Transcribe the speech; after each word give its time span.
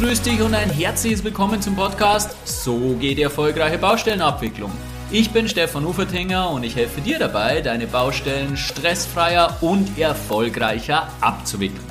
grüß 0.00 0.22
dich 0.22 0.40
und 0.40 0.54
ein 0.54 0.70
herzliches 0.70 1.22
Willkommen 1.22 1.60
zum 1.60 1.76
Podcast 1.76 2.34
So 2.46 2.96
geht 2.98 3.18
die 3.18 3.22
erfolgreiche 3.22 3.76
Baustellenabwicklung. 3.76 4.72
Ich 5.10 5.30
bin 5.30 5.46
Stefan 5.46 5.84
Ufertinger 5.84 6.48
und 6.48 6.62
ich 6.62 6.74
helfe 6.74 7.02
dir 7.02 7.18
dabei, 7.18 7.60
deine 7.60 7.86
Baustellen 7.86 8.56
stressfreier 8.56 9.58
und 9.60 9.98
erfolgreicher 9.98 11.06
abzuwickeln. 11.20 11.89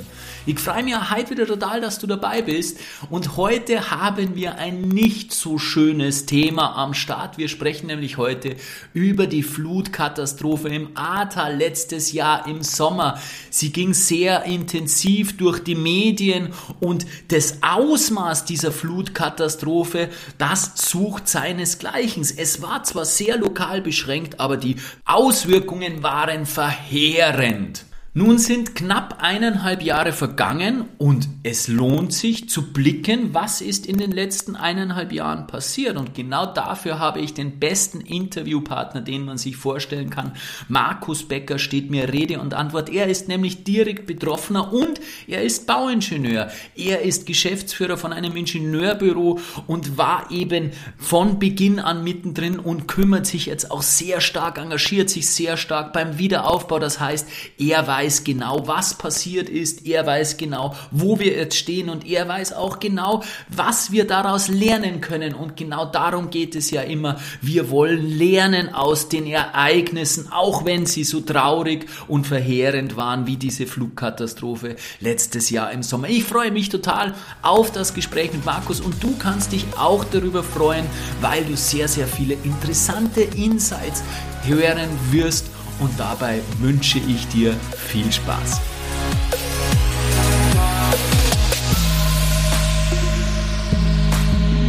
Ich 0.49 0.57
freue 0.57 0.81
mich 0.81 0.95
heute 1.11 1.29
wieder 1.29 1.45
total, 1.45 1.79
dass 1.79 1.99
du 1.99 2.07
dabei 2.07 2.41
bist. 2.41 2.79
Und 3.11 3.37
heute 3.37 3.91
haben 3.91 4.35
wir 4.35 4.55
ein 4.55 4.81
nicht 4.81 5.31
so 5.31 5.59
schönes 5.59 6.25
Thema 6.25 6.75
am 6.75 6.95
Start. 6.95 7.37
Wir 7.37 7.49
sprechen 7.49 7.85
nämlich 7.85 8.17
heute 8.17 8.55
über 8.91 9.27
die 9.27 9.43
Flutkatastrophe 9.43 10.69
im 10.69 10.97
Ahrtal 10.97 11.55
letztes 11.55 12.13
Jahr 12.13 12.47
im 12.47 12.63
Sommer. 12.63 13.21
Sie 13.51 13.71
ging 13.71 13.93
sehr 13.93 14.45
intensiv 14.45 15.37
durch 15.37 15.59
die 15.63 15.75
Medien 15.75 16.49
und 16.79 17.05
das 17.27 17.59
Ausmaß 17.61 18.45
dieser 18.45 18.71
Flutkatastrophe, 18.71 20.09
das 20.39 20.71
sucht 20.77 21.27
seinesgleichen. 21.27 22.23
Es 22.23 22.59
war 22.59 22.81
zwar 22.85 23.05
sehr 23.05 23.37
lokal 23.37 23.83
beschränkt, 23.83 24.39
aber 24.39 24.57
die 24.57 24.77
Auswirkungen 25.05 26.01
waren 26.01 26.47
verheerend. 26.47 27.85
Nun 28.15 28.39
sind 28.39 28.73
knapp 28.73 29.17
eineinhalb 29.19 29.83
Jahre 29.83 30.13
vergangen 30.13 30.85
und 30.97 31.29
es 31.43 31.67
lohnt 31.67 32.11
sich 32.11 32.49
zu 32.49 32.73
blicken, 32.73 33.35
was 33.35 33.61
ist 33.61 33.85
in 33.85 33.99
den 33.99 34.11
letzten 34.11 34.55
eineinhalb 34.55 35.11
Jahren 35.11 35.45
passiert. 35.45 35.95
Und 35.95 36.15
genau 36.15 36.47
dafür 36.47 36.97
habe 36.97 37.19
ich 37.19 37.35
den 37.35 37.59
besten 37.59 38.01
Interviewpartner, 38.01 39.01
den 39.01 39.25
man 39.25 39.37
sich 39.37 39.57
vorstellen 39.57 40.09
kann. 40.09 40.31
Markus 40.67 41.27
Becker 41.27 41.59
steht 41.59 41.91
mir 41.91 42.11
Rede 42.11 42.39
und 42.39 42.55
Antwort. 42.55 42.89
Er 42.89 43.05
ist 43.05 43.27
nämlich 43.27 43.63
direkt 43.63 44.07
Betroffener 44.07 44.73
und 44.73 44.99
er 45.27 45.43
ist 45.43 45.67
Bauingenieur. 45.67 46.49
Er 46.75 47.03
ist 47.03 47.27
Geschäftsführer 47.27 47.97
von 47.97 48.11
einem 48.11 48.35
Ingenieurbüro 48.35 49.39
und 49.67 49.99
war 49.99 50.31
eben 50.31 50.71
von 50.97 51.37
Beginn 51.37 51.79
an 51.79 52.03
mittendrin 52.03 52.57
und 52.57 52.87
kümmert 52.87 53.27
sich 53.27 53.45
jetzt 53.45 53.69
auch 53.69 53.83
sehr 53.83 54.19
stark, 54.19 54.57
engagiert 54.57 55.11
sich 55.11 55.29
sehr 55.29 55.57
stark 55.57 55.93
beim 55.93 56.17
Wiederaufbau. 56.17 56.79
Das 56.79 56.99
heißt, 56.99 57.27
er 57.59 57.85
weiß, 57.85 57.98
weiß 57.99 58.23
genau, 58.23 58.65
was 58.65 58.93
passiert 58.93 59.49
ist, 59.49 59.85
er 59.85 60.05
weiß 60.05 60.37
genau, 60.37 60.73
wo 60.91 61.19
wir 61.19 61.35
jetzt 61.35 61.57
stehen 61.57 61.89
und 61.89 62.07
er 62.07 62.27
weiß 62.27 62.53
auch 62.53 62.79
genau, 62.79 63.23
was 63.49 63.91
wir 63.91 64.07
daraus 64.07 64.47
lernen 64.47 65.01
können. 65.01 65.33
Und 65.33 65.57
genau 65.57 65.85
darum 65.85 66.29
geht 66.29 66.55
es 66.55 66.71
ja 66.71 66.81
immer. 66.81 67.19
Wir 67.41 67.69
wollen 67.69 68.17
lernen 68.17 68.73
aus 68.73 69.09
den 69.09 69.27
Ereignissen, 69.27 70.31
auch 70.31 70.63
wenn 70.63 70.85
sie 70.85 71.03
so 71.03 71.19
traurig 71.19 71.87
und 72.07 72.25
verheerend 72.25 72.95
waren 72.95 73.27
wie 73.27 73.35
diese 73.35 73.67
Flugkatastrophe 73.67 74.77
letztes 75.01 75.49
Jahr 75.49 75.71
im 75.71 75.83
Sommer. 75.83 76.07
Ich 76.07 76.23
freue 76.23 76.51
mich 76.51 76.69
total 76.69 77.13
auf 77.41 77.71
das 77.71 77.93
Gespräch 77.93 78.31
mit 78.31 78.45
Markus 78.45 78.79
und 78.79 79.03
du 79.03 79.17
kannst 79.17 79.51
dich 79.51 79.65
auch 79.77 80.05
darüber 80.05 80.43
freuen, 80.43 80.85
weil 81.19 81.43
du 81.43 81.57
sehr, 81.57 81.89
sehr 81.89 82.07
viele 82.07 82.35
interessante 82.45 83.21
Insights 83.21 84.03
hören 84.45 84.89
wirst 85.11 85.47
und 85.79 85.99
dabei 85.99 86.41
wünsche 86.59 86.99
ich 86.99 87.27
dir 87.27 87.53
viel 87.75 88.11
Spaß. 88.11 88.61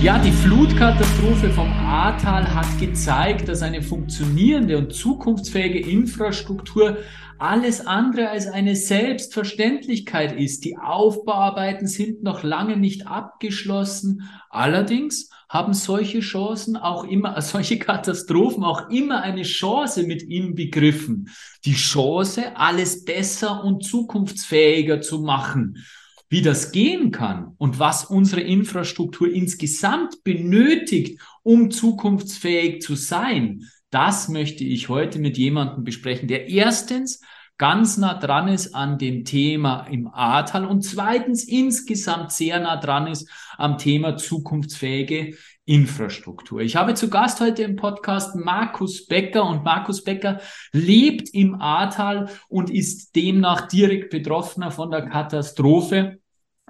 Ja, 0.02 0.18
die 0.18 0.32
Flutkatastrophe 0.32 1.50
vom 1.50 1.70
Ahrtal 1.70 2.54
hat 2.54 2.78
gezeigt, 2.78 3.48
dass 3.48 3.60
eine 3.60 3.82
funktionierende 3.82 4.78
und 4.78 4.94
zukunftsfähige 4.94 5.78
Infrastruktur 5.78 6.96
alles 7.38 7.86
andere 7.86 8.30
als 8.30 8.46
eine 8.46 8.76
Selbstverständlichkeit 8.76 10.32
ist. 10.32 10.64
Die 10.64 10.78
Aufbauarbeiten 10.78 11.86
sind 11.86 12.22
noch 12.22 12.42
lange 12.42 12.78
nicht 12.78 13.06
abgeschlossen. 13.06 14.22
Allerdings 14.48 15.28
haben 15.50 15.74
solche 15.74 16.20
Chancen 16.20 16.76
auch 16.76 17.04
immer, 17.04 17.38
solche 17.42 17.78
Katastrophen 17.78 18.62
auch 18.64 18.88
immer 18.88 19.22
eine 19.22 19.42
Chance 19.42 20.04
mit 20.04 20.22
ihnen 20.22 20.54
begriffen. 20.54 21.28
Die 21.64 21.74
Chance, 21.74 22.56
alles 22.56 23.04
besser 23.04 23.62
und 23.64 23.84
zukunftsfähiger 23.84 25.02
zu 25.02 25.20
machen. 25.20 25.84
Wie 26.28 26.42
das 26.42 26.70
gehen 26.70 27.10
kann 27.10 27.54
und 27.58 27.80
was 27.80 28.04
unsere 28.04 28.40
Infrastruktur 28.42 29.28
insgesamt 29.28 30.22
benötigt, 30.22 31.20
um 31.42 31.72
zukunftsfähig 31.72 32.80
zu 32.80 32.94
sein, 32.94 33.68
das 33.90 34.28
möchte 34.28 34.62
ich 34.62 34.88
heute 34.88 35.18
mit 35.18 35.36
jemandem 35.36 35.82
besprechen, 35.82 36.28
der 36.28 36.48
erstens 36.48 37.20
ganz 37.60 37.98
nah 37.98 38.14
dran 38.14 38.48
ist 38.48 38.74
an 38.74 38.96
dem 38.96 39.26
Thema 39.26 39.86
im 39.90 40.08
Ahrtal 40.08 40.64
und 40.64 40.80
zweitens 40.80 41.44
insgesamt 41.44 42.32
sehr 42.32 42.58
nah 42.58 42.78
dran 42.78 43.06
ist 43.06 43.28
am 43.58 43.76
Thema 43.76 44.16
zukunftsfähige 44.16 45.36
Infrastruktur. 45.66 46.60
Ich 46.62 46.76
habe 46.76 46.94
zu 46.94 47.10
Gast 47.10 47.38
heute 47.42 47.62
im 47.64 47.76
Podcast 47.76 48.34
Markus 48.34 49.06
Becker 49.06 49.44
und 49.44 49.62
Markus 49.62 50.02
Becker 50.02 50.40
lebt 50.72 51.34
im 51.34 51.60
Ahrtal 51.60 52.30
und 52.48 52.70
ist 52.70 53.14
demnach 53.14 53.68
direkt 53.68 54.08
Betroffener 54.08 54.70
von 54.70 54.90
der 54.90 55.02
Katastrophe. 55.02 56.18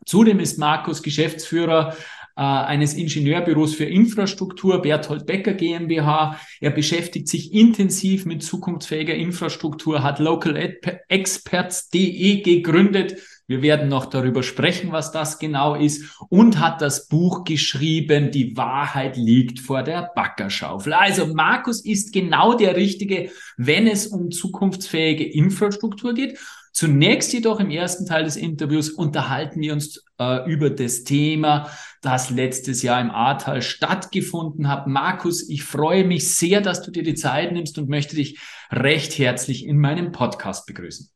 Zudem 0.07 0.41
ist 0.41 0.59
Markus 0.59 1.05
Geschäftsführer 1.05 1.95
äh, 2.37 2.43
eines 2.43 2.95
Ingenieurbüros 2.95 3.75
für 3.75 3.85
Infrastruktur, 3.85 4.83
Berthold 4.83 5.27
Becker 5.27 5.55
GmbH. 5.55 6.41
Er 6.61 6.71
beschäftigt 6.71 7.29
sich 7.29 7.53
intensiv 7.53 8.27
mit 8.27 8.43
zukunftsfähiger 8.43 9.15
Infrastruktur, 9.15 10.03
hat 10.03 10.19
localexperts.de 10.19 12.43
gegründet. 12.43 13.17
Wir 13.51 13.63
werden 13.63 13.89
noch 13.89 14.07
darüber 14.07 14.45
sprechen, 14.45 14.93
was 14.93 15.11
das 15.11 15.41
genau 15.41 15.75
ist 15.75 16.05
und 16.29 16.61
hat 16.61 16.81
das 16.81 17.09
Buch 17.09 17.43
geschrieben, 17.43 18.31
Die 18.31 18.57
Wahrheit 18.57 19.17
liegt 19.17 19.59
vor 19.59 19.83
der 19.83 20.13
Backerschaufel. 20.15 20.93
Also 20.93 21.35
Markus 21.35 21.85
ist 21.85 22.13
genau 22.13 22.55
der 22.55 22.77
Richtige, 22.77 23.33
wenn 23.57 23.89
es 23.89 24.07
um 24.07 24.31
zukunftsfähige 24.31 25.25
Infrastruktur 25.25 26.15
geht. 26.15 26.39
Zunächst 26.73 27.33
jedoch 27.33 27.61
im 27.61 27.71
ersten 27.71 28.07
Teil 28.07 28.25
des 28.25 28.37
Interviews 28.37 28.91
unterhalten 28.91 29.61
wir 29.61 29.73
uns 29.73 30.05
äh, 30.19 30.49
über 30.51 30.71
das 30.71 31.05
Thema, 31.05 31.71
das 32.01 32.31
letztes 32.31 32.83
Jahr 32.83 33.01
im 33.01 33.11
Ahrtal 33.11 33.61
stattgefunden 33.63 34.69
hat. 34.69 34.87
Markus, 34.87 35.49
ich 35.49 35.65
freue 35.65 36.05
mich 36.05 36.35
sehr, 36.35 36.61
dass 36.61 36.83
du 36.83 36.91
dir 36.91 37.03
die 37.03 37.15
Zeit 37.15 37.53
nimmst 37.53 37.79
und 37.79 37.89
möchte 37.89 38.17
dich 38.17 38.39
recht 38.71 39.19
herzlich 39.19 39.67
in 39.67 39.79
meinem 39.79 40.13
Podcast 40.13 40.67
begrüßen. 40.67 41.11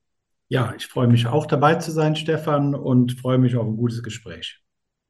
Ja, 0.49 0.75
ich 0.77 0.87
freue 0.87 1.09
mich 1.09 1.27
auch 1.27 1.47
dabei 1.47 1.77
zu 1.77 1.91
sein, 1.91 2.17
Stefan, 2.17 2.75
und 2.75 3.19
freue 3.19 3.39
mich 3.39 3.57
auf 3.57 3.67
ein 3.67 3.77
gutes 3.77 4.03
Gespräch. 4.03 4.64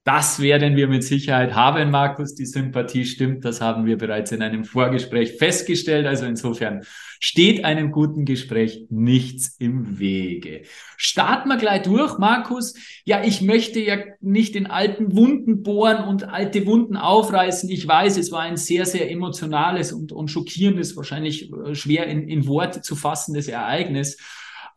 Das 0.04 0.38
werden 0.38 0.76
wir 0.76 0.86
mit 0.86 1.02
Sicherheit 1.02 1.54
haben, 1.54 1.90
Markus. 1.90 2.34
Die 2.34 2.44
Sympathie 2.44 3.06
stimmt. 3.06 3.42
Das 3.46 3.62
haben 3.62 3.86
wir 3.86 3.96
bereits 3.96 4.32
in 4.32 4.42
einem 4.42 4.66
Vorgespräch 4.66 5.38
festgestellt. 5.38 6.06
Also 6.06 6.26
insofern 6.26 6.82
steht 7.20 7.64
einem 7.64 7.90
guten 7.90 8.26
Gespräch 8.26 8.84
nichts 8.90 9.56
im 9.58 9.98
Wege. 9.98 10.64
Starten 10.98 11.48
wir 11.48 11.56
gleich 11.56 11.82
durch, 11.82 12.18
Markus. 12.18 12.74
Ja, 13.06 13.24
ich 13.24 13.40
möchte 13.40 13.80
ja 13.80 13.96
nicht 14.20 14.56
in 14.56 14.66
alten 14.66 15.16
Wunden 15.16 15.62
bohren 15.62 16.04
und 16.04 16.28
alte 16.28 16.66
Wunden 16.66 16.98
aufreißen. 16.98 17.70
Ich 17.70 17.88
weiß, 17.88 18.18
es 18.18 18.30
war 18.30 18.42
ein 18.42 18.58
sehr, 18.58 18.84
sehr 18.84 19.10
emotionales 19.10 19.90
und, 19.90 20.12
und 20.12 20.28
schockierendes, 20.28 20.98
wahrscheinlich 20.98 21.50
äh, 21.50 21.74
schwer 21.74 22.08
in, 22.08 22.28
in 22.28 22.46
Worte 22.46 22.82
zu 22.82 22.94
fassendes 22.94 23.48
Ereignis. 23.48 24.18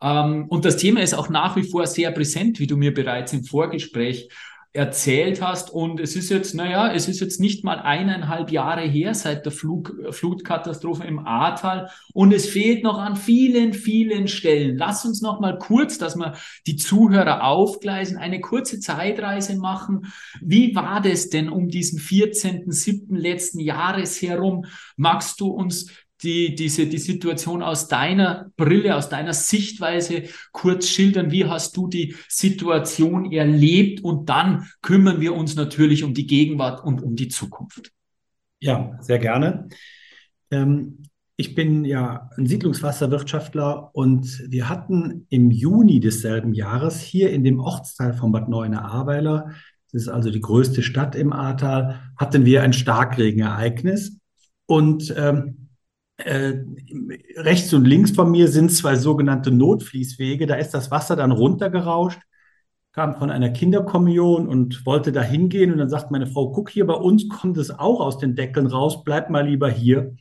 Ähm, 0.00 0.46
und 0.48 0.64
das 0.64 0.78
Thema 0.78 1.02
ist 1.02 1.12
auch 1.12 1.28
nach 1.28 1.54
wie 1.56 1.64
vor 1.64 1.86
sehr 1.86 2.12
präsent, 2.12 2.60
wie 2.60 2.66
du 2.66 2.78
mir 2.78 2.94
bereits 2.94 3.34
im 3.34 3.44
Vorgespräch 3.44 4.30
erzählt 4.72 5.40
hast. 5.40 5.70
Und 5.70 6.00
es 6.00 6.14
ist 6.14 6.30
jetzt, 6.30 6.54
naja, 6.54 6.92
es 6.92 7.08
ist 7.08 7.20
jetzt 7.20 7.40
nicht 7.40 7.64
mal 7.64 7.78
eineinhalb 7.80 8.50
Jahre 8.50 8.82
her 8.82 9.14
seit 9.14 9.44
der 9.44 9.52
Flug, 9.52 9.94
Flutkatastrophe 10.10 11.04
im 11.04 11.18
Ahrtal. 11.20 11.90
Und 12.12 12.32
es 12.32 12.48
fehlt 12.48 12.82
noch 12.82 12.98
an 12.98 13.16
vielen, 13.16 13.72
vielen 13.72 14.28
Stellen. 14.28 14.76
Lass 14.76 15.04
uns 15.04 15.22
noch 15.22 15.40
mal 15.40 15.58
kurz, 15.58 15.98
dass 15.98 16.16
wir 16.16 16.34
die 16.66 16.76
Zuhörer 16.76 17.44
aufgleisen, 17.44 18.18
eine 18.18 18.40
kurze 18.40 18.80
Zeitreise 18.80 19.56
machen. 19.56 20.12
Wie 20.40 20.74
war 20.74 21.00
das 21.00 21.30
denn 21.30 21.48
um 21.48 21.68
diesen 21.68 21.98
14.7. 21.98 23.16
letzten 23.16 23.60
Jahres 23.60 24.20
herum? 24.20 24.66
Magst 24.96 25.40
du 25.40 25.48
uns 25.48 25.90
die, 26.22 26.54
diese, 26.54 26.86
die 26.86 26.98
Situation 26.98 27.62
aus 27.62 27.88
deiner 27.88 28.50
Brille, 28.56 28.96
aus 28.96 29.08
deiner 29.08 29.32
Sichtweise 29.32 30.24
kurz 30.52 30.88
schildern? 30.88 31.30
Wie 31.30 31.44
hast 31.44 31.76
du 31.76 31.88
die 31.88 32.16
Situation 32.28 33.30
erlebt? 33.32 34.02
Und 34.02 34.28
dann 34.28 34.68
kümmern 34.82 35.20
wir 35.20 35.34
uns 35.34 35.56
natürlich 35.56 36.04
um 36.04 36.14
die 36.14 36.26
Gegenwart 36.26 36.84
und 36.84 37.02
um 37.02 37.16
die 37.16 37.28
Zukunft. 37.28 37.92
Ja, 38.60 38.98
sehr 39.00 39.18
gerne. 39.18 39.68
Ähm, 40.50 41.02
ich 41.36 41.54
bin 41.54 41.84
ja 41.84 42.30
ein 42.36 42.46
Siedlungswasserwirtschaftler 42.46 43.90
und 43.94 44.42
wir 44.48 44.68
hatten 44.68 45.26
im 45.28 45.52
Juni 45.52 46.00
desselben 46.00 46.52
Jahres 46.52 47.00
hier 47.00 47.30
in 47.30 47.44
dem 47.44 47.60
Ortsteil 47.60 48.12
von 48.12 48.32
Bad 48.32 48.48
Neuenahr-Ahrweiler, 48.48 49.52
das 49.92 50.02
ist 50.02 50.08
also 50.08 50.30
die 50.30 50.40
größte 50.40 50.82
Stadt 50.82 51.14
im 51.14 51.32
Ahrtal, 51.32 52.00
hatten 52.16 52.44
wir 52.44 52.62
ein 52.62 52.72
Starkregenereignis. 52.74 54.18
Und 54.66 55.14
ähm, 55.16 55.67
äh, 56.18 56.64
rechts 57.36 57.72
und 57.72 57.84
links 57.84 58.10
von 58.10 58.30
mir 58.30 58.48
sind 58.48 58.70
zwei 58.70 58.96
sogenannte 58.96 59.50
Notfließwege. 59.50 60.46
Da 60.46 60.56
ist 60.56 60.74
das 60.74 60.90
Wasser 60.90 61.16
dann 61.16 61.32
runtergerauscht. 61.32 62.20
kam 62.92 63.14
von 63.16 63.30
einer 63.30 63.50
Kinderkommunion 63.50 64.48
und 64.48 64.84
wollte 64.84 65.12
da 65.12 65.22
hingehen. 65.22 65.72
Und 65.72 65.78
dann 65.78 65.88
sagt 65.88 66.10
meine 66.10 66.26
Frau, 66.26 66.50
guck 66.50 66.70
hier, 66.70 66.86
bei 66.86 66.94
uns 66.94 67.28
kommt 67.28 67.56
es 67.58 67.70
auch 67.70 68.00
aus 68.00 68.18
den 68.18 68.34
Deckeln 68.34 68.66
raus, 68.66 69.04
bleib 69.04 69.30
mal 69.30 69.46
lieber 69.46 69.70
hier. 69.70 70.16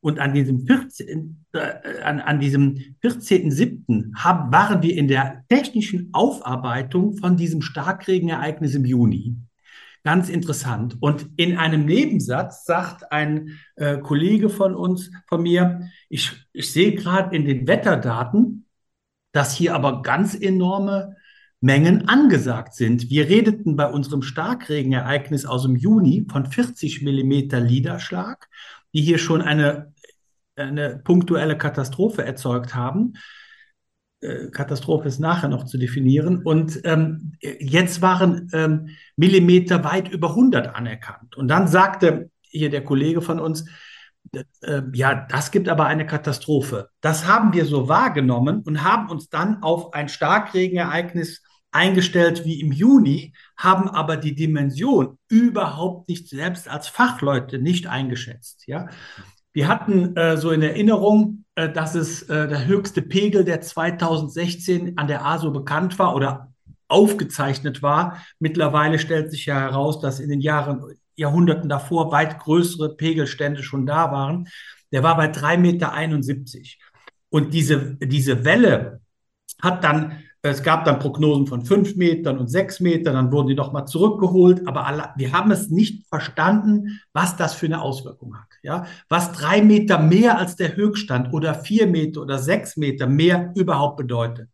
Und 0.00 0.18
an 0.20 0.32
diesem 0.32 0.66
14, 0.66 1.44
äh, 1.52 2.02
an, 2.04 2.20
an 2.20 2.38
diesem 2.40 2.76
14.07. 3.02 4.14
Haben, 4.14 4.52
waren 4.52 4.82
wir 4.82 4.96
in 4.96 5.08
der 5.08 5.44
technischen 5.48 6.10
Aufarbeitung 6.12 7.16
von 7.16 7.36
diesem 7.36 7.60
Starkregenereignis 7.60 8.74
im 8.76 8.84
Juni. 8.84 9.36
Ganz 10.02 10.30
interessant. 10.30 10.96
Und 11.00 11.28
in 11.36 11.58
einem 11.58 11.84
Nebensatz 11.84 12.64
sagt 12.64 13.12
ein 13.12 13.58
äh, 13.76 13.98
Kollege 13.98 14.48
von 14.48 14.74
uns, 14.74 15.10
von 15.28 15.42
mir, 15.42 15.90
ich, 16.08 16.32
ich 16.52 16.72
sehe 16.72 16.94
gerade 16.94 17.36
in 17.36 17.44
den 17.44 17.66
Wetterdaten, 17.66 18.64
dass 19.32 19.54
hier 19.54 19.74
aber 19.74 20.02
ganz 20.02 20.34
enorme 20.34 21.16
Mengen 21.60 22.08
angesagt 22.08 22.74
sind. 22.74 23.10
Wir 23.10 23.28
redeten 23.28 23.76
bei 23.76 23.86
unserem 23.86 24.22
Starkregenereignis 24.22 25.44
aus 25.44 25.64
dem 25.64 25.76
Juni 25.76 26.26
von 26.30 26.46
40 26.46 27.02
Millimeter 27.02 27.60
Niederschlag, 27.60 28.48
die 28.94 29.02
hier 29.02 29.18
schon 29.18 29.42
eine, 29.42 29.92
eine 30.56 30.98
punktuelle 30.98 31.58
Katastrophe 31.58 32.24
erzeugt 32.24 32.74
haben. 32.74 33.12
Äh, 34.20 34.50
Katastrophe 34.50 35.08
ist 35.08 35.18
nachher 35.18 35.48
noch 35.48 35.64
zu 35.64 35.78
definieren. 35.78 36.42
Und 36.42 36.80
ähm, 36.84 37.32
jetzt 37.40 38.02
waren 38.02 38.50
ähm, 38.52 38.90
Millimeter 39.16 39.82
weit 39.84 40.08
über 40.08 40.30
100 40.30 40.74
anerkannt. 40.74 41.36
Und 41.36 41.48
dann 41.48 41.68
sagte 41.68 42.30
hier 42.42 42.70
der 42.70 42.84
Kollege 42.84 43.22
von 43.22 43.40
uns, 43.40 43.64
äh, 44.32 44.82
ja, 44.92 45.26
das 45.28 45.50
gibt 45.50 45.68
aber 45.68 45.86
eine 45.86 46.06
Katastrophe. 46.06 46.88
Das 47.00 47.26
haben 47.26 47.52
wir 47.52 47.64
so 47.64 47.88
wahrgenommen 47.88 48.62
und 48.62 48.84
haben 48.84 49.08
uns 49.08 49.28
dann 49.28 49.62
auf 49.62 49.94
ein 49.94 50.08
Starkregenereignis 50.08 51.42
eingestellt 51.72 52.44
wie 52.44 52.60
im 52.60 52.72
Juni, 52.72 53.32
haben 53.56 53.88
aber 53.88 54.16
die 54.16 54.34
Dimension 54.34 55.18
überhaupt 55.28 56.08
nicht 56.08 56.28
selbst 56.28 56.68
als 56.68 56.88
Fachleute 56.88 57.58
nicht 57.58 57.86
eingeschätzt. 57.86 58.66
Ja, 58.66 58.88
wir 59.52 59.68
hatten 59.68 60.16
äh, 60.16 60.36
so 60.36 60.50
in 60.50 60.62
Erinnerung, 60.62 61.44
äh, 61.54 61.68
dass 61.70 61.94
es 61.94 62.22
äh, 62.22 62.48
der 62.48 62.66
höchste 62.66 63.02
Pegel, 63.02 63.44
der 63.44 63.60
2016 63.60 64.96
an 64.96 65.08
der 65.08 65.24
ASO 65.24 65.50
bekannt 65.50 65.98
war 65.98 66.14
oder 66.14 66.52
aufgezeichnet 66.88 67.82
war. 67.82 68.24
Mittlerweile 68.38 68.98
stellt 68.98 69.30
sich 69.30 69.46
ja 69.46 69.58
heraus, 69.58 70.00
dass 70.00 70.20
in 70.20 70.28
den 70.28 70.40
Jahren, 70.40 70.82
Jahrhunderten 71.16 71.68
davor 71.68 72.10
weit 72.12 72.38
größere 72.38 72.96
Pegelstände 72.96 73.62
schon 73.62 73.86
da 73.86 74.10
waren. 74.10 74.48
Der 74.92 75.02
war 75.02 75.16
bei 75.16 75.30
3,71 75.30 75.58
Meter. 75.58 75.92
Und 77.28 77.54
diese, 77.54 77.96
diese 77.96 78.44
Welle 78.44 79.00
hat 79.62 79.84
dann 79.84 80.22
es 80.42 80.62
gab 80.62 80.84
dann 80.86 80.98
Prognosen 80.98 81.46
von 81.46 81.64
fünf 81.66 81.96
Metern 81.96 82.38
und 82.38 82.48
sechs 82.48 82.80
Metern, 82.80 83.14
dann 83.14 83.30
wurden 83.30 83.48
die 83.48 83.54
nochmal 83.54 83.86
zurückgeholt, 83.86 84.66
aber 84.66 84.86
alle, 84.86 85.10
wir 85.16 85.32
haben 85.32 85.50
es 85.50 85.68
nicht 85.68 86.06
verstanden, 86.08 87.00
was 87.12 87.36
das 87.36 87.54
für 87.54 87.66
eine 87.66 87.82
Auswirkung 87.82 88.34
hat. 88.36 88.48
Ja? 88.62 88.86
Was 89.10 89.32
drei 89.32 89.60
Meter 89.60 89.98
mehr 89.98 90.38
als 90.38 90.56
der 90.56 90.76
Höchststand 90.76 91.34
oder 91.34 91.54
vier 91.54 91.86
Meter 91.86 92.22
oder 92.22 92.38
sechs 92.38 92.78
Meter 92.78 93.06
mehr 93.06 93.52
überhaupt 93.54 93.98
bedeutet. 93.98 94.48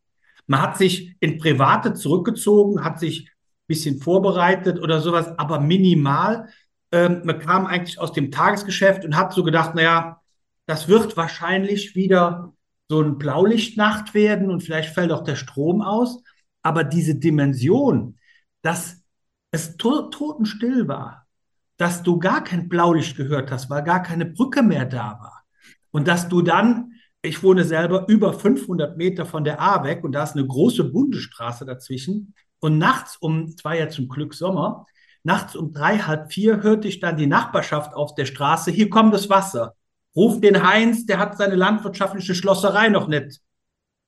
Man 0.49 0.61
hat 0.61 0.77
sich 0.77 1.15
in 1.21 1.39
Private 1.39 1.95
zurückgezogen, 1.95 2.85
hat 2.85 2.99
sich 2.99 3.29
ein 3.29 3.67
bisschen 3.69 4.01
vorbereitet 4.01 4.81
oder 4.81 5.01
sowas, 5.01 5.39
aber 5.39 5.61
minimal. 5.61 6.49
Ähm, 6.93 7.23
man 7.25 7.39
kam 7.39 7.67
eigentlich 7.67 7.99
aus 8.01 8.13
dem 8.13 8.31
Tagesgeschäft 8.33 9.05
und 9.05 9.17
hat 9.17 9.33
so 9.33 9.45
gedacht, 9.45 9.75
naja, 9.75 10.21
das 10.67 10.89
wird 10.89 11.17
wahrscheinlich 11.17 11.95
wieder 11.95 12.56
so 12.89 13.03
ein 13.03 13.19
Blaulichtnacht 13.19 14.15
werden 14.15 14.51
und 14.51 14.63
vielleicht 14.63 14.95
fällt 14.95 15.13
auch 15.13 15.25
der 15.25 15.37
Strom 15.37 15.83
aus. 15.83 16.23
Aber 16.63 16.85
diese 16.85 17.17
Dimension, 17.17 18.19
dass 18.63 19.03
es 19.51 19.77
to 19.77 20.09
totenstill 20.11 20.89
war, 20.89 21.27
dass 21.77 22.03
du 22.03 22.19
gar 22.19 22.43
kein 22.43 22.69
Blaulicht 22.69 23.17
gehört 23.17 23.51
hast, 23.51 23.71
weil 23.71 23.83
gar 23.83 24.03
keine 24.03 24.27
Brücke 24.27 24.63
mehr 24.63 24.85
da 24.85 25.19
war. 25.21 25.45
Und 25.91 26.09
dass 26.09 26.29
du 26.29 26.43
dann, 26.43 26.93
ich 27.23 27.43
wohne 27.43 27.65
selber 27.65 28.09
über 28.09 28.33
500 28.33 28.97
Meter 28.97 29.27
von 29.27 29.45
der 29.45 29.61
A 29.61 29.85
weg 29.85 30.05
und 30.05 30.13
da 30.13 30.23
ist 30.23 30.35
eine 30.35 30.47
große 30.47 30.85
Bundesstraße 30.85 31.65
dazwischen. 31.65 32.35
Und 32.61 32.79
nachts 32.79 33.17
um, 33.17 33.45
es 33.45 33.65
war 33.65 33.77
ja 33.77 33.89
zum 33.89 34.09
Glück 34.09 34.35
Sommer, 34.35 34.87
nachts 35.23 35.57
um 35.57 35.73
drei, 35.73 35.99
halb 35.99 36.33
vier 36.33 36.63
hörte 36.63 36.89
ich 36.89 37.01
dann 37.01 37.17
die 37.17 37.27
Nachbarschaft 37.27 37.95
auf 37.95 38.15
der 38.15 38.27
Straße, 38.27 38.71
hier 38.71 38.91
kommt 38.91 39.13
das 39.13 39.29
Wasser. 39.29 39.75
Ruf 40.17 40.41
den 40.41 40.67
Heinz, 40.67 41.07
der 41.07 41.19
hat 41.19 41.37
seine 41.37 41.55
landwirtschaftliche 41.55 42.35
Schlosserei 42.35 42.89
noch 42.89 43.07
nicht 43.07 43.41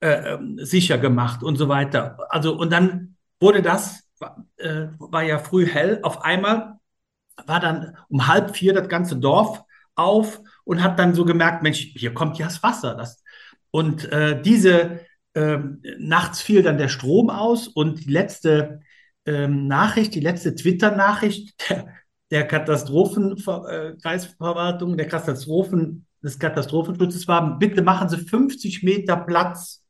äh, 0.01 0.33
ähm, 0.33 0.57
sicher 0.59 0.97
gemacht 0.97 1.43
und 1.43 1.57
so 1.57 1.69
weiter. 1.69 2.17
Also, 2.29 2.57
und 2.57 2.71
dann 2.71 3.15
wurde 3.39 3.61
das, 3.61 4.07
äh, 4.57 4.87
war 4.97 5.23
ja 5.23 5.39
früh 5.39 5.67
hell, 5.67 5.99
auf 6.03 6.23
einmal 6.23 6.79
war 7.45 7.59
dann 7.59 7.97
um 8.09 8.27
halb 8.27 8.55
vier 8.55 8.73
das 8.73 8.89
ganze 8.89 9.17
Dorf 9.17 9.63
auf 9.95 10.41
und 10.63 10.83
hat 10.83 10.99
dann 10.99 11.13
so 11.13 11.25
gemerkt, 11.25 11.63
Mensch, 11.63 11.79
hier 11.95 12.13
kommt 12.13 12.37
ja 12.37 12.45
das 12.45 12.63
Wasser. 12.63 12.95
Das, 12.95 13.23
und 13.71 14.11
äh, 14.11 14.41
diese 14.41 15.01
äh, 15.33 15.57
nachts 15.97 16.41
fiel 16.41 16.63
dann 16.63 16.77
der 16.77 16.89
Strom 16.89 17.29
aus 17.29 17.67
und 17.67 18.05
die 18.05 18.11
letzte 18.11 18.81
ähm, 19.25 19.67
Nachricht, 19.67 20.15
die 20.15 20.19
letzte 20.21 20.55
Twitter-Nachricht 20.55 21.69
der, 21.69 21.87
der 22.31 22.47
Katastrophenkreisverwaltung, 22.47 24.97
der 24.97 25.07
Katastrophen, 25.07 26.07
des 26.21 26.37
Katastrophenschutzes 26.37 27.27
war, 27.27 27.57
bitte 27.57 27.81
machen 27.81 28.09
Sie 28.09 28.17
50 28.17 28.83
Meter 28.83 29.17
Platz, 29.17 29.85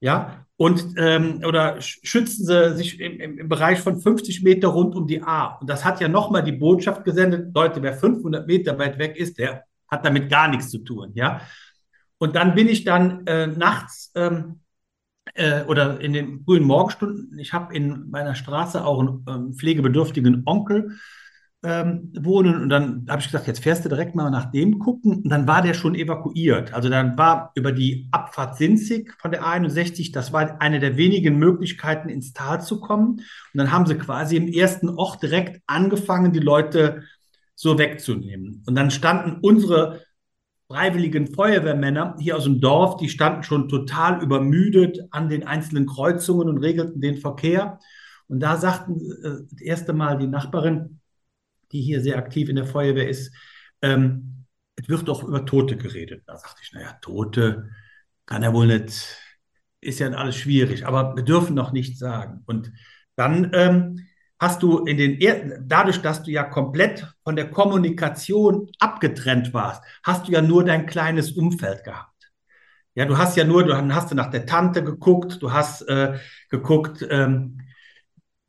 ja, 0.00 0.46
und 0.56 0.94
ähm, 0.96 1.42
oder 1.46 1.80
schützen 1.80 2.44
Sie 2.44 2.76
sich 2.76 3.00
im, 3.00 3.20
im, 3.20 3.38
im, 3.38 3.48
Bereich 3.48 3.78
von 3.78 4.00
50 4.00 4.42
Meter 4.42 4.68
rund 4.68 4.96
um 4.96 5.06
die 5.06 5.22
A. 5.22 5.58
Und 5.60 5.70
das 5.70 5.84
hat 5.84 6.00
ja 6.00 6.08
nochmal 6.08 6.42
die 6.42 6.52
Botschaft 6.52 7.04
gesendet, 7.04 7.54
Leute, 7.54 7.82
wer 7.82 7.94
500 7.94 8.46
Meter 8.46 8.78
weit 8.78 8.98
weg 8.98 9.16
ist, 9.16 9.38
der 9.38 9.64
hat 9.88 10.04
damit 10.04 10.30
gar 10.30 10.48
nichts 10.48 10.70
zu 10.70 10.78
tun, 10.78 11.12
ja. 11.14 11.40
Und 12.18 12.36
dann 12.36 12.54
bin 12.54 12.68
ich 12.68 12.84
dann 12.84 13.26
äh, 13.26 13.46
nachts 13.46 14.12
ähm, 14.14 14.60
äh, 15.34 15.62
oder 15.64 16.00
in 16.00 16.12
den 16.12 16.44
frühen 16.44 16.64
Morgenstunden, 16.64 17.38
ich 17.38 17.52
habe 17.52 17.74
in 17.74 18.10
meiner 18.10 18.34
Straße 18.34 18.84
auch 18.84 19.00
einen 19.00 19.24
ähm, 19.28 19.54
pflegebedürftigen 19.54 20.42
Onkel, 20.46 20.98
ähm, 21.64 22.12
wohnen. 22.18 22.60
Und 22.60 22.68
dann 22.68 23.06
habe 23.08 23.20
ich 23.20 23.26
gesagt, 23.26 23.46
jetzt 23.46 23.62
fährst 23.62 23.84
du 23.84 23.88
direkt 23.88 24.14
mal 24.14 24.30
nach 24.30 24.50
dem 24.50 24.78
gucken. 24.78 25.22
Und 25.22 25.28
dann 25.28 25.46
war 25.46 25.62
der 25.62 25.74
schon 25.74 25.94
evakuiert. 25.94 26.74
Also 26.74 26.88
dann 26.88 27.16
war 27.16 27.52
über 27.54 27.72
die 27.72 28.08
Abfahrt 28.10 28.56
Sinzig 28.56 29.14
von 29.20 29.30
der 29.30 29.44
A61, 29.44 30.12
das 30.12 30.32
war 30.32 30.60
eine 30.60 30.80
der 30.80 30.96
wenigen 30.96 31.38
Möglichkeiten, 31.38 32.08
ins 32.08 32.32
Tal 32.32 32.60
zu 32.62 32.80
kommen. 32.80 33.18
Und 33.18 33.24
dann 33.54 33.70
haben 33.70 33.86
sie 33.86 33.96
quasi 33.96 34.36
im 34.36 34.48
ersten 34.48 34.88
Ort 34.88 35.22
direkt 35.22 35.62
angefangen, 35.66 36.32
die 36.32 36.40
Leute 36.40 37.02
so 37.54 37.78
wegzunehmen. 37.78 38.64
Und 38.66 38.74
dann 38.74 38.90
standen 38.90 39.38
unsere 39.40 40.00
freiwilligen 40.66 41.32
Feuerwehrmänner 41.32 42.16
hier 42.18 42.36
aus 42.36 42.44
dem 42.44 42.60
Dorf, 42.60 42.96
die 42.96 43.08
standen 43.08 43.42
schon 43.42 43.68
total 43.68 44.22
übermüdet 44.22 44.98
an 45.10 45.28
den 45.28 45.46
einzelnen 45.46 45.86
Kreuzungen 45.86 46.48
und 46.48 46.58
regelten 46.58 47.00
den 47.00 47.18
Verkehr. 47.18 47.78
Und 48.26 48.40
da 48.40 48.56
sagten 48.56 48.94
äh, 49.22 49.44
das 49.50 49.60
erste 49.60 49.92
Mal 49.92 50.16
die 50.16 50.26
Nachbarin, 50.26 51.00
die 51.72 51.82
hier 51.82 52.00
sehr 52.00 52.18
aktiv 52.18 52.48
in 52.48 52.56
der 52.56 52.66
Feuerwehr 52.66 53.08
ist, 53.08 53.34
ähm, 53.82 54.46
es 54.76 54.88
wird 54.88 55.08
doch 55.08 55.22
über 55.22 55.44
Tote 55.44 55.76
geredet. 55.76 56.22
Da 56.26 56.36
sagte 56.36 56.60
ich, 56.62 56.72
naja, 56.72 56.92
Tote 57.02 57.70
kann 58.26 58.42
er 58.42 58.54
wohl 58.54 58.66
nicht, 58.66 59.18
ist 59.80 59.98
ja 59.98 60.08
alles 60.10 60.36
schwierig, 60.36 60.86
aber 60.86 61.16
wir 61.16 61.24
dürfen 61.24 61.54
noch 61.54 61.72
nichts 61.72 61.98
sagen. 61.98 62.42
Und 62.46 62.72
dann 63.16 63.50
ähm, 63.54 64.06
hast 64.38 64.62
du 64.62 64.78
in 64.78 64.96
den, 64.96 65.20
er 65.20 65.60
dadurch, 65.60 66.00
dass 66.02 66.22
du 66.22 66.30
ja 66.30 66.44
komplett 66.44 67.06
von 67.24 67.36
der 67.36 67.50
Kommunikation 67.50 68.70
abgetrennt 68.78 69.52
warst, 69.52 69.82
hast 70.02 70.28
du 70.28 70.32
ja 70.32 70.42
nur 70.42 70.64
dein 70.64 70.86
kleines 70.86 71.32
Umfeld 71.32 71.84
gehabt. 71.84 72.32
Ja, 72.94 73.06
du 73.06 73.16
hast 73.16 73.36
ja 73.36 73.44
nur, 73.44 73.64
du 73.64 73.74
hast 73.74 74.10
du 74.10 74.14
nach 74.14 74.30
der 74.30 74.44
Tante 74.44 74.84
geguckt, 74.84 75.40
du 75.40 75.52
hast 75.52 75.82
äh, 75.88 76.18
geguckt, 76.50 77.06
ähm, 77.08 77.58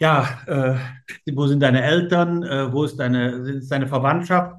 ja, 0.03 0.41
äh, 0.48 1.33
wo 1.33 1.48
sind 1.48 1.62
deine 1.62 1.81
Eltern, 1.81 2.43
äh, 2.43 2.74
wo 2.74 2.83
ist 2.83 2.98
deine, 2.98 3.29
ist 3.60 3.72
deine 3.72 3.88
Verwandtschaft, 3.88 4.53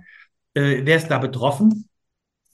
äh, 0.54 0.80
wer 0.84 0.96
ist 0.96 1.08
da 1.08 1.18
betroffen? 1.18 1.90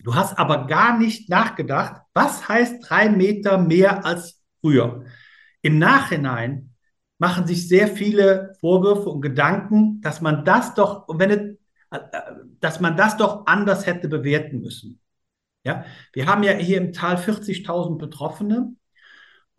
Du 0.00 0.16
hast 0.16 0.36
aber 0.36 0.66
gar 0.66 0.98
nicht 0.98 1.28
nachgedacht, 1.28 2.02
was 2.14 2.48
heißt 2.48 2.78
drei 2.88 3.08
Meter 3.08 3.58
mehr 3.58 4.04
als 4.04 4.42
früher. 4.60 5.04
Im 5.62 5.78
Nachhinein 5.78 6.74
machen 7.18 7.46
sich 7.46 7.68
sehr 7.68 7.86
viele 7.86 8.54
Vorwürfe 8.58 9.08
und 9.08 9.20
Gedanken, 9.20 10.00
dass 10.00 10.20
man 10.20 10.44
das 10.44 10.74
doch, 10.74 11.06
wenn 11.08 11.30
es, 11.30 11.40
äh, 11.92 12.00
dass 12.58 12.80
man 12.80 12.96
das 12.96 13.16
doch 13.16 13.46
anders 13.46 13.86
hätte 13.86 14.08
bewerten 14.08 14.62
müssen. 14.62 15.00
Ja, 15.62 15.84
wir 16.12 16.26
haben 16.26 16.42
ja 16.42 16.54
hier 16.54 16.78
im 16.78 16.92
Tal 16.92 17.18
40.000 17.18 17.98
Betroffene. 17.98 18.74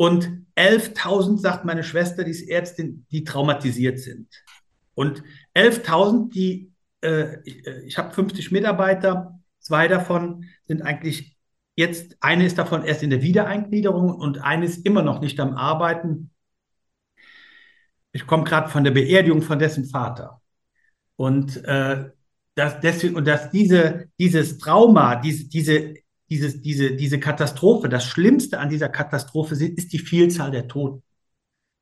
Und 0.02 0.48
11.000, 0.56 1.38
sagt 1.38 1.64
meine 1.64 1.84
Schwester, 1.84 2.24
die 2.24 2.32
ist 2.32 2.50
Ärztin, 2.50 3.06
die 3.12 3.24
traumatisiert 3.24 4.00
sind. 4.00 4.28
Und 4.96 5.22
11.000, 5.56 6.34
die, 6.34 6.72
äh, 7.02 7.38
ich 7.86 8.00
habe 8.00 8.12
50 8.12 8.52
Mitarbeiter, 8.52 9.40
zwei 9.60 9.88
davon 9.88 10.46
sind 10.66 10.82
eigentlich 10.82 11.38
jetzt, 11.76 12.18
eine 12.20 12.48
ist 12.48 12.58
davon 12.58 12.84
erst 12.84 13.04
in 13.04 13.12
der 13.12 13.22
Wiedereingliederung 13.22 14.16
und 14.16 14.40
eine 14.40 14.66
ist 14.66 14.88
immer 14.88 15.04
noch 15.04 15.22
nicht 15.22 15.40
am 15.40 15.54
Arbeiten. 15.54 16.32
ich 18.12 18.26
komme 18.26 18.44
gerade 18.44 18.70
von 18.70 18.84
der 18.84 18.90
Beerdigung 18.90 19.44
von 19.44 19.60
dessen 19.60 19.86
Vater. 19.86 20.42
Und 21.16 21.64
äh, 21.64 22.10
dass 22.56 22.80
deswegen, 22.80 23.18
und 23.18 23.28
dass 23.28 23.52
diese, 23.52 24.10
dieses 24.18 24.58
Trauma, 24.58 25.18
diese, 25.18 25.48
diese, 25.48 25.94
diese, 26.32 26.58
diese, 26.62 26.96
diese 26.96 27.20
Katastrophe, 27.20 27.90
das 27.90 28.06
Schlimmste 28.06 28.58
an 28.60 28.70
dieser 28.70 28.88
Katastrophe 28.88 29.54
ist 29.54 29.92
die 29.92 30.00
Vielzahl 30.00 30.50
der 30.50 30.70
Toten. 30.70 31.04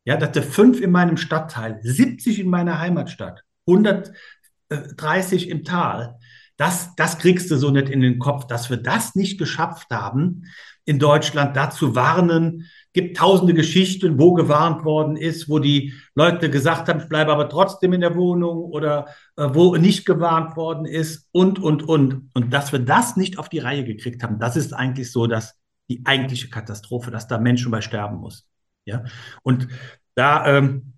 Ja, 0.05 0.17
dass 0.17 0.31
der 0.31 0.41
fünf 0.41 0.81
in 0.81 0.89
meinem 0.89 1.17
Stadtteil, 1.17 1.79
70 1.83 2.39
in 2.39 2.49
meiner 2.49 2.79
Heimatstadt, 2.79 3.43
130 3.67 5.49
im 5.49 5.63
Tal, 5.63 6.17
das, 6.57 6.95
das 6.95 7.19
kriegst 7.19 7.51
du 7.51 7.57
so 7.57 7.69
nicht 7.69 7.89
in 7.89 8.01
den 8.01 8.17
Kopf, 8.17 8.47
dass 8.47 8.71
wir 8.71 8.77
das 8.77 9.13
nicht 9.13 9.37
geschafft 9.37 9.91
haben, 9.91 10.45
in 10.83 10.97
Deutschland 10.97 11.55
dazu 11.55 11.93
warnen, 11.93 12.65
gibt 12.93 13.17
tausende 13.17 13.53
Geschichten, 13.53 14.19
wo 14.19 14.33
gewarnt 14.33 14.83
worden 14.83 15.15
ist, 15.15 15.47
wo 15.47 15.59
die 15.59 15.93
Leute 16.15 16.49
gesagt 16.49 16.89
haben, 16.89 16.99
ich 16.99 17.09
bleibe 17.09 17.31
aber 17.31 17.49
trotzdem 17.49 17.93
in 17.93 18.01
der 18.01 18.15
Wohnung 18.15 18.57
oder 18.57 19.07
äh, 19.35 19.47
wo 19.51 19.75
nicht 19.75 20.05
gewarnt 20.05 20.55
worden 20.57 20.85
ist 20.85 21.27
und, 21.31 21.59
und, 21.59 21.83
und. 21.83 22.29
Und 22.33 22.53
dass 22.53 22.71
wir 22.71 22.79
das 22.79 23.15
nicht 23.15 23.37
auf 23.37 23.49
die 23.49 23.59
Reihe 23.59 23.83
gekriegt 23.83 24.23
haben, 24.23 24.39
das 24.39 24.55
ist 24.55 24.73
eigentlich 24.73 25.11
so, 25.11 25.27
dass 25.27 25.55
die 25.89 26.01
eigentliche 26.05 26.49
Katastrophe, 26.49 27.11
dass 27.11 27.27
da 27.27 27.37
Menschen 27.37 27.71
bei 27.71 27.81
sterben 27.81 28.17
muss. 28.17 28.47
Ja, 28.85 29.03
und 29.43 29.67
da 30.15 30.57
ähm, 30.57 30.93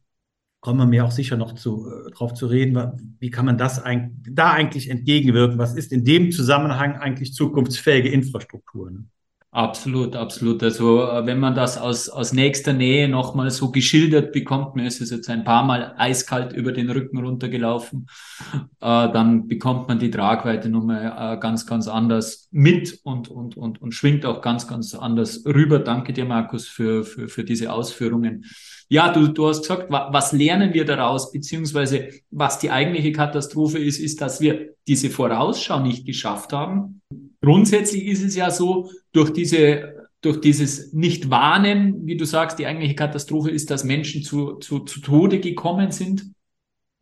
kommen 0.62 0.80
wir 0.80 0.86
mir 0.86 1.06
auch 1.06 1.12
sicher 1.12 1.36
noch 1.36 1.56
zu, 1.56 1.90
äh, 1.90 2.12
drauf 2.12 2.34
zu 2.34 2.48
reden, 2.48 3.18
wie 3.20 3.32
kann 3.32 3.46
man 3.46 3.58
das 3.58 3.80
ein, 3.80 4.24
da 4.30 4.52
eigentlich 4.52 4.90
entgegenwirken? 4.90 5.58
Was 5.58 5.76
ist 5.76 5.92
in 5.92 6.06
dem 6.06 6.32
Zusammenhang 6.32 6.96
eigentlich 6.96 7.34
zukunftsfähige 7.34 8.10
Infrastruktur? 8.10 8.92
Ne? 8.92 9.06
Absolut, 9.54 10.16
absolut. 10.16 10.64
Also 10.64 11.04
äh, 11.04 11.26
wenn 11.26 11.38
man 11.38 11.54
das 11.54 11.78
aus, 11.78 12.08
aus 12.08 12.32
nächster 12.32 12.72
Nähe 12.72 13.10
nochmal 13.10 13.52
so 13.52 13.70
geschildert 13.70 14.32
bekommt, 14.32 14.76
mir 14.76 14.88
ist 14.88 15.02
es 15.02 15.12
jetzt 15.12 15.30
ein 15.30 15.44
paar 15.44 15.66
Mal 15.66 15.94
eiskalt 15.98 16.54
über 16.54 16.72
den 16.72 16.90
Rücken 16.90 17.18
runtergelaufen, 17.18 18.08
äh, 18.54 18.62
dann 18.80 19.50
bekommt 19.50 19.90
man 19.90 20.00
die 20.00 20.10
Tragweite 20.10 20.70
nochmal 20.70 21.36
äh, 21.36 21.38
ganz, 21.38 21.66
ganz 21.66 21.90
anders 21.90 22.48
mit 22.52 23.02
und, 23.04 23.28
und, 23.28 23.58
und, 23.58 23.82
und 23.82 23.92
schwingt 23.94 24.26
auch 24.26 24.42
ganz, 24.42 24.70
ganz 24.70 24.96
anders 24.96 25.44
rüber. 25.46 25.80
Danke 25.80 26.14
dir, 26.14 26.24
Markus, 26.24 26.70
für, 26.70 27.04
für, 27.04 27.28
für 27.28 27.44
diese 27.44 27.74
Ausführungen. 27.74 28.46
Ja, 28.88 29.12
du, 29.12 29.28
du 29.28 29.50
hast 29.50 29.64
gesagt, 29.64 29.88
was 29.90 30.32
lernen 30.32 30.74
wir 30.74 30.86
daraus, 30.86 31.30
beziehungsweise 31.34 32.08
was 32.30 32.60
die 32.60 32.72
eigentliche 32.72 33.12
Katastrophe 33.12 33.80
ist, 33.80 34.00
ist, 34.00 34.22
dass 34.22 34.40
wir 34.40 34.76
diese 34.88 35.10
Vorausschau 35.10 35.82
nicht 35.82 36.06
geschafft 36.06 36.54
haben 36.54 37.02
Grundsätzlich 37.42 38.06
ist 38.06 38.24
es 38.24 38.36
ja 38.36 38.52
so, 38.52 38.92
durch 39.12 39.32
diese, 39.32 40.08
durch 40.22 40.40
dieses 40.40 40.94
Nicht-Warnen, 40.94 42.06
wie 42.06 42.18
du 42.18 42.26
sagst, 42.26 42.60
die 42.60 42.68
eigentliche 42.68 42.96
Katastrophe 42.96 43.50
ist, 43.50 43.72
dass 43.72 43.84
Menschen 43.84 44.24
zu, 44.24 44.56
zu, 44.56 44.80
zu 44.80 45.02
Tode 45.02 45.40
gekommen 45.40 45.92
sind. 45.92 46.32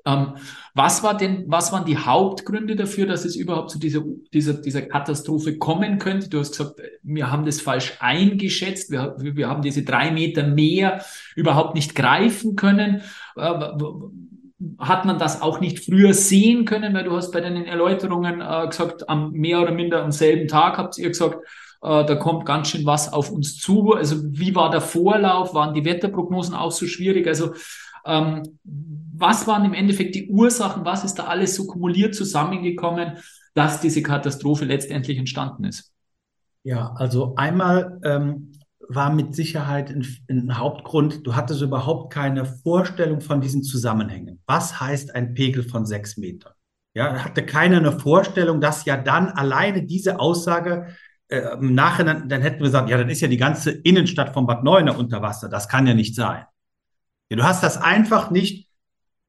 Ähm, 0.06 0.36
was 0.74 1.04
war 1.04 1.18
denn, 1.18 1.44
was 1.48 1.74
waren 1.74 1.86
die 1.86 1.98
Hauptgründe 1.98 2.78
dafür, 2.78 3.06
dass 3.06 3.26
es 3.26 3.36
überhaupt 3.36 3.70
zu 3.70 3.80
dieser, 3.80 4.02
dieser, 4.34 4.54
dieser 4.54 4.84
Katastrophe 4.84 5.58
kommen 5.58 6.00
könnte? 6.00 6.30
Du 6.30 6.40
hast 6.40 6.58
gesagt, 6.58 6.82
wir 7.04 7.30
haben 7.30 7.46
das 7.46 7.60
falsch 7.60 7.98
eingeschätzt. 8.00 8.92
Wir, 8.92 9.16
wir 9.20 9.50
haben 9.50 9.62
diese 9.62 9.84
drei 9.84 10.12
Meter 10.12 10.48
mehr 10.48 11.04
überhaupt 11.36 11.76
nicht 11.76 11.96
greifen 11.96 12.56
können. 12.56 13.02
Äh, 13.36 13.54
hat 14.78 15.06
man 15.06 15.18
das 15.20 15.42
auch 15.42 15.60
nicht 15.60 15.86
früher 15.86 16.14
sehen 16.14 16.66
können, 16.66 16.94
weil 16.94 17.06
du 17.06 17.16
hast 17.16 17.32
bei 17.32 17.42
deinen 17.42 17.66
Erläuterungen 17.66 18.42
äh, 18.42 18.68
gesagt, 18.68 19.08
am 19.08 19.32
mehr 19.32 19.62
oder 19.62 19.72
minder 19.72 20.04
am 20.04 20.12
selben 20.12 20.48
Tag 20.48 20.78
habt 20.78 20.98
ihr 20.98 21.10
gesagt, 21.10 21.38
äh, 21.82 22.06
da 22.06 22.16
kommt 22.16 22.46
ganz 22.46 22.70
schön 22.70 22.86
was 22.86 23.12
auf 23.12 23.32
uns 23.32 23.58
zu. 23.58 23.94
Also 23.94 24.18
wie 24.24 24.56
war 24.56 24.70
der 24.70 24.82
Vorlauf? 24.82 25.54
Waren 25.54 25.74
die 25.74 25.86
Wetterprognosen 25.86 26.56
auch 26.56 26.72
so 26.72 26.88
schwierig? 26.88 27.28
Also 27.28 27.54
ähm, 28.06 28.60
was 28.64 29.48
waren 29.48 29.66
im 29.66 29.74
Endeffekt 29.74 30.16
die 30.16 30.30
Ursachen? 30.30 30.86
Was 30.86 31.04
ist 31.04 31.16
da 31.16 31.26
alles 31.26 31.56
so 31.56 31.66
kumuliert 31.66 32.16
zusammengekommen, 32.16 33.18
dass 33.54 33.82
diese 33.82 34.02
Katastrophe 34.02 34.66
letztendlich 34.66 35.18
entstanden 35.18 35.66
ist? 35.66 35.94
Ja, 36.64 36.94
also 36.96 37.36
einmal 37.36 38.00
ähm, 38.04 38.49
war 38.90 39.14
mit 39.14 39.36
Sicherheit 39.36 39.92
ein, 39.92 40.06
ein, 40.30 40.58
Hauptgrund. 40.58 41.26
Du 41.26 41.36
hattest 41.36 41.62
überhaupt 41.62 42.12
keine 42.12 42.46
Vorstellung 42.46 43.22
von 43.22 43.40
diesen 43.40 43.64
Zusammenhängen. 43.64 44.42
Was 44.48 44.82
heißt 44.82 45.16
ein 45.16 45.36
Pegel 45.36 45.64
von 45.64 45.86
sechs 45.86 46.18
Metern? 46.18 46.54
Ja, 46.96 47.24
hatte 47.24 47.46
keiner 47.46 47.78
eine 47.78 47.98
Vorstellung, 48.00 48.60
dass 48.60 48.86
ja 48.86 48.98
dann 48.98 49.30
alleine 49.30 49.84
diese 49.84 50.20
Aussage 50.20 50.88
äh, 51.28 51.54
im 51.54 51.76
Nachhinein, 51.76 52.28
dann 52.28 52.42
hätten 52.42 52.60
wir 52.60 52.66
gesagt, 52.66 52.90
ja, 52.90 52.98
dann 52.98 53.10
ist 53.10 53.22
ja 53.22 53.28
die 53.28 53.38
ganze 53.38 53.70
Innenstadt 53.70 54.34
von 54.34 54.48
Bad 54.48 54.64
Neuenahr 54.64 54.98
unter 54.98 55.22
Wasser. 55.22 55.50
Das 55.50 55.68
kann 55.68 55.86
ja 55.86 55.94
nicht 55.94 56.16
sein. 56.16 56.46
Ja, 57.30 57.38
du 57.38 57.44
hast 57.44 57.64
das 57.64 57.78
einfach 57.78 58.32
nicht 58.32 58.70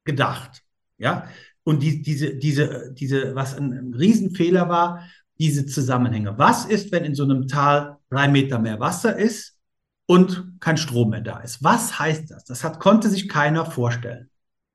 gedacht. 0.05 0.63
Ja, 0.97 1.29
und 1.65 1.83
die, 1.83 2.01
diese, 2.01 2.35
diese, 2.37 2.93
diese, 2.95 3.35
was 3.35 3.55
ein, 3.55 3.73
ein 3.73 3.95
Riesenfehler 3.95 4.71
war, 4.71 5.07
diese 5.41 5.65
Zusammenhänge. 5.65 6.37
Was 6.37 6.67
ist, 6.67 6.93
wenn 6.93 7.05
in 7.05 7.15
so 7.15 7.25
einem 7.25 7.49
Tal 7.49 7.97
drei 8.11 8.29
Meter 8.29 8.59
mehr 8.59 8.79
Wasser 8.79 9.17
ist 9.17 9.59
und 10.07 10.61
kein 10.61 10.77
Strom 10.77 11.11
mehr 11.11 11.23
da 11.23 11.41
ist? 11.41 11.65
Was 11.65 11.99
heißt 11.99 12.31
das? 12.31 12.45
Das 12.45 12.63
hat, 12.63 12.79
konnte 12.79 13.09
sich 13.09 13.27
keiner 13.27 13.65
vorstellen. 13.65 14.29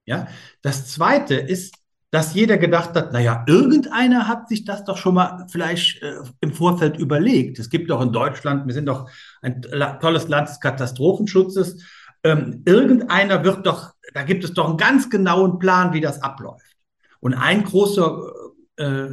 Ja, 0.06 0.28
das 0.64 0.88
zweite 0.88 1.36
ist, 1.36 1.76
dass 2.10 2.34
jeder 2.34 2.58
gedacht 2.58 2.96
hat, 2.96 3.14
naja, 3.14 3.44
irgendeiner 3.48 4.28
hat 4.28 4.50
sich 4.50 4.66
das 4.66 4.84
doch 4.86 4.98
schon 4.98 5.16
mal 5.16 5.46
vielleicht 5.52 6.02
äh, 6.02 6.16
im 6.40 6.54
Vorfeld 6.54 6.98
überlegt. 6.98 7.60
Es 7.60 7.70
gibt 7.70 7.90
doch 7.92 8.02
in 8.02 8.12
Deutschland, 8.12 8.66
wir 8.66 8.74
sind 8.74 8.88
doch 8.88 9.10
ein 9.42 9.62
tolles 10.00 10.28
Land 10.28 10.50
des 10.50 10.60
Katastrophenschutzes. 10.60 11.84
Ähm, 12.24 12.64
irgendeiner 12.66 13.44
wird 13.44 13.68
doch, 13.68 13.94
da 14.14 14.24
gibt 14.24 14.44
es 14.44 14.54
doch 14.54 14.68
einen 14.68 14.78
ganz 14.78 15.10
genauen 15.12 15.60
Plan, 15.60 15.94
wie 15.94 16.02
das 16.02 16.24
abläuft. 16.24 16.76
Und 17.20 17.36
ein 17.36 17.64
großer 17.64 18.32
äh, 18.78 19.08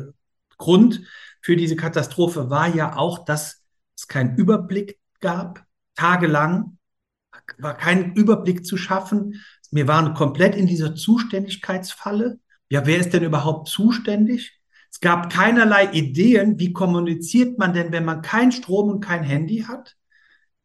Grund 0.57 1.03
für 1.43 1.57
diese 1.57 1.77
Katastrophe 1.77 2.49
war 2.49 2.75
ja 2.75 2.97
auch, 2.97 3.25
dass 3.25 3.63
es 3.97 4.09
keinen 4.09 4.37
Überblick 4.37 4.99
gab, 5.21 5.67
tagelang 5.95 6.79
war 7.59 7.77
kein 7.77 8.15
Überblick 8.15 8.65
zu 8.65 8.77
schaffen. 8.77 9.43
Wir 9.71 9.89
waren 9.89 10.15
komplett 10.15 10.55
in 10.55 10.67
dieser 10.67 10.95
Zuständigkeitsfalle. 10.95 12.39
Ja, 12.69 12.87
wer 12.87 12.99
ist 12.99 13.13
denn 13.13 13.25
überhaupt 13.25 13.69
zuständig? 13.69 14.61
Es 14.91 15.01
gab 15.01 15.33
keinerlei 15.33 15.91
Ideen, 15.93 16.59
wie 16.59 16.73
kommuniziert 16.73 17.59
man 17.59 17.73
denn, 17.73 17.93
wenn 17.93 18.05
man 18.05 18.23
kein 18.23 18.53
Strom 18.53 18.91
und 18.91 19.01
kein 19.01 19.23
Handy 19.23 19.65
hat? 19.67 19.97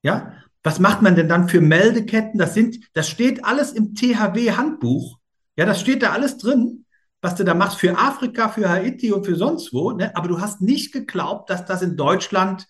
Ja, 0.03 0.34
was 0.63 0.79
macht 0.79 1.01
man 1.01 1.15
denn 1.15 1.29
dann 1.29 1.48
für 1.48 1.62
Meldeketten? 1.62 2.38
Das 2.38 2.53
sind, 2.53 2.79
das 2.93 3.10
steht 3.10 3.46
alles 3.46 3.72
im 3.72 3.96
THW-Handbuch. 3.96 5.17
Ja, 5.55 5.65
das 5.65 5.79
steht 5.79 6.03
da 6.03 6.12
alles 6.12 6.38
drin 6.38 6.86
was 7.21 7.36
du 7.36 7.43
da 7.43 7.53
machst 7.53 7.79
für 7.79 7.97
Afrika, 7.97 8.50
für 8.50 8.69
Haiti 8.69 9.12
und 9.12 9.25
für 9.25 9.36
sonst 9.36 9.74
wo, 9.74 9.91
ne? 9.91 10.15
aber 10.15 10.27
du 10.27 10.39
hast 10.39 10.62
nicht 10.62 10.93
geglaubt, 10.93 11.50
dass 11.50 11.65
das 11.65 11.81
in 11.81 11.97
Deutschland 11.97 12.67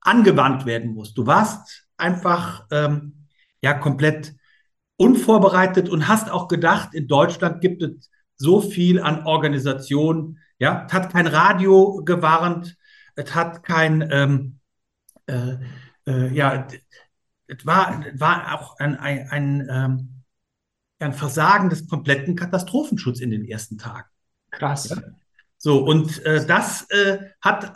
angewandt 0.00 0.66
werden 0.66 0.92
muss. 0.92 1.14
Du 1.14 1.26
warst 1.26 1.86
einfach 1.96 2.66
ähm, 2.70 3.26
ja 3.62 3.74
komplett 3.74 4.34
unvorbereitet 4.96 5.88
und 5.88 6.08
hast 6.08 6.30
auch 6.30 6.48
gedacht, 6.48 6.94
in 6.94 7.08
Deutschland 7.08 7.60
gibt 7.60 7.82
es 7.82 8.10
so 8.36 8.60
viel 8.60 9.00
an 9.00 9.24
Organisationen. 9.26 10.38
Ja, 10.58 10.84
es 10.86 10.92
hat 10.92 11.12
kein 11.12 11.26
Radio 11.26 12.02
gewarnt, 12.04 12.76
es 13.16 13.34
hat 13.34 13.62
kein 13.62 14.08
ähm, 14.10 14.60
äh, 15.26 15.56
äh, 16.06 16.28
ja, 16.34 16.66
es 17.46 17.66
war, 17.66 18.04
war 18.14 18.54
auch 18.54 18.78
ein, 18.78 18.96
ein, 18.96 19.28
ein 19.28 19.68
ähm, 19.70 20.23
ein 21.04 21.12
Versagen 21.12 21.70
des 21.70 21.88
kompletten 21.88 22.34
Katastrophenschutzes 22.34 23.20
in 23.20 23.30
den 23.30 23.44
ersten 23.44 23.78
Tagen. 23.78 24.08
Krass. 24.50 24.88
Ja? 24.88 24.96
So, 25.58 25.84
und 25.84 26.24
äh, 26.24 26.44
das 26.46 26.90
äh, 26.90 27.18
hat, 27.40 27.74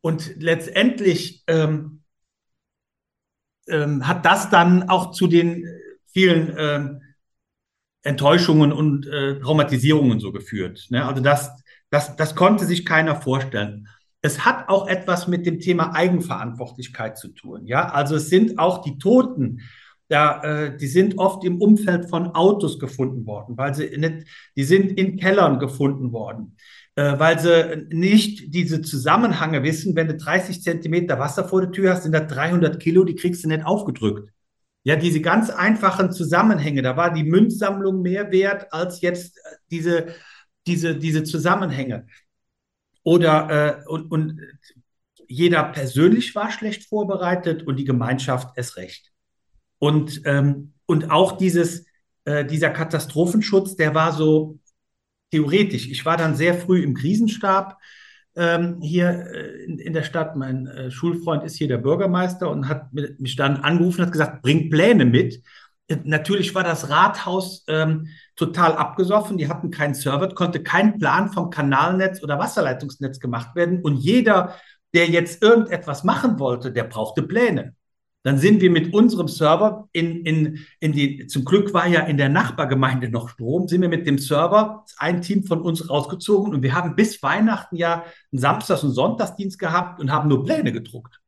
und 0.00 0.36
letztendlich 0.36 1.44
ähm, 1.46 2.02
ähm, 3.68 4.06
hat 4.06 4.24
das 4.24 4.50
dann 4.50 4.88
auch 4.88 5.12
zu 5.12 5.26
den 5.26 5.66
vielen 6.06 6.54
ähm, 6.56 7.02
Enttäuschungen 8.02 8.72
und 8.72 9.06
äh, 9.06 9.38
Traumatisierungen 9.40 10.20
so 10.20 10.32
geführt. 10.32 10.86
Ne? 10.90 11.04
Also 11.04 11.22
das, 11.22 11.50
das, 11.90 12.16
das 12.16 12.34
konnte 12.34 12.64
sich 12.64 12.84
keiner 12.84 13.16
vorstellen. 13.16 13.88
Es 14.20 14.44
hat 14.44 14.68
auch 14.68 14.88
etwas 14.88 15.28
mit 15.28 15.46
dem 15.46 15.60
Thema 15.60 15.94
Eigenverantwortlichkeit 15.94 17.18
zu 17.18 17.28
tun. 17.28 17.66
Ja, 17.66 17.90
also 17.90 18.16
es 18.16 18.30
sind 18.30 18.58
auch 18.58 18.82
die 18.82 18.98
Toten 18.98 19.60
da, 20.08 20.42
äh, 20.42 20.76
die 20.76 20.86
sind 20.86 21.18
oft 21.18 21.44
im 21.44 21.60
Umfeld 21.60 22.08
von 22.08 22.28
Autos 22.34 22.78
gefunden 22.78 23.26
worden, 23.26 23.56
weil 23.56 23.74
sie 23.74 23.96
nicht, 23.96 24.26
die 24.56 24.64
sind 24.64 24.98
in 24.98 25.18
Kellern 25.18 25.58
gefunden 25.58 26.12
worden, 26.12 26.56
äh, 26.96 27.18
weil 27.18 27.38
sie 27.38 27.86
nicht 27.90 28.54
diese 28.54 28.80
Zusammenhänge 28.82 29.62
wissen. 29.62 29.94
Wenn 29.94 30.08
du 30.08 30.16
30 30.16 30.62
Zentimeter 30.62 31.18
Wasser 31.18 31.46
vor 31.46 31.60
der 31.60 31.72
Tür 31.72 31.92
hast, 31.92 32.04
sind 32.04 32.12
da 32.12 32.20
300 32.20 32.80
Kilo, 32.80 33.04
die 33.04 33.16
kriegst 33.16 33.44
du 33.44 33.48
nicht 33.48 33.64
aufgedrückt. 33.64 34.30
Ja, 34.84 34.96
diese 34.96 35.20
ganz 35.20 35.50
einfachen 35.50 36.12
Zusammenhänge, 36.12 36.80
da 36.82 36.96
war 36.96 37.12
die 37.12 37.24
Münzsammlung 37.24 38.00
mehr 38.00 38.32
wert 38.32 38.72
als 38.72 39.02
jetzt 39.02 39.38
diese, 39.70 40.14
diese, 40.66 40.96
diese 40.96 41.24
Zusammenhänge. 41.24 42.06
Oder 43.02 43.82
äh, 43.84 43.88
und, 43.88 44.10
und 44.10 44.40
jeder 45.26 45.64
persönlich 45.64 46.34
war 46.34 46.50
schlecht 46.50 46.88
vorbereitet 46.88 47.66
und 47.66 47.76
die 47.76 47.84
Gemeinschaft 47.84 48.50
es 48.56 48.76
recht. 48.76 49.12
Und, 49.78 50.22
ähm, 50.24 50.72
und 50.86 51.10
auch 51.10 51.32
dieses, 51.32 51.86
äh, 52.24 52.44
dieser 52.44 52.70
Katastrophenschutz, 52.70 53.76
der 53.76 53.94
war 53.94 54.12
so 54.12 54.58
theoretisch. 55.30 55.88
Ich 55.88 56.04
war 56.04 56.16
dann 56.16 56.34
sehr 56.34 56.54
früh 56.54 56.82
im 56.82 56.94
Krisenstab 56.94 57.78
ähm, 58.36 58.80
hier 58.80 59.26
äh, 59.32 59.64
in, 59.64 59.78
in, 59.78 59.92
der 59.92 60.02
Stadt. 60.02 60.36
Mein 60.36 60.66
äh, 60.66 60.90
Schulfreund 60.90 61.44
ist 61.44 61.56
hier 61.56 61.68
der 61.68 61.78
Bürgermeister 61.78 62.50
und 62.50 62.68
hat 62.68 62.92
mich 62.92 63.36
dann 63.36 63.58
angerufen 63.58 64.02
hat 64.02 64.12
gesagt, 64.12 64.42
bring 64.42 64.70
Pläne 64.70 65.04
mit. 65.04 65.42
Äh, 65.88 65.98
natürlich 66.04 66.54
war 66.54 66.64
das 66.64 66.88
Rathaus 66.88 67.64
ähm, 67.68 68.08
total 68.36 68.74
abgesoffen. 68.76 69.38
Die 69.38 69.48
hatten 69.48 69.70
keinen 69.70 69.94
Server, 69.94 70.28
konnte 70.28 70.62
kein 70.62 70.98
Plan 70.98 71.32
vom 71.32 71.50
Kanalnetz 71.50 72.22
oder 72.22 72.38
Wasserleitungsnetz 72.38 73.18
gemacht 73.18 73.56
werden. 73.56 73.82
Und 73.82 73.96
jeder, 73.96 74.54
der 74.94 75.08
jetzt 75.08 75.42
irgendetwas 75.42 76.04
machen 76.04 76.38
wollte, 76.38 76.72
der 76.72 76.84
brauchte 76.84 77.22
Pläne. 77.22 77.74
Dann 78.28 78.36
sind 78.36 78.60
wir 78.60 78.70
mit 78.70 78.92
unserem 78.92 79.26
Server 79.26 79.88
in, 79.92 80.22
in, 80.26 80.58
in 80.80 80.92
die, 80.92 81.26
zum 81.28 81.46
Glück 81.46 81.72
war 81.72 81.86
ja 81.86 82.00
in 82.00 82.18
der 82.18 82.28
Nachbargemeinde 82.28 83.08
noch 83.08 83.30
Strom, 83.30 83.68
sind 83.68 83.80
wir 83.80 83.88
mit 83.88 84.06
dem 84.06 84.18
Server, 84.18 84.84
ein 84.98 85.22
Team 85.22 85.44
von 85.44 85.62
uns 85.62 85.88
rausgezogen 85.88 86.52
und 86.52 86.62
wir 86.62 86.74
haben 86.74 86.94
bis 86.94 87.22
Weihnachten 87.22 87.76
ja 87.76 88.04
einen 88.30 88.38
Samstags- 88.38 88.84
und 88.84 88.90
Sonntagsdienst 88.90 89.58
gehabt 89.58 89.98
und 89.98 90.12
haben 90.12 90.28
nur 90.28 90.44
Pläne 90.44 90.72
gedruckt. 90.72 91.22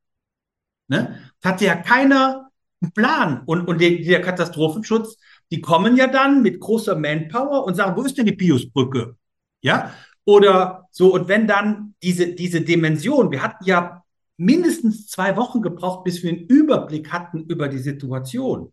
Ne? 0.89 1.19
Hatte 1.43 1.65
ja 1.65 1.77
keiner 1.77 2.51
einen 2.83 2.93
Plan. 2.93 3.45
Und, 3.47 3.67
und 3.67 3.81
der, 3.81 3.93
der 4.03 4.21
Katastrophenschutz, 4.21 5.17
die 5.51 5.63
kommen 5.63 5.97
ja 5.97 6.07
dann 6.07 6.43
mit 6.43 6.61
großer 6.61 6.97
Manpower 6.97 7.65
und 7.65 7.77
sagen, 7.77 7.97
wo 7.97 8.03
ist 8.03 8.19
denn 8.19 8.27
die 8.27 8.37
Piusbrücke? 8.37 9.17
Ja, 9.63 9.95
oder 10.27 10.87
so, 10.91 11.15
und 11.15 11.29
wenn 11.29 11.47
dann 11.47 11.95
diese, 12.03 12.35
diese 12.35 12.61
Dimension, 12.61 13.31
wir 13.31 13.43
hatten 13.43 13.65
ja 13.65 14.05
mindestens 14.41 15.07
zwei 15.07 15.37
Wochen 15.37 15.61
gebraucht, 15.61 16.03
bis 16.05 16.23
wir 16.23 16.31
einen 16.31 16.47
Überblick 16.47 17.13
hatten 17.13 17.45
über 17.45 17.69
die 17.69 17.79
Situation. 17.79 18.73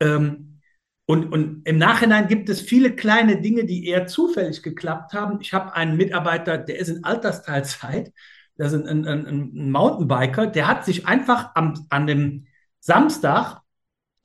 Ähm, 0.00 0.60
und, 1.06 1.30
und 1.30 1.68
im 1.68 1.76
Nachhinein 1.76 2.26
gibt 2.26 2.48
es 2.48 2.62
viele 2.62 2.96
kleine 2.96 3.40
Dinge, 3.42 3.66
die 3.66 3.86
eher 3.86 4.06
zufällig 4.06 4.62
geklappt 4.62 5.12
haben. 5.12 5.40
Ich 5.42 5.52
habe 5.52 5.74
einen 5.74 5.98
Mitarbeiter, 5.98 6.56
der 6.56 6.78
ist 6.78 6.88
in 6.88 7.04
Altersteilzeit, 7.04 8.14
das 8.56 8.72
ist 8.72 8.86
ein, 8.86 9.06
ein, 9.06 9.26
ein 9.26 9.70
Mountainbiker, 9.70 10.46
der 10.46 10.66
hat 10.66 10.86
sich 10.86 11.06
einfach 11.06 11.50
am, 11.54 11.86
an 11.90 12.06
dem 12.06 12.46
Samstag 12.80 13.60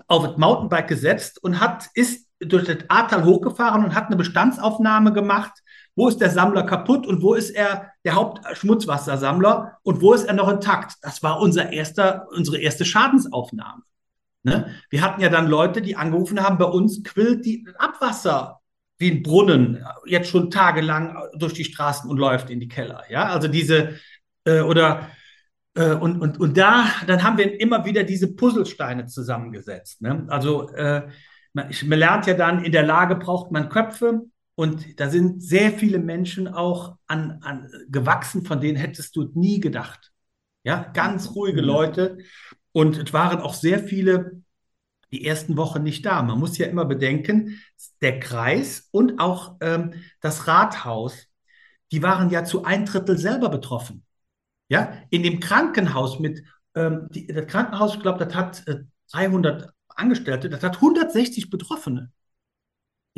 auf 0.07 0.23
das 0.23 0.37
Mountainbike 0.37 0.87
gesetzt 0.87 1.43
und 1.43 1.59
hat, 1.59 1.87
ist 1.93 2.29
durch 2.39 2.63
das 2.63 2.77
Ahrtal 2.87 3.25
hochgefahren 3.25 3.83
und 3.83 3.95
hat 3.95 4.07
eine 4.07 4.15
Bestandsaufnahme 4.15 5.11
gemacht 5.11 5.61
wo 5.99 6.07
ist 6.07 6.21
der 6.21 6.29
Sammler 6.29 6.63
kaputt 6.63 7.05
und 7.05 7.21
wo 7.21 7.33
ist 7.33 7.49
er 7.49 7.91
der 8.05 8.15
Hauptschmutzwassersammler 8.15 9.79
und 9.83 10.01
wo 10.01 10.13
ist 10.13 10.23
er 10.23 10.33
noch 10.33 10.47
intakt? 10.47 10.93
Das 11.01 11.21
war 11.21 11.41
unser 11.41 11.73
erster, 11.73 12.25
unsere 12.31 12.57
erste 12.57 12.85
Schadensaufnahme. 12.85 13.83
Ne? 14.43 14.73
Wir 14.89 15.01
hatten 15.01 15.19
ja 15.19 15.27
dann 15.27 15.47
Leute, 15.47 15.81
die 15.81 15.97
angerufen 15.97 16.41
haben, 16.41 16.57
bei 16.57 16.65
uns 16.65 17.03
quillt 17.03 17.45
die 17.45 17.67
Abwasser 17.77 18.61
wie 18.97 19.11
ein 19.11 19.23
Brunnen 19.23 19.85
jetzt 20.05 20.29
schon 20.29 20.49
tagelang 20.49 21.17
durch 21.33 21.53
die 21.53 21.65
Straßen 21.65 22.09
und 22.09 22.17
läuft 22.17 22.49
in 22.49 22.61
die 22.61 22.69
Keller. 22.69 23.03
Ja, 23.09 23.25
also 23.25 23.49
diese 23.49 23.95
äh, 24.45 24.61
oder 24.61 25.09
äh, 25.75 25.95
und, 25.95 26.21
und, 26.21 26.39
und 26.39 26.57
da, 26.57 26.85
dann 27.07 27.23
haben 27.23 27.37
wir 27.37 27.59
immer 27.59 27.83
wieder 27.83 28.03
diese 28.03 28.33
Puzzlesteine 28.35 29.05
zusammengesetzt. 29.07 30.01
Ne? 30.01 30.25
Also 30.29 30.69
äh, 30.69 31.09
man, 31.51 31.69
man 31.83 31.99
lernt 31.99 32.25
ja 32.25 32.35
dann, 32.35 32.63
in 32.63 32.71
der 32.71 32.83
Lage 32.83 33.17
braucht 33.17 33.51
man 33.51 33.67
Köpfe, 33.67 34.21
und 34.59 34.99
da 34.99 35.09
sind 35.09 35.41
sehr 35.41 35.71
viele 35.71 35.99
Menschen 35.99 36.49
auch 36.49 36.97
an, 37.07 37.39
an 37.43 37.71
gewachsen, 37.87 38.43
von 38.43 38.59
denen 38.59 38.75
hättest 38.75 39.15
du 39.15 39.31
nie 39.33 39.61
gedacht. 39.61 40.11
Ja, 40.63 40.91
ganz 40.93 41.33
ruhige 41.33 41.61
Leute. 41.61 42.17
Und 42.73 42.97
es 42.97 43.13
waren 43.13 43.39
auch 43.39 43.53
sehr 43.53 43.79
viele 43.79 44.43
die 45.13 45.25
ersten 45.25 45.55
Wochen 45.55 45.81
nicht 45.81 46.05
da. 46.05 46.21
Man 46.23 46.37
muss 46.37 46.57
ja 46.57 46.67
immer 46.67 46.83
bedenken, 46.83 47.57
der 48.01 48.19
Kreis 48.19 48.89
und 48.91 49.21
auch 49.21 49.55
ähm, 49.61 49.93
das 50.19 50.45
Rathaus, 50.45 51.27
die 51.93 52.03
waren 52.03 52.29
ja 52.29 52.43
zu 52.43 52.65
ein 52.65 52.83
Drittel 52.83 53.17
selber 53.17 53.47
betroffen. 53.47 54.03
Ja, 54.67 54.91
in 55.09 55.23
dem 55.23 55.39
Krankenhaus 55.39 56.19
mit, 56.19 56.43
ähm, 56.75 57.07
die, 57.11 57.27
das 57.27 57.47
Krankenhaus, 57.47 57.95
ich 57.95 58.01
glaube, 58.01 58.25
das 58.25 58.35
hat 58.35 58.67
äh, 58.67 58.79
300 59.13 59.71
Angestellte, 59.87 60.49
das 60.49 60.63
hat 60.63 60.75
160 60.75 61.49
Betroffene. 61.49 62.11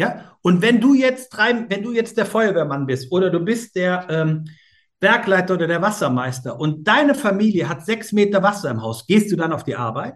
Ja, 0.02 0.36
und 0.42 0.64
wenn 0.64 0.82
du 0.82 0.96
jetzt 0.96 1.30
drei, 1.30 1.70
wenn 1.70 1.84
du 1.84 1.92
jetzt 1.94 2.18
der 2.18 2.26
Feuerwehrmann 2.26 2.88
bist 2.88 3.12
oder 3.12 3.30
du 3.30 3.40
bist 3.40 3.76
der 3.76 4.08
ähm, 4.10 4.46
Bergleiter 5.00 5.54
oder 5.54 5.68
der 5.68 5.84
Wassermeister 5.84 6.60
und 6.60 6.88
deine 6.88 7.14
Familie 7.14 7.70
hat 7.70 7.86
sechs 7.86 8.12
Meter 8.12 8.42
Wasser 8.42 8.72
im 8.72 8.82
Haus, 8.82 9.06
gehst 9.06 9.32
du 9.32 9.36
dann 9.36 9.54
auf 9.54 9.64
die 9.64 9.76
Arbeit? 9.76 10.16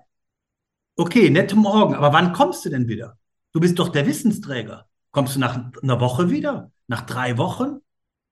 Okay, 0.95 1.29
nette 1.29 1.55
Morgen, 1.55 1.93
aber 1.93 2.11
wann 2.13 2.33
kommst 2.33 2.65
du 2.65 2.71
denn 2.71 2.87
wieder? 2.87 3.19
Du 3.53 3.59
bist 3.59 3.77
doch 3.77 3.89
der 3.89 4.07
Wissensträger. 4.07 4.87
Kommst 5.11 5.35
du 5.35 5.39
nach 5.39 5.71
einer 5.83 5.99
Woche 5.99 6.31
wieder? 6.31 6.71
Nach 6.87 7.01
drei 7.01 7.37
Wochen? 7.37 7.77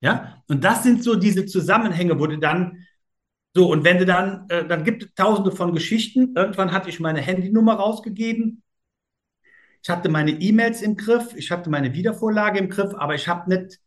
Ja, 0.01 0.41
und 0.47 0.63
das 0.63 0.81
sind 0.81 1.03
so 1.03 1.13
diese 1.13 1.45
Zusammenhänge, 1.45 2.19
wo 2.19 2.25
du 2.25 2.39
dann 2.39 2.79
so, 3.55 3.71
und 3.71 3.83
wenn 3.83 3.99
du 3.99 4.07
dann, 4.07 4.47
äh, 4.49 4.67
dann 4.67 4.83
gibt 4.83 5.03
es 5.03 5.13
tausende 5.13 5.51
von 5.51 5.71
Geschichten. 5.75 6.33
Irgendwann 6.35 6.71
hatte 6.71 6.89
ich 6.89 6.99
meine 6.99 7.21
Handynummer 7.21 7.75
rausgegeben 7.75 8.62
ich 9.83 9.89
hatte 9.89 10.09
meine 10.09 10.31
E-Mails 10.31 10.81
im 10.81 10.95
Griff, 10.95 11.35
ich 11.35 11.51
hatte 11.51 11.69
meine 11.69 11.93
Wiedervorlage 11.93 12.57
im 12.57 12.69
Griff, 12.69 12.93
aber 12.95 13.15
ich 13.15 13.27
habe 13.27 13.49
nicht 13.49 13.79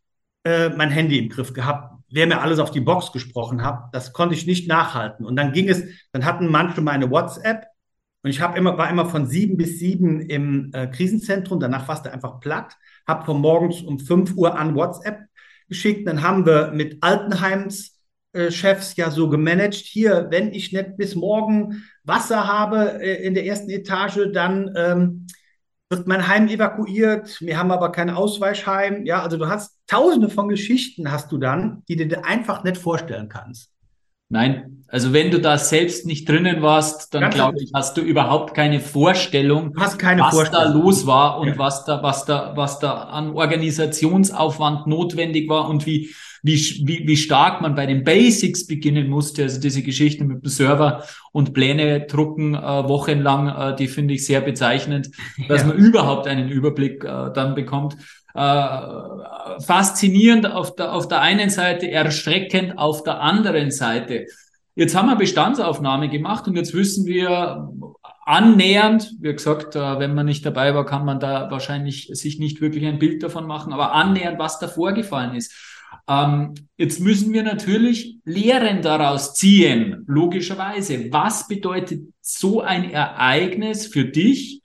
äh, 0.44 0.68
mein 0.68 0.90
Handy 0.90 1.18
im 1.18 1.30
Griff 1.30 1.54
gehabt. 1.54 1.94
Wer 2.10 2.26
mir 2.26 2.42
alles 2.42 2.58
auf 2.58 2.70
die 2.70 2.80
Box 2.80 3.12
gesprochen 3.12 3.64
hat, 3.64 3.88
das 3.92 4.12
konnte 4.12 4.34
ich 4.34 4.46
nicht 4.46 4.68
nachhalten. 4.68 5.24
Und 5.24 5.36
dann 5.36 5.52
ging 5.52 5.68
es, 5.68 5.82
dann 6.12 6.24
hatten 6.24 6.48
manche 6.48 6.82
meine 6.82 7.10
WhatsApp 7.10 7.66
und 8.22 8.30
ich 8.30 8.40
immer, 8.40 8.76
war 8.76 8.90
immer 8.90 9.06
von 9.06 9.26
sieben 9.26 9.56
bis 9.56 9.78
sieben 9.78 10.20
im 10.20 10.70
äh, 10.74 10.88
Krisenzentrum, 10.88 11.60
danach 11.60 11.88
war 11.88 11.98
es 11.98 12.10
einfach 12.10 12.40
platt, 12.40 12.76
habe 13.06 13.24
von 13.24 13.40
morgens 13.40 13.80
um 13.82 13.98
fünf 13.98 14.34
Uhr 14.34 14.58
an 14.58 14.74
WhatsApp 14.74 15.20
geschickt. 15.68 16.06
Dann 16.06 16.22
haben 16.22 16.44
wir 16.44 16.72
mit 16.72 17.02
Altenheims 17.02 18.00
äh, 18.32 18.50
Chefs 18.50 18.96
ja 18.96 19.10
so 19.10 19.30
gemanagt, 19.30 19.74
hier, 19.74 20.26
wenn 20.30 20.52
ich 20.52 20.72
nicht 20.72 20.96
bis 20.96 21.14
morgen 21.14 21.84
Wasser 22.04 22.46
habe 22.46 23.00
äh, 23.00 23.24
in 23.24 23.34
der 23.34 23.46
ersten 23.46 23.70
Etage, 23.70 24.28
dann 24.32 24.72
ähm, 24.76 25.26
wird 25.88 26.06
mein 26.06 26.26
Heim 26.26 26.48
evakuiert, 26.48 27.40
wir 27.40 27.58
haben 27.58 27.70
aber 27.70 27.92
kein 27.92 28.10
Ausweichheim. 28.10 29.06
Ja, 29.06 29.22
also 29.22 29.36
du 29.36 29.48
hast 29.48 29.78
tausende 29.86 30.28
von 30.28 30.48
Geschichten 30.48 31.12
hast 31.12 31.30
du 31.30 31.38
dann, 31.38 31.82
die 31.88 31.96
du 31.96 32.06
dir 32.06 32.24
einfach 32.24 32.64
nicht 32.64 32.76
vorstellen 32.76 33.28
kannst. 33.28 33.70
Nein, 34.28 34.84
also 34.88 35.12
wenn 35.12 35.30
du 35.30 35.40
da 35.40 35.56
selbst 35.56 36.04
nicht 36.04 36.28
drinnen 36.28 36.60
warst, 36.60 37.14
dann 37.14 37.30
glaube 37.30 37.62
ich, 37.62 37.70
hast 37.72 37.96
du 37.96 38.00
überhaupt 38.00 38.54
keine 38.54 38.80
Vorstellung, 38.80 39.72
keine 39.98 40.22
was 40.22 40.34
Vorstellung. 40.34 40.64
da 40.64 40.72
los 40.72 41.06
war 41.06 41.38
und 41.38 41.48
ja. 41.48 41.58
was 41.58 41.84
da, 41.84 42.02
was 42.02 42.24
da, 42.24 42.56
was 42.56 42.80
da 42.80 43.04
an 43.04 43.30
Organisationsaufwand 43.30 44.88
notwendig 44.88 45.48
war 45.48 45.68
und 45.68 45.86
wie, 45.86 46.12
wie, 46.46 46.86
wie, 46.86 47.06
wie 47.08 47.16
stark 47.16 47.60
man 47.60 47.74
bei 47.74 47.86
den 47.86 48.04
Basics 48.04 48.66
beginnen 48.66 49.08
musste. 49.08 49.42
Also 49.42 49.60
diese 49.60 49.82
Geschichte 49.82 50.24
mit 50.24 50.42
dem 50.44 50.48
Server 50.48 51.02
und 51.32 51.52
Pläne 51.52 52.06
drucken 52.06 52.54
äh, 52.54 52.58
wochenlang, 52.60 53.48
äh, 53.48 53.76
die 53.76 53.88
finde 53.88 54.14
ich 54.14 54.24
sehr 54.24 54.40
bezeichnend, 54.40 55.10
dass 55.48 55.62
ja. 55.62 55.68
man 55.68 55.76
überhaupt 55.76 56.28
einen 56.28 56.48
Überblick 56.48 57.04
äh, 57.04 57.32
dann 57.34 57.54
bekommt. 57.54 57.96
Äh, 58.34 58.78
faszinierend 59.60 60.46
auf 60.46 60.76
der, 60.76 60.92
auf 60.92 61.08
der 61.08 61.20
einen 61.20 61.50
Seite, 61.50 61.90
erschreckend 61.90 62.78
auf 62.78 63.02
der 63.02 63.20
anderen 63.20 63.70
Seite. 63.70 64.26
Jetzt 64.76 64.94
haben 64.94 65.08
wir 65.08 65.16
Bestandsaufnahme 65.16 66.10
gemacht 66.10 66.46
und 66.46 66.54
jetzt 66.54 66.74
wissen 66.74 67.06
wir 67.06 67.70
annähernd, 68.24 69.14
wie 69.20 69.32
gesagt, 69.32 69.74
äh, 69.74 69.98
wenn 69.98 70.14
man 70.14 70.26
nicht 70.26 70.44
dabei 70.44 70.74
war, 70.74 70.84
kann 70.84 71.04
man 71.04 71.18
da 71.18 71.50
wahrscheinlich 71.50 72.08
sich 72.12 72.38
nicht 72.38 72.60
wirklich 72.60 72.84
ein 72.84 72.98
Bild 72.98 73.22
davon 73.22 73.46
machen, 73.46 73.72
aber 73.72 73.92
annähernd, 73.92 74.38
was 74.38 74.58
da 74.58 74.68
vorgefallen 74.68 75.34
ist. 75.34 75.75
Ähm, 76.08 76.54
jetzt 76.76 77.00
müssen 77.00 77.32
wir 77.32 77.42
natürlich 77.42 78.18
Lehren 78.24 78.82
daraus 78.82 79.34
ziehen, 79.34 80.04
logischerweise. 80.06 81.12
Was 81.12 81.48
bedeutet 81.48 82.02
so 82.20 82.60
ein 82.60 82.90
Ereignis 82.90 83.86
für 83.86 84.04
dich, 84.04 84.62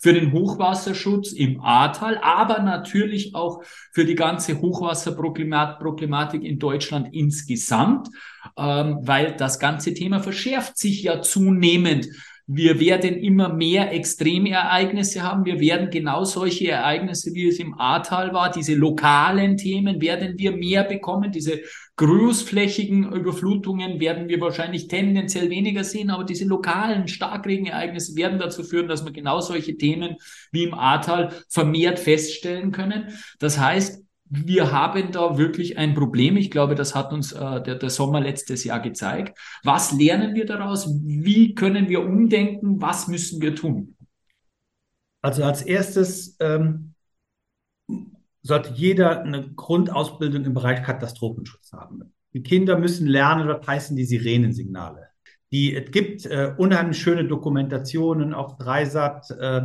für 0.00 0.12
den 0.12 0.32
Hochwasserschutz 0.32 1.32
im 1.32 1.60
Ahrtal, 1.60 2.18
aber 2.22 2.60
natürlich 2.60 3.34
auch 3.34 3.62
für 3.92 4.04
die 4.04 4.14
ganze 4.14 4.60
Hochwasserproblematik 4.60 6.44
in 6.44 6.58
Deutschland 6.58 7.08
insgesamt, 7.12 8.08
ähm, 8.56 9.00
weil 9.02 9.34
das 9.36 9.58
ganze 9.58 9.94
Thema 9.94 10.20
verschärft 10.20 10.78
sich 10.78 11.02
ja 11.02 11.20
zunehmend 11.20 12.08
wir 12.50 12.80
werden 12.80 13.16
immer 13.16 13.52
mehr 13.52 13.92
Extremereignisse 13.92 15.22
haben. 15.22 15.44
Wir 15.44 15.60
werden 15.60 15.90
genau 15.90 16.24
solche 16.24 16.70
Ereignisse, 16.70 17.34
wie 17.34 17.46
es 17.46 17.58
im 17.58 17.78
Ahrtal 17.78 18.32
war, 18.32 18.50
diese 18.50 18.74
lokalen 18.74 19.58
Themen 19.58 20.00
werden 20.00 20.38
wir 20.38 20.52
mehr 20.52 20.84
bekommen. 20.84 21.30
Diese 21.30 21.60
großflächigen 21.96 23.12
Überflutungen 23.12 24.00
werden 24.00 24.30
wir 24.30 24.40
wahrscheinlich 24.40 24.88
tendenziell 24.88 25.50
weniger 25.50 25.84
sehen, 25.84 26.08
aber 26.08 26.24
diese 26.24 26.46
lokalen 26.46 27.06
Starkregenereignisse 27.06 28.16
werden 28.16 28.38
dazu 28.38 28.64
führen, 28.64 28.88
dass 28.88 29.04
wir 29.04 29.12
genau 29.12 29.42
solche 29.42 29.76
Themen 29.76 30.16
wie 30.50 30.64
im 30.64 30.72
Ahrtal 30.72 31.34
vermehrt 31.50 31.98
feststellen 31.98 32.72
können. 32.72 33.08
Das 33.40 33.58
heißt, 33.58 34.07
wir 34.30 34.72
haben 34.72 35.12
da 35.12 35.38
wirklich 35.38 35.78
ein 35.78 35.94
Problem. 35.94 36.36
Ich 36.36 36.50
glaube, 36.50 36.74
das 36.74 36.94
hat 36.94 37.12
uns 37.12 37.32
äh, 37.32 37.62
der, 37.62 37.76
der 37.76 37.90
Sommer 37.90 38.20
letztes 38.20 38.64
Jahr 38.64 38.80
gezeigt. 38.80 39.38
Was 39.64 39.92
lernen 39.92 40.34
wir 40.34 40.46
daraus? 40.46 40.88
Wie 41.02 41.54
können 41.54 41.88
wir 41.88 42.02
umdenken? 42.04 42.80
Was 42.80 43.08
müssen 43.08 43.40
wir 43.40 43.54
tun? 43.54 43.96
Also 45.22 45.44
als 45.44 45.62
erstes 45.62 46.36
ähm, 46.40 46.94
sollte 48.42 48.72
jeder 48.74 49.22
eine 49.22 49.52
Grundausbildung 49.54 50.44
im 50.44 50.54
Bereich 50.54 50.82
Katastrophenschutz 50.82 51.72
haben. 51.72 52.12
Die 52.32 52.42
Kinder 52.42 52.78
müssen 52.78 53.06
lernen, 53.06 53.48
was 53.48 53.66
heißen 53.66 53.96
die 53.96 54.04
Sirenensignale. 54.04 55.08
Die, 55.50 55.74
es 55.74 55.90
gibt 55.90 56.26
äh, 56.26 56.52
unheimlich 56.56 56.98
schöne 56.98 57.24
Dokumentationen 57.24 58.34
auf 58.34 58.58
Dreisat, 58.58 59.30
äh, 59.30 59.62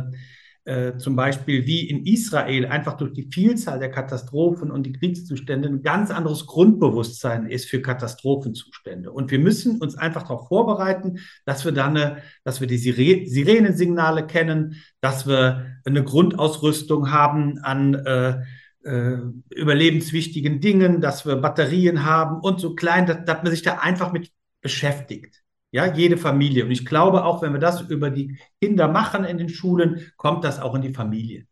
äh, 0.66 0.96
zum 0.96 1.14
Beispiel 1.14 1.66
wie 1.66 1.88
in 1.90 2.06
Israel 2.06 2.64
einfach 2.64 2.96
durch 2.96 3.12
die 3.12 3.28
Vielzahl 3.30 3.78
der 3.78 3.90
Katastrophen 3.90 4.70
und 4.70 4.84
die 4.84 4.92
Kriegszustände 4.92 5.68
ein 5.68 5.82
ganz 5.82 6.10
anderes 6.10 6.46
Grundbewusstsein 6.46 7.46
ist 7.46 7.68
für 7.68 7.82
Katastrophenzustände. 7.82 9.12
Und 9.12 9.30
wir 9.30 9.38
müssen 9.38 9.78
uns 9.82 9.94
einfach 9.94 10.22
darauf 10.22 10.48
vorbereiten, 10.48 11.18
dass 11.44 11.66
wir 11.66 11.72
dann, 11.72 11.96
eine, 11.96 12.22
dass 12.44 12.62
wir 12.62 12.66
die 12.66 12.78
Sire 12.78 13.26
Sirenensignale 13.26 14.26
kennen, 14.26 14.76
dass 15.02 15.26
wir 15.26 15.66
eine 15.84 16.02
Grundausrüstung 16.02 17.10
haben 17.10 17.58
an 17.58 17.94
äh, 17.94 18.40
äh, 18.84 19.18
überlebenswichtigen 19.50 20.60
Dingen, 20.60 21.02
dass 21.02 21.26
wir 21.26 21.36
Batterien 21.36 22.06
haben 22.06 22.40
und 22.40 22.58
so 22.58 22.74
klein, 22.74 23.06
dass, 23.06 23.24
dass 23.26 23.42
man 23.42 23.52
sich 23.52 23.62
da 23.62 23.80
einfach 23.80 24.12
mit 24.12 24.30
beschäftigt. 24.62 25.43
Ja, 25.74 25.92
jede 25.92 26.16
Familie. 26.16 26.64
Und 26.64 26.70
ich 26.70 26.86
glaube 26.86 27.24
auch, 27.24 27.42
wenn 27.42 27.52
wir 27.52 27.58
das 27.58 27.80
über 27.80 28.08
die 28.08 28.38
Kinder 28.60 28.86
machen 28.86 29.24
in 29.24 29.38
den 29.38 29.48
Schulen, 29.48 30.12
kommt 30.16 30.44
das 30.44 30.60
auch 30.60 30.76
in 30.76 30.82
die 30.82 30.94
Familie. 30.94 31.48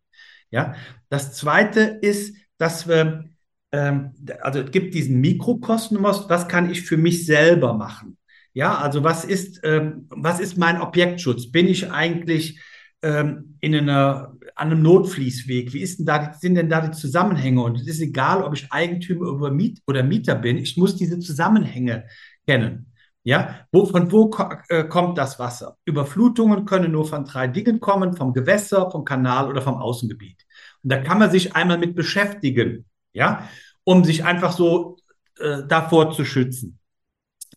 Ja, 0.49 0.77
das 1.09 1.33
zweite 1.33 1.81
ist, 1.81 2.37
dass 2.57 2.87
wir, 2.87 3.25
ähm, 3.73 4.13
also 4.41 4.61
es 4.61 4.71
gibt 4.71 4.95
diesen 4.95 5.21
Mikrokosmos, 5.21 6.29
was 6.29 6.47
kann 6.47 6.71
ich 6.71 6.83
für 6.83 6.97
mich 6.97 7.27
selber 7.27 7.75
machen? 7.75 8.17
Ja, 8.53 8.77
also 8.79 9.03
was 9.03 9.25
ist, 9.25 9.59
ähm, 9.65 10.07
was 10.09 10.39
ist 10.39 10.57
mein 10.57 10.81
Objektschutz? 10.81 11.51
Bin 11.51 11.67
ich 11.67 11.91
eigentlich 11.91 12.61
ähm, 13.03 13.57
in 13.59 13.75
einer, 13.75 14.37
an 14.55 14.71
einem 14.71 14.83
Notfließweg? 14.83 15.73
Wie 15.73 15.81
ist 15.81 15.99
denn 15.99 16.07
da, 16.07 16.33
sind 16.35 16.55
denn 16.55 16.71
da 16.71 16.81
die 16.81 16.97
Zusammenhänge? 16.97 17.61
Und 17.61 17.81
es 17.81 17.89
ist 17.89 18.01
egal, 18.01 18.45
ob 18.45 18.55
ich 18.55 18.71
Eigentümer 18.71 19.33
oder, 19.33 19.51
Miet 19.51 19.81
oder 19.89 20.05
Mieter 20.05 20.37
bin, 20.37 20.59
ich 20.59 20.77
muss 20.77 20.95
diese 20.95 21.19
Zusammenhänge 21.19 22.05
kennen. 22.47 22.92
Ja, 23.25 23.67
wo, 23.71 23.87
von 23.87 24.11
wo 24.11 24.31
ko 24.31 24.49
äh, 24.69 24.85
kommt 24.85 25.17
das 25.17 25.39
Wasser? 25.39 25.77
Überflutungen 25.85 26.65
können 26.65 26.91
nur 26.91 27.07
von 27.07 27.25
drei 27.25 27.47
Dingen 27.47 27.79
kommen, 27.79 28.17
vom 28.17 28.33
Gewässer, 28.33 28.91
vom 28.91 29.05
Kanal 29.05 29.49
oder 29.49 29.63
vom 29.63 29.77
Außengebiet. 29.77 30.45
Und 30.83 30.93
da 30.93 30.99
kann 30.99 31.19
man 31.19 31.31
sich 31.31 31.55
einmal 31.55 31.79
mit 31.79 31.95
beschäftigen, 31.95 32.85
ja, 33.13 33.49
um 33.85 34.05
sich 34.05 34.25
einfach 34.25 34.53
so 34.53 34.97
äh, 35.39 35.63
davor 35.69 36.11
zu 36.13 36.25
schützen. 36.25 36.81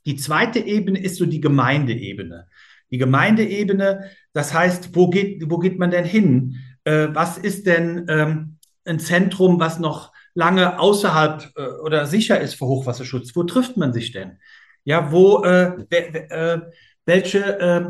Die 0.05 0.15
zweite 0.15 0.59
Ebene 0.59 0.99
ist 0.99 1.17
so 1.17 1.25
die 1.25 1.41
Gemeindeebene. 1.41 2.47
Die 2.91 2.99
Gemeindeebene, 2.99 4.11
das 4.33 4.53
heißt, 4.53 4.95
wo 4.95 5.09
geht, 5.09 5.49
wo 5.49 5.57
geht 5.57 5.79
man 5.79 5.89
denn 5.89 6.05
hin? 6.05 6.57
Äh, 6.83 7.07
was 7.11 7.39
ist 7.39 7.65
denn 7.65 8.05
ähm, 8.07 8.57
ein 8.85 8.99
Zentrum, 8.99 9.59
was 9.59 9.79
noch 9.79 10.13
lange 10.35 10.79
außerhalb 10.79 11.51
äh, 11.55 11.61
oder 11.83 12.05
sicher 12.05 12.39
ist 12.39 12.53
für 12.53 12.67
Hochwasserschutz? 12.67 13.35
Wo 13.35 13.43
trifft 13.43 13.77
man 13.77 13.93
sich 13.93 14.11
denn? 14.11 14.37
Ja, 14.85 15.11
wo, 15.11 15.43
äh, 15.43 15.83
äh, 15.89 16.61
welche 17.05 17.59
äh, 17.59 17.85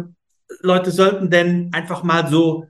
Leute 0.61 0.91
sollten 0.91 1.29
denn 1.29 1.69
einfach 1.73 2.03
mal 2.03 2.27
so 2.27 2.67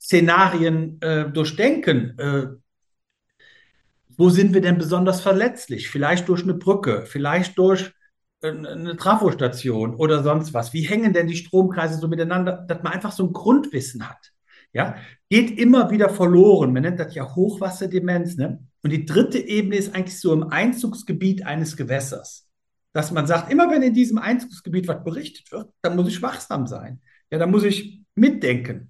Szenarien 0.00 1.00
äh, 1.02 1.30
durchdenken? 1.30 2.18
Äh, 2.18 2.46
wo 4.16 4.30
sind 4.30 4.54
wir 4.54 4.62
denn 4.62 4.78
besonders 4.78 5.20
verletzlich? 5.20 5.88
Vielleicht 5.88 6.28
durch 6.28 6.42
eine 6.42 6.54
Brücke, 6.54 7.04
vielleicht 7.06 7.58
durch 7.58 7.92
äh, 8.40 8.48
eine 8.48 8.96
Trafostation 8.96 9.94
oder 9.94 10.22
sonst 10.22 10.54
was. 10.54 10.72
Wie 10.72 10.82
hängen 10.82 11.12
denn 11.12 11.26
die 11.26 11.36
Stromkreise 11.36 11.98
so 11.98 12.08
miteinander, 12.08 12.64
dass 12.66 12.82
man 12.82 12.94
einfach 12.94 13.12
so 13.12 13.24
ein 13.24 13.34
Grundwissen 13.34 14.08
hat? 14.08 14.32
Ja, 14.72 14.96
geht 15.28 15.58
immer 15.58 15.90
wieder 15.90 16.08
verloren. 16.08 16.72
Man 16.72 16.82
nennt 16.82 17.00
das 17.00 17.14
ja 17.14 17.34
Hochwasserdemenz. 17.34 18.36
Ne? 18.36 18.58
Und 18.82 18.90
die 18.90 19.04
dritte 19.04 19.38
Ebene 19.38 19.76
ist 19.76 19.94
eigentlich 19.94 20.18
so 20.18 20.32
im 20.32 20.44
Einzugsgebiet 20.44 21.44
eines 21.44 21.76
Gewässers 21.76 22.45
dass 22.96 23.10
man 23.10 23.26
sagt, 23.26 23.52
immer 23.52 23.70
wenn 23.70 23.82
in 23.82 23.92
diesem 23.92 24.16
Einzugsgebiet 24.16 24.88
was 24.88 25.04
berichtet 25.04 25.52
wird, 25.52 25.70
dann 25.82 25.96
muss 25.96 26.08
ich 26.08 26.22
wachsam 26.22 26.66
sein. 26.66 27.02
Ja, 27.30 27.36
dann 27.36 27.50
muss 27.50 27.62
ich 27.62 28.00
mitdenken. 28.14 28.88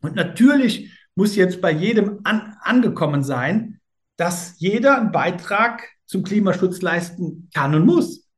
Und 0.00 0.14
natürlich 0.14 0.92
muss 1.16 1.34
jetzt 1.34 1.60
bei 1.60 1.72
jedem 1.72 2.20
an, 2.22 2.54
angekommen 2.60 3.24
sein, 3.24 3.80
dass 4.16 4.60
jeder 4.60 4.96
einen 4.96 5.10
Beitrag 5.10 5.82
zum 6.06 6.22
Klimaschutz 6.22 6.82
leisten 6.82 7.50
kann 7.52 7.74
und 7.74 7.84
muss. 7.84 8.28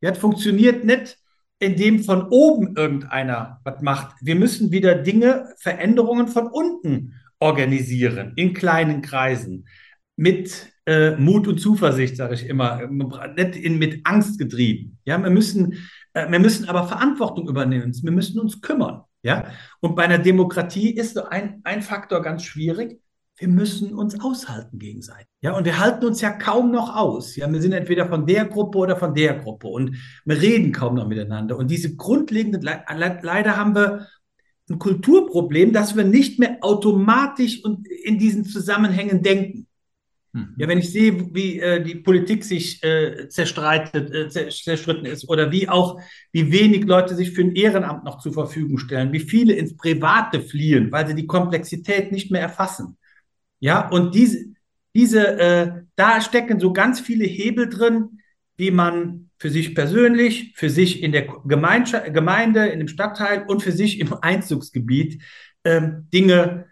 Ja, 0.00 0.10
das 0.10 0.20
funktioniert 0.20 0.84
nicht, 0.84 1.18
indem 1.58 2.04
von 2.04 2.28
oben 2.28 2.76
irgendeiner 2.76 3.60
was 3.64 3.82
macht. 3.82 4.14
Wir 4.20 4.36
müssen 4.36 4.70
wieder 4.70 4.94
Dinge, 4.94 5.52
Veränderungen 5.58 6.28
von 6.28 6.46
unten 6.46 7.20
organisieren, 7.40 8.34
in 8.36 8.54
kleinen 8.54 9.02
Kreisen, 9.02 9.66
mit 10.14 10.71
äh, 10.86 11.16
Mut 11.16 11.46
und 11.48 11.60
Zuversicht, 11.60 12.16
sage 12.16 12.34
ich 12.34 12.46
immer, 12.46 12.86
nicht 12.86 13.56
in, 13.56 13.78
mit 13.78 14.00
Angst 14.04 14.38
getrieben. 14.38 14.98
Ja, 15.04 15.22
wir 15.22 15.30
müssen, 15.30 15.74
äh, 16.12 16.30
wir 16.30 16.38
müssen 16.38 16.68
aber 16.68 16.88
Verantwortung 16.88 17.48
übernehmen. 17.48 17.92
Wir 18.02 18.12
müssen 18.12 18.40
uns 18.40 18.60
kümmern. 18.60 19.02
Ja, 19.24 19.44
und 19.80 19.94
bei 19.94 20.02
einer 20.02 20.18
Demokratie 20.18 20.90
ist 20.90 21.14
so 21.14 21.24
ein, 21.24 21.60
ein 21.62 21.82
Faktor 21.82 22.22
ganz 22.22 22.42
schwierig. 22.42 23.00
Wir 23.36 23.48
müssen 23.48 23.94
uns 23.94 24.20
aushalten 24.20 24.78
gegenseitig. 24.78 25.28
Ja, 25.40 25.56
und 25.56 25.64
wir 25.64 25.78
halten 25.78 26.04
uns 26.04 26.20
ja 26.20 26.30
kaum 26.30 26.70
noch 26.70 26.94
aus. 26.94 27.36
Ja, 27.36 27.50
wir 27.50 27.62
sind 27.62 27.72
entweder 27.72 28.06
von 28.06 28.26
der 28.26 28.44
Gruppe 28.46 28.78
oder 28.78 28.96
von 28.96 29.14
der 29.14 29.34
Gruppe 29.38 29.68
und 29.68 29.96
wir 30.24 30.40
reden 30.40 30.72
kaum 30.72 30.96
noch 30.96 31.06
miteinander. 31.06 31.56
Und 31.56 31.70
diese 31.70 31.96
grundlegende, 31.96 32.58
le 32.58 32.84
leider 33.22 33.56
haben 33.56 33.74
wir 33.74 34.06
ein 34.68 34.78
Kulturproblem, 34.78 35.72
dass 35.72 35.96
wir 35.96 36.04
nicht 36.04 36.38
mehr 36.38 36.58
automatisch 36.60 37.64
und 37.64 37.86
in 37.88 38.18
diesen 38.18 38.44
Zusammenhängen 38.44 39.22
denken. 39.22 39.66
Mhm. 40.32 40.54
Ja, 40.56 40.68
wenn 40.68 40.78
ich 40.78 40.90
sehe, 40.90 41.34
wie 41.34 41.60
äh, 41.60 41.82
die 41.82 41.96
Politik 41.96 42.44
sich 42.44 42.82
äh, 42.82 43.28
zerstreitet, 43.28 44.10
äh, 44.14 44.28
zerstritten 44.28 45.04
ist 45.04 45.28
oder 45.28 45.52
wie 45.52 45.68
auch, 45.68 46.00
wie 46.32 46.50
wenig 46.50 46.84
Leute 46.84 47.14
sich 47.14 47.32
für 47.32 47.42
ein 47.42 47.54
Ehrenamt 47.54 48.04
noch 48.04 48.18
zur 48.18 48.32
Verfügung 48.32 48.78
stellen, 48.78 49.12
wie 49.12 49.20
viele 49.20 49.52
ins 49.54 49.76
Private 49.76 50.40
fliehen, 50.40 50.90
weil 50.90 51.06
sie 51.06 51.14
die 51.14 51.26
Komplexität 51.26 52.12
nicht 52.12 52.30
mehr 52.30 52.40
erfassen. 52.40 52.96
Ja, 53.60 53.88
und 53.90 54.14
diese, 54.14 54.46
diese, 54.94 55.38
äh, 55.38 55.72
da 55.96 56.20
stecken 56.20 56.60
so 56.60 56.72
ganz 56.72 57.00
viele 57.00 57.24
Hebel 57.24 57.68
drin, 57.68 58.20
wie 58.56 58.70
man 58.70 59.30
für 59.38 59.50
sich 59.50 59.74
persönlich, 59.74 60.52
für 60.54 60.70
sich 60.70 61.02
in 61.02 61.12
der 61.12 61.26
Gemeinde, 61.44 62.66
in 62.66 62.78
dem 62.78 62.88
Stadtteil 62.88 63.44
und 63.46 63.62
für 63.62 63.72
sich 63.72 64.00
im 64.00 64.14
Einzugsgebiet 64.14 65.22
ähm, 65.64 66.08
Dinge 66.12 66.66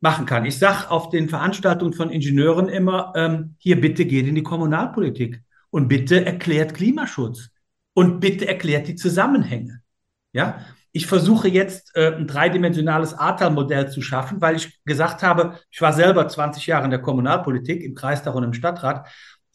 machen 0.00 0.26
kann. 0.26 0.44
Ich 0.44 0.58
sage 0.58 0.90
auf 0.90 1.10
den 1.10 1.28
Veranstaltungen 1.28 1.92
von 1.92 2.10
Ingenieuren 2.10 2.68
immer, 2.68 3.12
ähm, 3.16 3.54
hier 3.58 3.80
bitte 3.80 4.04
geht 4.04 4.26
in 4.26 4.34
die 4.34 4.42
Kommunalpolitik 4.42 5.42
und 5.70 5.88
bitte 5.88 6.24
erklärt 6.24 6.74
Klimaschutz 6.74 7.50
und 7.94 8.20
bitte 8.20 8.46
erklärt 8.46 8.88
die 8.88 8.94
Zusammenhänge. 8.94 9.80
Ja, 10.32 10.60
ich 10.92 11.06
versuche 11.06 11.48
jetzt 11.48 11.94
äh, 11.94 12.14
ein 12.14 12.26
dreidimensionales 12.26 13.14
Ahrtal-Modell 13.14 13.90
zu 13.90 14.00
schaffen, 14.00 14.40
weil 14.40 14.56
ich 14.56 14.82
gesagt 14.84 15.22
habe, 15.22 15.58
ich 15.70 15.80
war 15.80 15.92
selber 15.92 16.26
20 16.26 16.66
Jahre 16.66 16.84
in 16.84 16.90
der 16.90 17.02
Kommunalpolitik, 17.02 17.82
im 17.82 17.94
Kreistag 17.94 18.34
und 18.34 18.44
im 18.44 18.54
Stadtrat. 18.54 19.06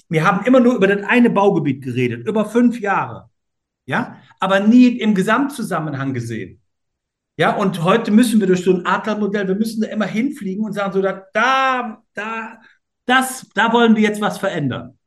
Wir 0.09 0.25
haben 0.25 0.45
immer 0.45 0.59
nur 0.59 0.75
über 0.75 0.87
das 0.87 1.03
eine 1.07 1.29
Baugebiet 1.29 1.83
geredet, 1.83 2.27
über 2.27 2.45
fünf 2.45 2.79
Jahre. 2.79 3.29
Ja, 3.85 4.17
aber 4.39 4.59
nie 4.59 4.99
im 4.99 5.15
Gesamtzusammenhang 5.15 6.13
gesehen. 6.13 6.60
Ja, 7.41 7.55
und 7.55 7.81
heute 7.81 8.11
müssen 8.11 8.39
wir 8.39 8.45
durch 8.45 8.63
so 8.63 8.71
ein 8.71 8.85
Adler-Modell, 8.85 9.47
wir 9.47 9.55
müssen 9.55 9.81
da 9.81 9.87
immer 9.87 10.05
hinfliegen 10.05 10.63
und 10.63 10.73
sagen 10.73 10.93
so, 10.93 11.01
da, 11.01 11.25
da, 11.33 12.03
da, 12.13 12.61
das, 13.07 13.49
da 13.55 13.73
wollen 13.73 13.95
wir 13.95 14.03
jetzt 14.03 14.21
was 14.21 14.37
verändern. 14.37 14.99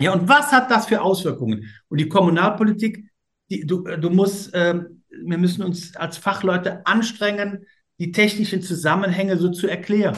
Ja, 0.00 0.14
und 0.14 0.26
was 0.26 0.50
hat 0.50 0.70
das 0.70 0.86
für 0.86 1.02
Auswirkungen? 1.02 1.70
Und 1.88 2.00
die 2.00 2.08
Kommunalpolitik, 2.08 3.10
die, 3.50 3.66
du, 3.66 3.82
du 3.82 4.08
musst, 4.08 4.54
äh, 4.54 4.80
wir 5.10 5.36
müssen 5.36 5.62
uns 5.62 5.94
als 5.94 6.16
Fachleute 6.16 6.86
anstrengen, 6.86 7.66
die 7.98 8.12
technischen 8.12 8.62
Zusammenhänge 8.62 9.36
so 9.36 9.50
zu 9.50 9.68
erklären. 9.68 10.16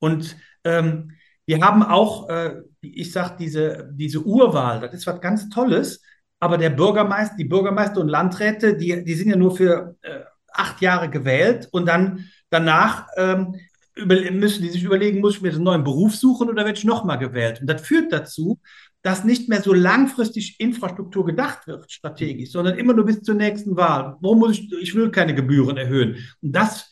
Und 0.00 0.36
ähm, 0.64 1.12
wir 1.46 1.62
haben 1.62 1.84
auch, 1.84 2.28
äh, 2.28 2.56
ich 2.82 3.12
sage, 3.12 3.36
diese, 3.38 3.88
diese 3.94 4.20
Urwahl, 4.26 4.80
das 4.80 4.92
ist 4.92 5.06
was 5.06 5.22
ganz 5.22 5.48
Tolles, 5.48 6.02
aber 6.38 6.58
der 6.58 6.68
Bürgermeister, 6.68 7.36
die 7.38 7.46
Bürgermeister 7.46 8.02
und 8.02 8.08
Landräte, 8.08 8.76
die, 8.76 9.04
die 9.04 9.14
sind 9.14 9.30
ja 9.30 9.36
nur 9.36 9.56
für 9.56 9.96
äh, 10.02 10.24
acht 10.58 10.80
Jahre 10.80 11.08
gewählt 11.08 11.68
und 11.70 11.86
dann 11.86 12.28
danach 12.50 13.06
ähm, 13.16 13.56
müssen 14.04 14.62
die 14.62 14.70
sich 14.70 14.84
überlegen, 14.84 15.20
muss 15.20 15.36
ich 15.36 15.42
mir 15.42 15.52
einen 15.52 15.64
neuen 15.64 15.84
Beruf 15.84 16.14
suchen 16.14 16.48
oder 16.48 16.64
werde 16.64 16.78
ich 16.78 16.84
nochmal 16.84 17.18
gewählt? 17.18 17.60
Und 17.60 17.66
das 17.66 17.82
führt 17.82 18.12
dazu, 18.12 18.60
dass 19.02 19.24
nicht 19.24 19.48
mehr 19.48 19.62
so 19.62 19.72
langfristig 19.72 20.60
Infrastruktur 20.60 21.24
gedacht 21.24 21.66
wird, 21.66 21.90
strategisch, 21.90 22.50
sondern 22.50 22.78
immer 22.78 22.94
nur 22.94 23.04
bis 23.04 23.22
zur 23.22 23.34
nächsten 23.34 23.76
Wahl. 23.76 24.16
Wo 24.20 24.34
muss 24.34 24.52
ich, 24.52 24.72
ich 24.80 24.94
will 24.94 25.10
keine 25.10 25.34
Gebühren 25.34 25.76
erhöhen. 25.76 26.16
Und 26.42 26.52
das, 26.52 26.90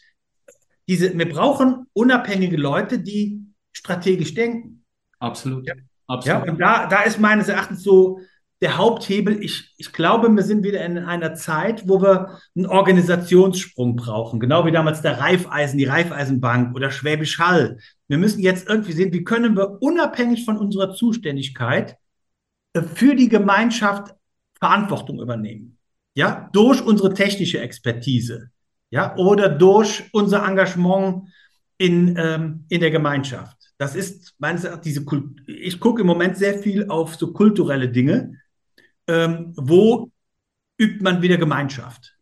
diese, 0.88 1.16
wir 1.16 1.29
brauchen 1.29 1.87
unabhängige 1.92 2.57
Leute, 2.57 2.98
die 2.98 3.42
strategisch 3.72 4.35
denken. 4.35 4.85
Absolut. 5.18 5.66
Ja, 5.66 5.74
Absolut. 6.07 6.46
ja 6.46 6.52
und 6.52 6.59
da, 6.61 6.87
da 6.87 7.02
ist 7.02 7.20
meines 7.20 7.48
Erachtens 7.48 7.83
so, 7.83 8.20
der 8.60 8.78
Haupthebel. 8.78 9.42
Ich, 9.42 9.74
ich 9.76 9.92
glaube, 9.92 10.28
wir 10.30 10.42
sind 10.42 10.64
wieder 10.64 10.84
in 10.84 10.98
einer 10.98 11.34
Zeit, 11.34 11.88
wo 11.88 12.00
wir 12.00 12.38
einen 12.56 12.66
Organisationssprung 12.66 13.96
brauchen. 13.96 14.40
Genau 14.40 14.64
wie 14.64 14.72
damals 14.72 15.02
der 15.02 15.18
Raiffeisen, 15.18 15.78
die 15.78 15.84
Raiffeisenbank 15.84 16.74
oder 16.74 16.90
Schwäbisch 16.90 17.38
Hall. 17.38 17.78
Wir 18.08 18.18
müssen 18.18 18.40
jetzt 18.40 18.68
irgendwie 18.68 18.92
sehen, 18.92 19.12
wie 19.12 19.24
können 19.24 19.56
wir 19.56 19.82
unabhängig 19.82 20.44
von 20.44 20.56
unserer 20.56 20.94
Zuständigkeit 20.94 21.96
äh, 22.72 22.82
für 22.82 23.14
die 23.14 23.28
Gemeinschaft 23.28 24.14
Verantwortung 24.58 25.20
übernehmen. 25.20 25.78
Ja, 26.14 26.48
durch 26.52 26.82
unsere 26.82 27.12
technische 27.12 27.60
Expertise. 27.60 28.50
Ja, 28.90 29.16
oder 29.16 29.50
durch 29.50 30.04
unser 30.12 30.46
Engagement 30.46 31.28
in, 31.76 32.16
ähm, 32.16 32.64
in 32.68 32.80
der 32.80 32.90
Gemeinschaft. 32.90 33.56
Das 33.78 33.94
ist 33.94 34.34
meines 34.38 34.64
Erachtens 34.64 34.84
diese 34.84 35.04
Kult 35.04 35.42
ich 35.46 35.78
gucke 35.80 36.00
im 36.00 36.06
Moment 36.06 36.36
sehr 36.36 36.58
viel 36.58 36.88
auf 36.88 37.16
so 37.16 37.32
kulturelle 37.32 37.88
Dinge. 37.90 38.38
Ähm, 39.08 39.52
wo 39.56 40.10
übt 40.78 41.02
man 41.02 41.22
wieder 41.22 41.36
Gemeinschaft? 41.36 42.16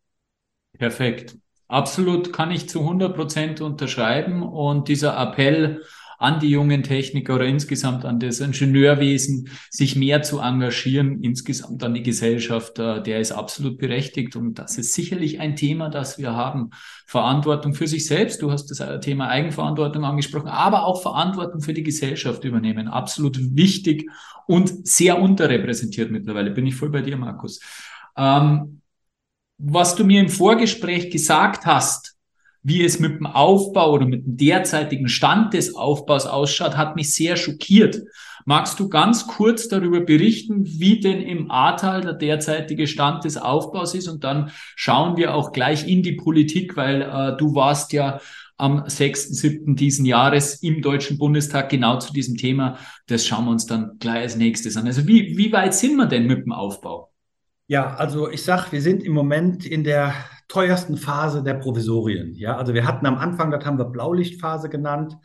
Perfekt. 0.78 1.36
Absolut 1.68 2.32
kann 2.32 2.50
ich 2.50 2.68
zu 2.68 2.80
100 2.80 3.14
Prozent 3.14 3.60
unterschreiben. 3.60 4.42
Und 4.42 4.88
dieser 4.88 5.18
Appell, 5.18 5.82
an 6.18 6.40
die 6.40 6.50
jungen 6.50 6.82
Techniker 6.82 7.36
oder 7.36 7.46
insgesamt 7.46 8.04
an 8.04 8.20
das 8.20 8.40
Ingenieurwesen, 8.40 9.48
sich 9.70 9.96
mehr 9.96 10.22
zu 10.22 10.38
engagieren, 10.38 11.22
insgesamt 11.22 11.82
an 11.82 11.94
die 11.94 12.02
Gesellschaft, 12.02 12.78
äh, 12.78 13.02
der 13.02 13.20
ist 13.20 13.32
absolut 13.32 13.78
berechtigt. 13.78 14.36
Und 14.36 14.58
das 14.58 14.78
ist 14.78 14.92
sicherlich 14.92 15.40
ein 15.40 15.56
Thema, 15.56 15.88
das 15.88 16.18
wir 16.18 16.34
haben. 16.34 16.70
Verantwortung 17.06 17.74
für 17.74 17.86
sich 17.86 18.06
selbst. 18.06 18.42
Du 18.42 18.50
hast 18.50 18.66
das 18.66 18.80
äh, 18.80 19.00
Thema 19.00 19.28
Eigenverantwortung 19.28 20.04
angesprochen, 20.04 20.48
aber 20.48 20.84
auch 20.86 21.02
Verantwortung 21.02 21.60
für 21.60 21.74
die 21.74 21.82
Gesellschaft 21.82 22.44
übernehmen. 22.44 22.88
Absolut 22.88 23.38
wichtig 23.56 24.10
und 24.46 24.86
sehr 24.86 25.20
unterrepräsentiert 25.20 26.10
mittlerweile. 26.10 26.50
Bin 26.50 26.66
ich 26.66 26.74
voll 26.74 26.90
bei 26.90 27.02
dir, 27.02 27.16
Markus. 27.16 27.60
Ähm, 28.16 28.80
was 29.58 29.94
du 29.94 30.04
mir 30.04 30.20
im 30.20 30.28
Vorgespräch 30.28 31.10
gesagt 31.10 31.66
hast, 31.66 32.13
wie 32.64 32.82
es 32.82 32.98
mit 32.98 33.18
dem 33.18 33.26
Aufbau 33.26 33.92
oder 33.92 34.06
mit 34.06 34.24
dem 34.24 34.36
derzeitigen 34.38 35.08
Stand 35.08 35.52
des 35.52 35.76
Aufbaus 35.76 36.26
ausschaut, 36.26 36.76
hat 36.76 36.96
mich 36.96 37.14
sehr 37.14 37.36
schockiert. 37.36 38.02
Magst 38.46 38.80
du 38.80 38.88
ganz 38.88 39.26
kurz 39.26 39.68
darüber 39.68 40.00
berichten, 40.00 40.64
wie 40.64 40.98
denn 40.98 41.20
im 41.20 41.50
Ahrtal 41.50 42.00
der 42.00 42.14
derzeitige 42.14 42.86
Stand 42.86 43.24
des 43.24 43.36
Aufbaus 43.36 43.94
ist? 43.94 44.08
Und 44.08 44.24
dann 44.24 44.50
schauen 44.76 45.16
wir 45.18 45.34
auch 45.34 45.52
gleich 45.52 45.86
in 45.86 46.02
die 46.02 46.12
Politik, 46.12 46.76
weil 46.76 47.02
äh, 47.02 47.36
du 47.36 47.54
warst 47.54 47.92
ja 47.92 48.18
am 48.56 48.84
6.7. 48.84 49.74
diesen 49.74 50.06
Jahres 50.06 50.62
im 50.62 50.80
Deutschen 50.80 51.18
Bundestag 51.18 51.68
genau 51.68 51.98
zu 51.98 52.14
diesem 52.14 52.36
Thema. 52.36 52.78
Das 53.06 53.26
schauen 53.26 53.44
wir 53.44 53.50
uns 53.50 53.66
dann 53.66 53.98
gleich 53.98 54.22
als 54.22 54.36
nächstes 54.36 54.76
an. 54.76 54.86
Also 54.86 55.06
wie, 55.06 55.36
wie 55.36 55.52
weit 55.52 55.74
sind 55.74 55.96
wir 55.96 56.06
denn 56.06 56.26
mit 56.26 56.46
dem 56.46 56.52
Aufbau? 56.52 57.10
Ja, 57.66 57.94
also 57.94 58.30
ich 58.30 58.42
sag, 58.42 58.72
wir 58.72 58.80
sind 58.80 59.02
im 59.02 59.12
Moment 59.12 59.66
in 59.66 59.84
der 59.84 60.14
teuersten 60.48 60.96
Phase 60.96 61.42
der 61.42 61.54
Provisorien. 61.54 62.34
Ja, 62.34 62.56
also 62.56 62.74
wir 62.74 62.86
hatten 62.86 63.06
am 63.06 63.16
Anfang, 63.16 63.50
das 63.50 63.64
haben 63.64 63.78
wir 63.78 63.86
Blaulichtphase 63.86 64.68
genannt. 64.68 65.16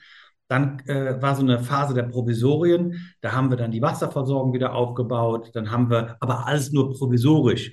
Dann 0.48 0.80
äh, 0.88 1.22
war 1.22 1.36
so 1.36 1.44
eine 1.44 1.60
Phase 1.60 1.94
der 1.94 2.04
Provisorien. 2.04 3.14
Da 3.22 3.34
haben 3.34 3.52
wir 3.52 3.58
dann 3.58 3.72
die 3.72 3.82
Wasserversorgung 3.82 4.54
wieder 4.54 4.74
aufgebaut. 4.74 5.52
Dann 5.54 5.72
haben 5.72 5.90
wir 5.90 6.18
aber 6.20 6.48
alles 6.48 6.72
nur 6.72 6.92
provisorisch. 6.98 7.72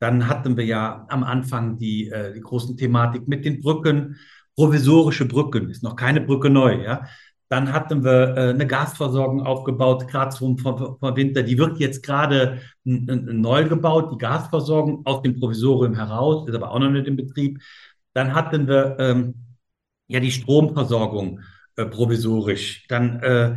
Dann 0.00 0.28
hatten 0.28 0.56
wir 0.56 0.64
ja 0.64 1.06
am 1.08 1.22
Anfang 1.22 1.78
die, 1.78 2.08
äh, 2.10 2.34
die 2.34 2.40
großen 2.40 2.76
Thematik 2.76 3.28
mit 3.28 3.44
den 3.44 3.60
Brücken. 3.60 4.16
Provisorische 4.56 5.26
Brücken 5.26 5.70
ist 5.70 5.82
noch 5.82 5.96
keine 5.96 6.20
Brücke 6.20 6.50
neu. 6.50 6.82
Ja, 6.82 7.04
dann 7.48 7.72
hatten 7.72 8.04
wir 8.04 8.36
äh, 8.36 8.50
eine 8.50 8.66
Gasversorgung 8.66 9.42
aufgebaut, 9.42 10.08
gerade 10.08 10.34
zum 10.34 10.58
vom, 10.58 10.98
vom 10.98 11.16
Winter. 11.16 11.42
Die 11.42 11.58
wird 11.58 11.78
jetzt 11.78 12.02
gerade 12.02 12.60
neu 12.84 13.68
gebaut, 13.68 14.12
die 14.12 14.18
Gasversorgung 14.18 15.06
aus 15.06 15.22
dem 15.22 15.38
Provisorium 15.38 15.94
heraus, 15.94 16.48
ist 16.48 16.54
aber 16.54 16.72
auch 16.72 16.78
noch 16.78 16.90
nicht 16.90 17.06
in 17.06 17.16
Betrieb. 17.16 17.60
Dann 18.14 18.34
hatten 18.34 18.66
wir 18.66 18.96
ähm, 18.98 19.34
ja 20.08 20.20
die 20.20 20.32
Stromversorgung 20.32 21.40
äh, 21.76 21.84
provisorisch. 21.86 22.86
Dann, 22.88 23.20
äh, 23.20 23.56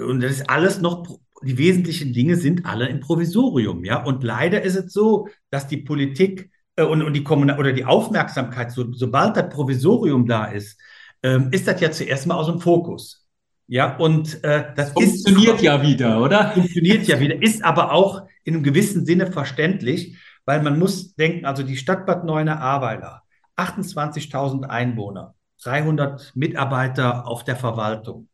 und 0.00 0.22
das 0.22 0.32
ist 0.32 0.50
alles 0.50 0.80
noch, 0.80 1.06
die 1.42 1.58
wesentlichen 1.58 2.12
Dinge 2.12 2.36
sind 2.36 2.66
alle 2.66 2.88
im 2.88 3.00
Provisorium. 3.00 3.84
Ja? 3.84 4.02
Und 4.02 4.24
leider 4.24 4.62
ist 4.62 4.74
es 4.74 4.92
so, 4.92 5.28
dass 5.50 5.68
die 5.68 5.78
Politik 5.78 6.50
äh, 6.76 6.82
und, 6.82 7.02
und 7.02 7.12
die 7.12 7.22
Kommunal 7.24 7.58
oder 7.58 7.72
die 7.72 7.84
Aufmerksamkeit, 7.84 8.72
so, 8.72 8.92
sobald 8.92 9.36
das 9.36 9.48
Provisorium 9.50 10.26
da 10.26 10.46
ist, 10.46 10.80
ähm, 11.22 11.50
ist 11.52 11.66
das 11.68 11.80
ja 11.80 11.90
zuerst 11.90 12.26
mal 12.26 12.36
aus 12.36 12.46
dem 12.46 12.60
Fokus. 12.60 13.27
Ja, 13.68 13.96
und 13.96 14.42
äh, 14.44 14.72
das 14.74 14.92
funktioniert 14.92 15.56
ist, 15.56 15.62
ja 15.62 15.82
wieder, 15.82 16.22
oder? 16.22 16.52
Funktioniert 16.52 17.06
ja 17.06 17.20
wieder, 17.20 17.40
ist 17.42 17.62
aber 17.62 17.92
auch 17.92 18.26
in 18.44 18.54
einem 18.54 18.62
gewissen 18.62 19.04
Sinne 19.04 19.30
verständlich, 19.30 20.16
weil 20.46 20.62
man 20.62 20.78
muss 20.78 21.14
denken, 21.14 21.44
also 21.44 21.62
die 21.62 21.76
Stadt 21.76 22.06
Bad 22.06 22.24
Neuenahr-Ahrweiler, 22.24 23.22
28.000 23.56 24.64
Einwohner, 24.64 25.34
300 25.62 26.32
Mitarbeiter 26.34 27.26
auf 27.26 27.44
der 27.44 27.56
Verwaltung, 27.56 28.28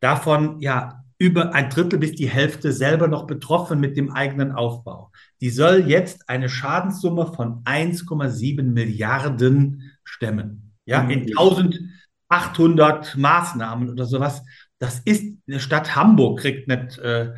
davon 0.00 0.60
ja 0.60 1.04
über 1.16 1.54
ein 1.54 1.70
Drittel 1.70 1.98
bis 1.98 2.12
die 2.12 2.28
Hälfte 2.28 2.72
selber 2.72 3.08
noch 3.08 3.26
betroffen 3.26 3.80
mit 3.80 3.96
dem 3.96 4.12
eigenen 4.12 4.52
Aufbau. 4.52 5.10
Die 5.40 5.48
soll 5.50 5.84
jetzt 5.86 6.28
eine 6.28 6.50
Schadenssumme 6.50 7.32
von 7.32 7.64
1,7 7.64 8.62
Milliarden 8.62 9.92
stemmen. 10.04 10.74
Ja, 10.84 11.00
in 11.08 11.30
1800 12.28 13.16
Maßnahmen 13.16 13.88
oder 13.88 14.04
sowas. 14.04 14.42
Das 14.78 15.00
ist, 15.00 15.24
eine 15.46 15.60
Stadt 15.60 15.94
Hamburg 15.96 16.40
kriegt 16.40 16.68
nicht 16.68 16.98
äh, 16.98 17.32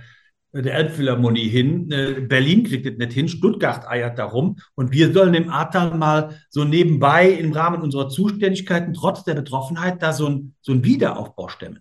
der 0.62 0.75
Elbphilharmonie 0.75 1.49
hin, 1.49 1.90
äh, 1.90 2.20
Berlin 2.20 2.64
kriegt 2.64 2.87
es 2.87 2.96
nicht 2.96 3.12
hin, 3.12 3.29
Stuttgart 3.29 3.87
eiert 3.87 4.18
darum 4.18 4.57
und 4.75 4.92
wir 4.92 5.12
sollen 5.12 5.35
im 5.35 5.51
Ahrtal 5.51 5.96
mal 5.96 6.40
so 6.49 6.64
nebenbei 6.64 7.31
im 7.31 7.53
Rahmen 7.53 7.83
unserer 7.83 8.09
Zuständigkeiten 8.09 8.94
trotz 8.94 9.25
der 9.25 9.35
Betroffenheit 9.35 10.03
da 10.03 10.12
so 10.12 10.29
ein, 10.29 10.55
so 10.61 10.83
Wiederaufbau 10.83 11.49
stemmen. 11.49 11.81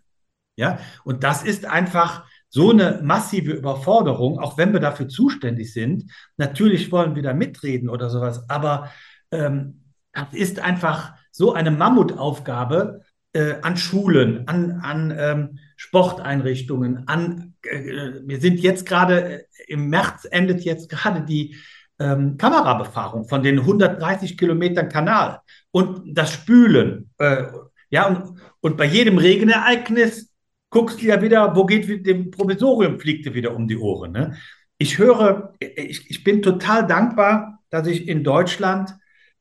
Ja, 0.58 0.80
und 1.04 1.24
das 1.24 1.44
ist 1.44 1.65
einfach 1.65 2.26
so 2.50 2.72
eine 2.72 3.02
massive 3.04 3.52
Überforderung, 3.52 4.39
auch 4.39 4.58
wenn 4.58 4.72
wir 4.72 4.80
dafür 4.80 5.10
zuständig 5.10 5.74
sind. 5.74 6.10
Natürlich 6.38 6.91
wollen 6.91 7.15
wir 7.15 7.24
da 7.24 7.34
mitreden 7.34 7.89
oder 7.89 8.10
sowas, 8.10 8.50
aber 8.50 8.91
ähm, 9.32 9.82
das 10.13 10.34
ist 10.34 10.60
einfach 10.60 11.13
so 11.32 11.54
eine 11.54 11.72
Mammutaufgabe, 11.72 13.02
äh, 13.36 13.58
an 13.62 13.76
Schulen, 13.76 14.48
an, 14.48 14.80
an 14.82 15.13
ähm, 15.17 15.60
Sporteinrichtungen, 15.76 17.08
an, 17.08 17.54
äh, 17.63 18.21
wir 18.24 18.39
sind 18.39 18.60
jetzt 18.62 18.86
gerade, 18.86 19.41
äh, 19.41 19.43
im 19.67 19.89
März 19.89 20.26
endet 20.32 20.63
jetzt 20.63 20.89
gerade 20.89 21.21
die 21.21 21.56
ähm, 22.00 22.38
Kamerabefahrung 22.38 23.28
von 23.28 23.43
den 23.43 23.60
130 23.60 24.38
Kilometern 24.38 24.88
Kanal 24.88 25.41
und 25.71 26.17
das 26.17 26.32
Spülen. 26.32 27.10
Äh, 27.17 27.43
ja, 27.89 28.08
und, 28.08 28.39
und 28.62 28.78
bei 28.78 28.86
jedem 28.86 29.17
Regenereignis 29.17 30.32
guckst 30.69 31.02
du 31.02 31.06
ja 31.08 31.21
wieder, 31.21 31.56
wo 31.56 31.65
geht 31.65 32.06
dem 32.06 32.32
Provisorium, 32.32 33.00
fliegt 33.00 33.26
dir 33.26 33.34
wieder 33.34 33.54
um 33.54 33.67
die 33.67 33.78
Ohren. 33.78 34.13
Ne? 34.13 34.38
Ich 34.78 34.98
höre, 34.98 35.54
ich, 35.60 36.10
ich 36.10 36.24
bin 36.24 36.41
total 36.41 36.88
dankbar, 36.88 37.60
dass 37.69 37.88
ich 37.88 38.08
in 38.08 38.24
Deutschland 38.24 38.93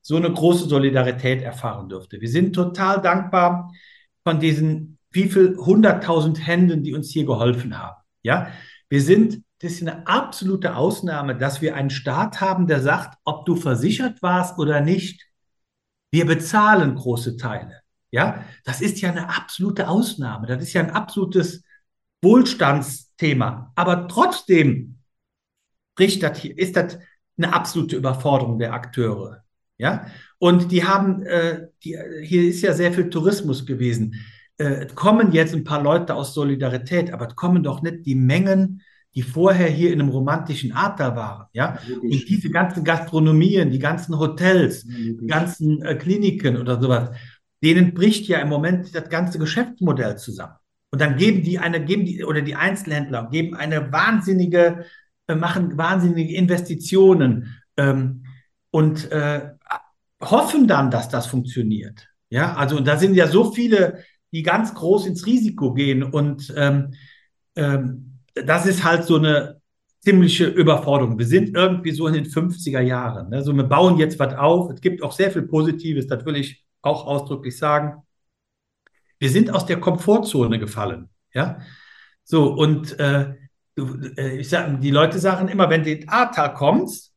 so 0.05 0.17
eine 0.17 0.31
große 0.31 0.69
Solidarität 0.69 1.41
erfahren 1.41 1.89
durfte. 1.89 2.21
Wir 2.21 2.29
sind 2.29 2.53
total 2.53 3.01
dankbar 3.01 3.73
von 4.23 4.39
diesen 4.39 4.99
wie 5.09 5.27
viel 5.27 5.57
hunderttausend 5.57 6.45
Händen, 6.45 6.83
die 6.83 6.93
uns 6.93 7.09
hier 7.09 7.25
geholfen 7.25 7.79
haben. 7.79 7.99
Ja, 8.21 8.49
wir 8.87 9.01
sind, 9.01 9.41
das 9.59 9.73
ist 9.73 9.81
eine 9.81 10.05
absolute 10.05 10.75
Ausnahme, 10.75 11.35
dass 11.35 11.63
wir 11.63 11.75
einen 11.75 11.89
Staat 11.89 12.39
haben, 12.39 12.67
der 12.67 12.81
sagt, 12.81 13.17
ob 13.23 13.47
du 13.47 13.55
versichert 13.55 14.21
warst 14.21 14.59
oder 14.59 14.79
nicht, 14.79 15.25
wir 16.11 16.27
bezahlen 16.27 16.93
große 16.93 17.37
Teile. 17.37 17.81
Ja, 18.11 18.43
das 18.63 18.81
ist 18.81 19.01
ja 19.01 19.09
eine 19.09 19.35
absolute 19.35 19.87
Ausnahme. 19.87 20.45
Das 20.45 20.61
ist 20.61 20.73
ja 20.73 20.81
ein 20.81 20.91
absolutes 20.91 21.63
Wohlstandsthema. 22.21 23.71
Aber 23.73 24.07
trotzdem 24.07 24.99
bricht 25.95 26.21
das 26.21 26.37
hier, 26.37 26.55
ist 26.55 26.75
das 26.75 26.99
eine 27.37 27.51
absolute 27.51 27.95
Überforderung 27.95 28.59
der 28.59 28.73
Akteure. 28.73 29.44
Ja, 29.77 30.07
und 30.37 30.71
die 30.71 30.85
haben, 30.85 31.23
äh, 31.23 31.67
die, 31.83 31.97
hier 32.23 32.43
ist 32.43 32.61
ja 32.61 32.73
sehr 32.73 32.93
viel 32.93 33.09
Tourismus 33.09 33.65
gewesen. 33.65 34.15
Äh, 34.57 34.87
kommen 34.95 35.33
jetzt 35.33 35.53
ein 35.53 35.65
paar 35.65 35.83
Leute 35.83 36.15
aus 36.15 36.33
Solidarität, 36.33 37.11
aber 37.11 37.27
es 37.27 37.35
kommen 37.35 37.61
doch 37.63 37.81
nicht 37.81 38.05
die 38.05 38.15
Mengen, 38.15 38.81
die 39.15 39.21
vorher 39.21 39.67
hier 39.67 39.93
in 39.93 40.01
einem 40.01 40.09
romantischen 40.09 40.73
Ahrtal 40.73 41.15
waren. 41.15 41.47
Ja? 41.53 41.79
Und 42.01 42.29
diese 42.29 42.49
ganzen 42.49 42.83
Gastronomien, 42.83 43.71
die 43.71 43.79
ganzen 43.79 44.19
Hotels, 44.19 44.83
ja, 44.83 45.13
die 45.21 45.27
ganzen 45.27 45.81
äh, 45.81 45.95
Kliniken 45.95 46.57
oder 46.57 46.81
sowas, 46.81 47.11
denen 47.63 47.93
bricht 47.93 48.27
ja 48.27 48.39
im 48.39 48.49
Moment 48.49 48.93
das 48.93 49.09
ganze 49.09 49.39
Geschäftsmodell 49.39 50.17
zusammen. 50.17 50.55
Und 50.91 51.01
dann 51.01 51.17
geben 51.17 51.43
die 51.43 51.59
eine, 51.59 51.83
geben 51.83 52.05
die, 52.05 52.23
oder 52.23 52.41
die 52.41 52.55
Einzelhändler 52.55 53.29
geben 53.31 53.55
eine 53.55 53.91
wahnsinnige, 53.91 54.85
äh, 55.27 55.35
machen 55.35 55.77
wahnsinnige 55.77 56.35
Investitionen. 56.35 57.55
Ähm, 57.77 58.23
und 58.69 59.09
äh, 59.11 59.51
hoffen 60.31 60.67
dann, 60.67 60.91
dass 60.91 61.09
das 61.09 61.27
funktioniert. 61.27 62.07
Ja, 62.29 62.55
also 62.55 62.79
da 62.79 62.97
sind 62.97 63.15
ja 63.15 63.27
so 63.27 63.51
viele, 63.51 64.03
die 64.31 64.43
ganz 64.43 64.73
groß 64.73 65.05
ins 65.07 65.25
Risiko 65.25 65.73
gehen 65.73 66.03
und 66.03 66.53
ähm, 66.57 66.93
ähm, 67.55 68.19
das 68.33 68.65
ist 68.65 68.83
halt 68.83 69.05
so 69.05 69.17
eine, 69.17 69.61
ziemliche 70.05 70.45
Überforderung. 70.45 71.17
Wir 71.17 71.25
sind 71.25 71.55
irgendwie 71.55 71.91
so 71.91 72.07
in 72.07 72.13
den 72.13 72.25
50er 72.25 72.79
Jahren. 72.79 73.29
Ne? 73.29 73.41
So, 73.41 73.53
wir 73.53 73.63
bauen 73.63 73.97
jetzt 73.97 74.19
was 74.19 74.35
auf. 74.35 74.69
Es 74.69 74.79
gibt 74.79 75.01
auch 75.01 75.11
sehr 75.11 75.31
viel 75.31 75.41
Positives, 75.41 76.05
das 76.05 76.23
will 76.25 76.35
ich 76.35 76.63
auch 76.83 77.07
ausdrücklich 77.07 77.57
sagen. 77.57 78.03
Wir 79.17 79.31
sind 79.31 79.49
aus 79.49 79.65
der 79.65 79.79
Komfortzone 79.79 80.59
gefallen. 80.59 81.09
Ja, 81.33 81.59
so 82.23 82.53
und 82.53 82.97
äh, 82.99 83.33
äh 83.75 84.37
ich 84.37 84.47
sag, 84.47 84.79
die 84.79 84.91
Leute 84.91 85.17
sagen 85.17 85.47
immer, 85.47 85.69
wenn 85.69 85.83
du 85.83 85.91
in 85.91 86.07
Ahrtal 86.07 86.53
kommst, 86.53 87.14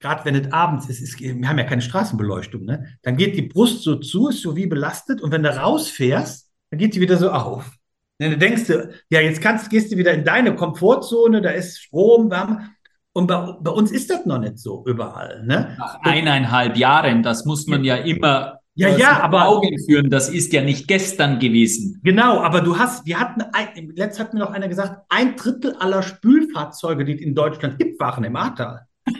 gerade 0.00 0.24
wenn 0.24 0.34
es 0.34 0.52
abends 0.52 0.88
ist, 0.88 1.00
ist, 1.00 1.20
wir 1.20 1.48
haben 1.48 1.58
ja 1.58 1.64
keine 1.64 1.82
Straßenbeleuchtung, 1.82 2.64
ne? 2.64 2.98
dann 3.02 3.16
geht 3.16 3.36
die 3.36 3.42
Brust 3.42 3.82
so 3.82 3.96
zu, 3.96 4.28
ist 4.28 4.42
so 4.42 4.56
wie 4.56 4.66
belastet 4.66 5.20
und 5.20 5.32
wenn 5.32 5.42
du 5.42 5.54
rausfährst, 5.54 6.50
dann 6.70 6.78
geht 6.78 6.94
die 6.94 7.00
wieder 7.00 7.16
so 7.16 7.30
auf. 7.30 7.70
Dann 8.18 8.38
denkst 8.38 8.66
du, 8.66 8.90
ja, 9.10 9.20
jetzt 9.20 9.42
kannst, 9.42 9.70
gehst 9.70 9.92
du 9.92 9.96
wieder 9.96 10.12
in 10.12 10.24
deine 10.24 10.54
Komfortzone, 10.54 11.42
da 11.42 11.50
ist 11.50 11.78
Strom, 11.78 12.30
warm. 12.30 12.70
Und 13.12 13.26
bei, 13.26 13.54
bei 13.60 13.70
uns 13.70 13.90
ist 13.90 14.10
das 14.10 14.26
noch 14.26 14.38
nicht 14.38 14.58
so 14.58 14.84
überall. 14.86 15.44
Ne? 15.44 15.76
Nach 15.78 16.00
eineinhalb 16.02 16.76
Jahren, 16.76 17.22
das 17.22 17.44
muss 17.44 17.66
man 17.66 17.84
ja 17.84 17.96
immer 17.96 18.60
ja, 18.78 18.94
ja, 18.94 19.22
aber 19.22 19.48
Augen 19.48 19.74
führen, 19.86 20.10
das 20.10 20.28
ist 20.28 20.52
ja 20.52 20.60
nicht 20.60 20.86
gestern 20.86 21.38
gewesen. 21.38 21.98
Genau, 22.04 22.40
aber 22.40 22.60
du 22.60 22.78
hast, 22.78 23.06
wir 23.06 23.18
hatten, 23.18 23.40
ein, 23.54 23.90
letzt 23.96 24.20
hat 24.20 24.34
mir 24.34 24.40
noch 24.40 24.50
einer 24.50 24.68
gesagt, 24.68 25.00
ein 25.08 25.34
Drittel 25.34 25.74
aller 25.78 26.02
Spülfahrzeuge, 26.02 27.06
die 27.06 27.14
es 27.14 27.22
in 27.22 27.34
Deutschland 27.34 27.78
gibt, 27.78 27.98
waren 27.98 28.22
im 28.24 28.36
Ahrtal. 28.36 28.86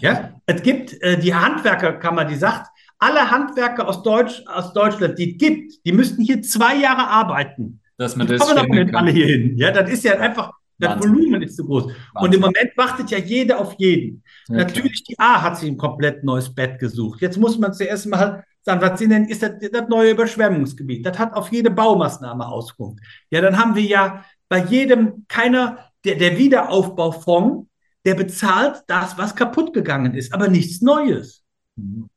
ja, 0.00 0.30
es 0.46 0.62
gibt 0.62 1.00
äh, 1.02 1.18
die 1.18 1.34
Handwerkerkammer, 1.34 2.24
die 2.24 2.36
sagt, 2.36 2.68
alle 2.98 3.30
Handwerker 3.30 3.88
aus, 3.88 4.02
Deutsch, 4.02 4.42
aus 4.46 4.72
Deutschland, 4.72 5.18
die 5.18 5.32
es 5.32 5.38
gibt, 5.38 5.86
die 5.86 5.92
müssten 5.92 6.22
hier 6.22 6.42
zwei 6.42 6.76
Jahre 6.76 7.08
arbeiten 7.08 7.80
dass 8.00 8.16
man 8.16 8.26
die 8.26 8.36
das 8.36 8.48
kommen 8.48 8.56
doch 8.56 8.74
nicht 8.74 8.94
alle 8.94 9.10
hier 9.10 9.26
hin. 9.26 9.58
Ja, 9.58 9.70
das 9.70 9.90
ist 9.90 10.04
ja 10.04 10.18
einfach, 10.18 10.52
das 10.78 10.92
Wahnsinn. 10.92 11.12
Volumen 11.12 11.42
ist 11.42 11.54
zu 11.54 11.66
groß. 11.66 11.84
Wahnsinn. 11.84 11.98
Und 12.14 12.34
im 12.34 12.40
Moment 12.40 12.76
wartet 12.76 13.10
ja 13.10 13.18
jeder 13.18 13.58
auf 13.58 13.74
jeden. 13.76 14.22
Ja, 14.48 14.56
Natürlich, 14.56 15.04
die 15.04 15.18
A 15.18 15.42
hat 15.42 15.58
sich 15.58 15.68
ein 15.68 15.76
komplett 15.76 16.24
neues 16.24 16.52
Bett 16.52 16.78
gesucht. 16.78 17.20
Jetzt 17.20 17.36
muss 17.36 17.58
man 17.58 17.74
zuerst 17.74 18.06
mal 18.06 18.42
sagen, 18.62 18.80
was 18.80 18.98
sind 18.98 19.10
denn, 19.10 19.26
ist 19.26 19.42
das, 19.42 19.52
das 19.70 19.88
neue 19.90 20.12
Überschwemmungsgebiet? 20.12 21.04
Das 21.04 21.18
hat 21.18 21.34
auf 21.34 21.52
jede 21.52 21.70
Baumaßnahme 21.70 22.46
Auskunft. 22.46 23.04
Ja, 23.30 23.42
dann 23.42 23.58
haben 23.58 23.74
wir 23.74 23.82
ja 23.82 24.24
bei 24.48 24.64
jedem 24.64 25.26
keiner, 25.28 25.90
der, 26.02 26.14
der 26.14 26.38
Wiederaufbaufonds, 26.38 27.66
der 28.04 28.14
bezahlt 28.14 28.82
das, 28.86 29.18
was 29.18 29.36
kaputt 29.36 29.72
gegangen 29.74 30.14
ist, 30.14 30.32
aber 30.32 30.48
nichts 30.48 30.80
Neues. 30.80 31.44
Mhm. 31.76 32.08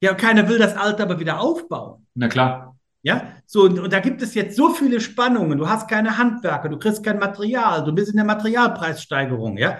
Ja, 0.00 0.14
keiner 0.14 0.48
will 0.48 0.58
das 0.58 0.76
Alte 0.76 1.02
aber 1.02 1.20
wieder 1.20 1.40
aufbauen. 1.40 2.06
Na 2.14 2.28
klar. 2.28 2.76
Ja, 3.04 3.32
so, 3.46 3.62
und, 3.62 3.78
und 3.80 3.92
da 3.92 3.98
gibt 3.98 4.22
es 4.22 4.34
jetzt 4.34 4.56
so 4.56 4.70
viele 4.70 5.00
Spannungen. 5.00 5.58
Du 5.58 5.68
hast 5.68 5.88
keine 5.88 6.18
Handwerker, 6.18 6.68
du 6.68 6.78
kriegst 6.78 7.02
kein 7.02 7.18
Material, 7.18 7.84
du 7.84 7.92
bist 7.92 8.10
in 8.10 8.16
der 8.16 8.24
Materialpreissteigerung, 8.24 9.58
ja. 9.58 9.78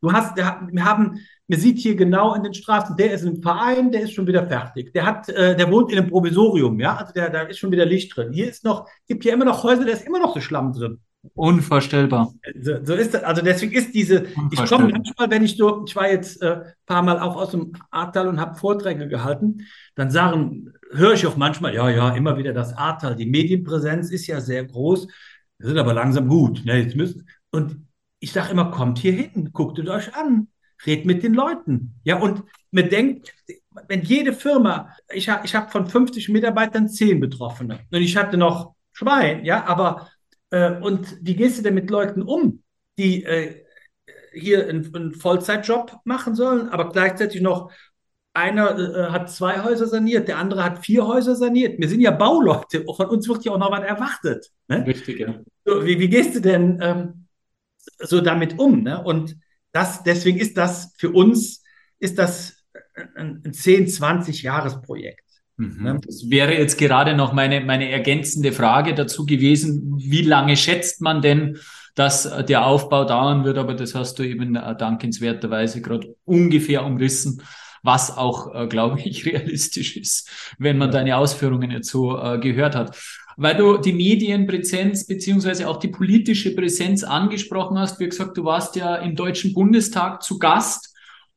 Du 0.00 0.12
hast, 0.12 0.36
wir 0.36 0.84
haben, 0.84 1.20
man 1.48 1.58
sieht 1.58 1.78
hier 1.78 1.96
genau 1.96 2.34
in 2.34 2.44
den 2.44 2.54
Straßen, 2.54 2.96
der 2.96 3.12
ist 3.12 3.24
im 3.24 3.42
Verein, 3.42 3.90
der 3.90 4.02
ist 4.02 4.12
schon 4.12 4.26
wieder 4.28 4.46
fertig. 4.46 4.92
Der 4.92 5.04
hat, 5.04 5.28
äh, 5.28 5.56
der 5.56 5.70
wohnt 5.72 5.90
in 5.90 5.98
einem 5.98 6.08
Provisorium, 6.08 6.78
ja, 6.78 6.96
also 6.96 7.12
der, 7.12 7.30
da 7.30 7.42
ist 7.42 7.58
schon 7.58 7.72
wieder 7.72 7.84
Licht 7.84 8.16
drin. 8.16 8.32
Hier 8.32 8.48
ist 8.48 8.64
noch, 8.64 8.88
gibt 9.06 9.24
hier 9.24 9.32
immer 9.32 9.44
noch 9.44 9.62
Häuser, 9.64 9.84
da 9.84 9.92
ist 9.92 10.06
immer 10.06 10.20
noch 10.20 10.34
so 10.34 10.40
Schlamm 10.40 10.72
drin. 10.72 11.00
Unvorstellbar. 11.34 12.32
So, 12.60 12.84
so 12.84 12.94
ist 12.94 13.12
das. 13.12 13.24
Also 13.24 13.42
deswegen 13.42 13.72
ist 13.72 13.92
diese, 13.94 14.26
ich 14.52 14.64
komme 14.66 14.88
manchmal, 14.88 15.30
wenn 15.30 15.44
ich 15.44 15.56
so, 15.56 15.84
ich 15.86 15.96
war 15.96 16.08
jetzt 16.08 16.40
äh, 16.42 16.62
ein 16.62 16.72
paar 16.86 17.02
Mal 17.02 17.18
auch 17.18 17.36
aus 17.36 17.50
dem 17.50 17.72
Ahrtal 17.90 18.28
und 18.28 18.40
habe 18.40 18.58
Vorträge 18.58 19.08
gehalten, 19.08 19.66
dann 19.96 20.10
sagen, 20.10 20.72
höre 20.92 21.14
ich 21.14 21.26
auch 21.26 21.36
manchmal, 21.36 21.74
ja, 21.74 21.90
ja, 21.90 22.10
immer 22.14 22.38
wieder 22.38 22.52
das 22.52 22.72
Ahrtal, 22.72 23.16
die 23.16 23.26
Medienpräsenz 23.26 24.10
ist 24.10 24.26
ja 24.26 24.40
sehr 24.40 24.64
groß, 24.64 25.08
wir 25.58 25.68
sind 25.68 25.78
aber 25.78 25.92
langsam 25.92 26.28
gut. 26.28 26.64
Ne, 26.64 26.82
jetzt 26.82 26.96
müssen, 26.96 27.28
und 27.50 27.84
ich 28.20 28.32
sage 28.32 28.52
immer, 28.52 28.70
kommt 28.70 28.98
hier 28.98 29.12
hin, 29.12 29.50
guckt 29.52 29.78
es 29.78 29.88
euch 29.88 30.14
an, 30.14 30.48
redet 30.86 31.04
mit 31.04 31.22
den 31.22 31.34
Leuten. 31.34 31.94
Ja, 32.04 32.18
und 32.18 32.44
man 32.70 32.88
denkt, 32.88 33.34
wenn 33.88 34.02
jede 34.02 34.32
Firma, 34.32 34.90
ich, 35.12 35.28
ich 35.44 35.54
habe 35.54 35.70
von 35.70 35.86
50 35.86 36.28
Mitarbeitern 36.28 36.88
10 36.88 37.20
Betroffene 37.20 37.80
und 37.90 38.00
ich 38.00 38.16
hatte 38.16 38.36
noch 38.36 38.74
Schwein, 38.92 39.44
ja, 39.44 39.64
aber 39.66 40.08
äh, 40.50 40.72
und 40.80 41.18
wie 41.20 41.36
gehst 41.36 41.58
du 41.58 41.62
denn 41.62 41.74
mit 41.74 41.90
Leuten 41.90 42.22
um, 42.22 42.62
die 42.98 43.24
äh, 43.24 43.64
hier 44.32 44.68
einen, 44.68 44.94
einen, 44.94 45.14
Vollzeitjob 45.14 46.00
machen 46.04 46.34
sollen, 46.34 46.68
aber 46.68 46.90
gleichzeitig 46.90 47.40
noch 47.40 47.72
einer 48.34 48.78
äh, 48.78 49.10
hat 49.10 49.30
zwei 49.30 49.62
Häuser 49.62 49.86
saniert, 49.86 50.28
der 50.28 50.38
andere 50.38 50.62
hat 50.62 50.84
vier 50.84 51.06
Häuser 51.06 51.34
saniert. 51.34 51.78
Wir 51.78 51.88
sind 51.88 52.00
ja 52.00 52.10
Bauleute, 52.10 52.84
von 52.84 53.06
uns 53.06 53.28
wird 53.28 53.44
ja 53.44 53.52
auch 53.52 53.58
noch 53.58 53.72
was 53.72 53.84
erwartet. 53.84 54.50
Ne? 54.68 54.86
Richtig, 54.86 55.18
ja. 55.18 55.40
So, 55.64 55.84
wie, 55.84 55.98
wie, 55.98 56.08
gehst 56.08 56.36
du 56.36 56.40
denn 56.40 56.78
ähm, 56.80 57.26
so 57.98 58.20
damit 58.20 58.58
um? 58.58 58.82
Ne? 58.82 59.02
Und 59.02 59.36
das, 59.72 60.02
deswegen 60.02 60.38
ist 60.38 60.56
das 60.56 60.94
für 60.98 61.10
uns, 61.10 61.62
ist 61.98 62.18
das 62.18 62.64
ein, 63.14 63.42
ein 63.44 63.52
10, 63.52 63.88
20 63.88 64.42
Jahresprojekt. 64.42 65.27
Mhm. 65.58 66.00
Das 66.06 66.30
wäre 66.30 66.56
jetzt 66.56 66.78
gerade 66.78 67.14
noch 67.14 67.32
meine, 67.32 67.60
meine 67.60 67.90
ergänzende 67.90 68.52
Frage 68.52 68.94
dazu 68.94 69.26
gewesen. 69.26 69.94
Wie 69.98 70.22
lange 70.22 70.56
schätzt 70.56 71.00
man 71.00 71.20
denn, 71.20 71.58
dass 71.96 72.30
der 72.48 72.64
Aufbau 72.64 73.04
dauern 73.04 73.44
wird? 73.44 73.58
Aber 73.58 73.74
das 73.74 73.94
hast 73.94 74.20
du 74.20 74.22
eben 74.22 74.54
äh, 74.54 74.76
dankenswerterweise 74.76 75.82
gerade 75.82 76.14
ungefähr 76.24 76.84
umrissen, 76.84 77.42
was 77.82 78.16
auch, 78.16 78.54
äh, 78.54 78.68
glaube 78.68 79.00
ich, 79.04 79.26
realistisch 79.26 79.96
ist, 79.96 80.30
wenn 80.58 80.78
man 80.78 80.92
deine 80.92 81.16
Ausführungen 81.16 81.72
jetzt 81.72 81.90
so 81.90 82.16
äh, 82.16 82.38
gehört 82.38 82.76
hat. 82.76 82.96
Weil 83.36 83.56
du 83.56 83.78
die 83.78 83.92
Medienpräsenz 83.92 85.06
beziehungsweise 85.06 85.68
auch 85.68 85.78
die 85.78 85.88
politische 85.88 86.54
Präsenz 86.54 87.02
angesprochen 87.02 87.78
hast. 87.78 87.98
Wie 87.98 88.08
gesagt, 88.08 88.36
du 88.36 88.44
warst 88.44 88.76
ja 88.76 88.96
im 88.96 89.16
Deutschen 89.16 89.54
Bundestag 89.54 90.22
zu 90.22 90.38
Gast 90.38 90.87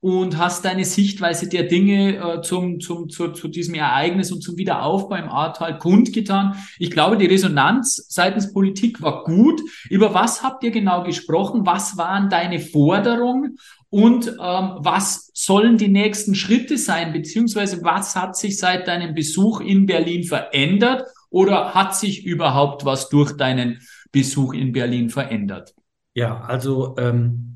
und 0.01 0.39
hast 0.39 0.65
deine 0.65 0.83
Sichtweise 0.83 1.47
der 1.47 1.63
Dinge 1.63 2.17
äh, 2.17 2.41
zum, 2.41 2.79
zum, 2.79 3.07
zu, 3.09 3.29
zu 3.29 3.47
diesem 3.47 3.75
Ereignis 3.75 4.31
und 4.31 4.41
zum 4.41 4.57
Wiederaufbau 4.57 5.15
im 5.15 5.29
Ahrtal 5.29 5.77
kundgetan. 5.77 6.55
Ich 6.79 6.89
glaube, 6.89 7.17
die 7.17 7.27
Resonanz 7.27 8.07
seitens 8.09 8.51
Politik 8.51 9.01
war 9.03 9.23
gut. 9.23 9.61
Über 9.89 10.15
was 10.15 10.41
habt 10.41 10.63
ihr 10.63 10.71
genau 10.71 11.03
gesprochen? 11.03 11.67
Was 11.67 11.97
waren 11.97 12.29
deine 12.29 12.59
Forderungen? 12.59 13.57
Und 13.91 14.27
ähm, 14.27 14.71
was 14.79 15.29
sollen 15.35 15.77
die 15.77 15.89
nächsten 15.89 16.33
Schritte 16.33 16.79
sein? 16.79 17.13
Beziehungsweise 17.13 17.83
was 17.83 18.15
hat 18.15 18.35
sich 18.35 18.57
seit 18.57 18.87
deinem 18.87 19.13
Besuch 19.13 19.61
in 19.61 19.85
Berlin 19.85 20.23
verändert? 20.23 21.03
Oder 21.29 21.75
hat 21.75 21.95
sich 21.95 22.25
überhaupt 22.25 22.85
was 22.85 23.09
durch 23.09 23.37
deinen 23.37 23.79
Besuch 24.11 24.53
in 24.53 24.71
Berlin 24.71 25.09
verändert? 25.11 25.75
Ja, 26.15 26.41
also 26.41 26.95
ähm 26.97 27.51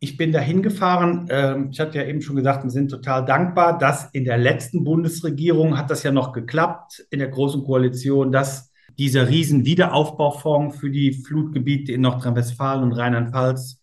ich 0.00 0.16
bin 0.16 0.32
da 0.32 0.38
hingefahren. 0.38 1.26
Ähm, 1.30 1.68
ich 1.70 1.80
hatte 1.80 1.98
ja 1.98 2.04
eben 2.04 2.22
schon 2.22 2.36
gesagt, 2.36 2.64
wir 2.64 2.70
sind 2.70 2.90
total 2.90 3.24
dankbar, 3.24 3.78
dass 3.78 4.10
in 4.12 4.24
der 4.24 4.38
letzten 4.38 4.84
Bundesregierung 4.84 5.76
hat 5.76 5.90
das 5.90 6.02
ja 6.02 6.12
noch 6.12 6.32
geklappt, 6.32 7.06
in 7.10 7.18
der 7.18 7.28
Großen 7.28 7.64
Koalition, 7.64 8.30
dass 8.32 8.72
dieser 8.98 9.28
riesen 9.28 9.64
Wiederaufbaufonds 9.64 10.78
für 10.78 10.90
die 10.90 11.12
Flutgebiete 11.12 11.92
in 11.92 12.00
Nordrhein-Westfalen 12.02 12.82
und 12.82 12.92
Rheinland-Pfalz 12.92 13.80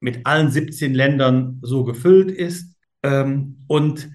mit 0.00 0.26
allen 0.26 0.50
17 0.50 0.94
Ländern 0.94 1.58
so 1.62 1.84
gefüllt 1.84 2.30
ist. 2.30 2.74
Ähm, 3.02 3.64
und 3.66 4.10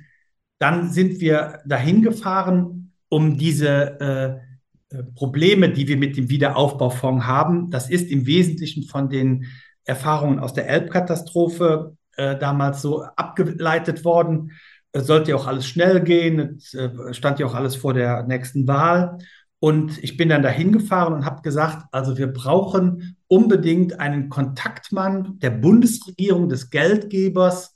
dann 0.60 0.91
sind 0.91 1.19
wir 1.19 1.60
dahin 1.65 2.01
gefahren, 2.01 2.93
um 3.10 3.38
diese 3.38 3.99
äh, 3.99 4.97
äh, 4.97 5.03
Probleme, 5.15 5.69
die 5.69 5.88
wir 5.88 5.97
mit 5.97 6.15
dem 6.17 6.29
Wiederaufbaufonds 6.29 7.25
haben, 7.25 7.69
das 7.69 7.89
ist 7.89 8.10
im 8.10 8.25
Wesentlichen 8.25 8.84
von 8.84 9.10
den 9.10 9.45
Erfahrungen 9.86 10.39
aus 10.39 10.54
der 10.54 10.67
Elbkatastrophe 10.67 11.98
äh, 12.15 12.38
damals 12.38 12.82
so 12.82 13.04
abgeleitet 13.04 14.06
worden. 14.06 14.52
Es 14.91 15.08
sollte 15.08 15.32
ja 15.32 15.38
auch 15.38 15.48
alles 15.48 15.67
schnell 15.67 16.02
gehen, 16.02 16.58
es 16.58 16.74
äh, 16.74 17.13
stand 17.13 17.39
ja 17.39 17.46
auch 17.48 17.56
alles 17.56 17.76
vor 17.76 17.93
der 17.93 18.24
nächsten 18.24 18.67
Wahl. 18.67 19.17
Und 19.60 20.04
ich 20.04 20.17
bin 20.17 20.30
dann 20.30 20.43
dahin 20.43 20.74
gefahren 20.74 21.13
und 21.13 21.26
habe 21.26 21.41
gesagt, 21.41 21.86
also 21.91 22.17
wir 22.17 22.27
brauchen 22.27 23.15
unbedingt 23.27 24.00
einen 24.00 24.29
Kontaktmann 24.29 25.40
der 25.40 25.52
Bundesregierung, 25.52 26.50
des 26.50 26.69
Geldgebers 26.69 27.73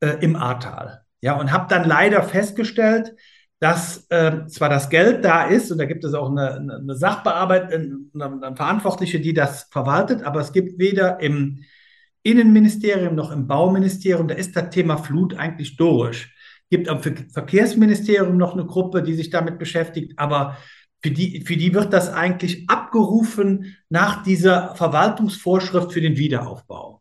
äh, 0.00 0.18
im 0.20 0.36
Ahrtal. 0.36 1.02
Ja, 1.22 1.38
und 1.38 1.50
habe 1.50 1.68
dann 1.68 1.88
leider 1.88 2.22
festgestellt, 2.22 3.14
dass 3.62 4.06
äh, 4.08 4.44
zwar 4.48 4.70
das 4.70 4.90
Geld 4.90 5.24
da 5.24 5.44
ist 5.44 5.70
und 5.70 5.78
da 5.78 5.84
gibt 5.84 6.02
es 6.02 6.14
auch 6.14 6.28
eine, 6.28 6.56
eine 6.56 6.96
Sachbearbeitung, 6.96 8.10
eine, 8.12 8.24
eine, 8.24 8.56
Verantwortliche, 8.56 9.20
die 9.20 9.34
das 9.34 9.68
verwaltet, 9.70 10.24
aber 10.24 10.40
es 10.40 10.52
gibt 10.52 10.80
weder 10.80 11.20
im 11.20 11.62
Innenministerium 12.24 13.14
noch 13.14 13.30
im 13.30 13.46
Bauministerium, 13.46 14.26
da 14.26 14.34
ist 14.34 14.56
das 14.56 14.70
Thema 14.70 14.96
Flut 14.96 15.34
eigentlich 15.38 15.76
durch. 15.76 16.28
Es 16.62 16.68
gibt 16.70 16.88
am 16.88 17.00
Verkehrsministerium 17.02 18.36
noch 18.36 18.54
eine 18.54 18.66
Gruppe, 18.66 19.00
die 19.00 19.14
sich 19.14 19.30
damit 19.30 19.60
beschäftigt, 19.60 20.14
aber 20.16 20.56
für 21.00 21.12
die, 21.12 21.44
für 21.46 21.56
die 21.56 21.72
wird 21.72 21.92
das 21.92 22.12
eigentlich 22.12 22.68
abgerufen 22.68 23.76
nach 23.88 24.24
dieser 24.24 24.74
Verwaltungsvorschrift 24.74 25.92
für 25.92 26.00
den 26.00 26.16
Wiederaufbau. 26.16 27.00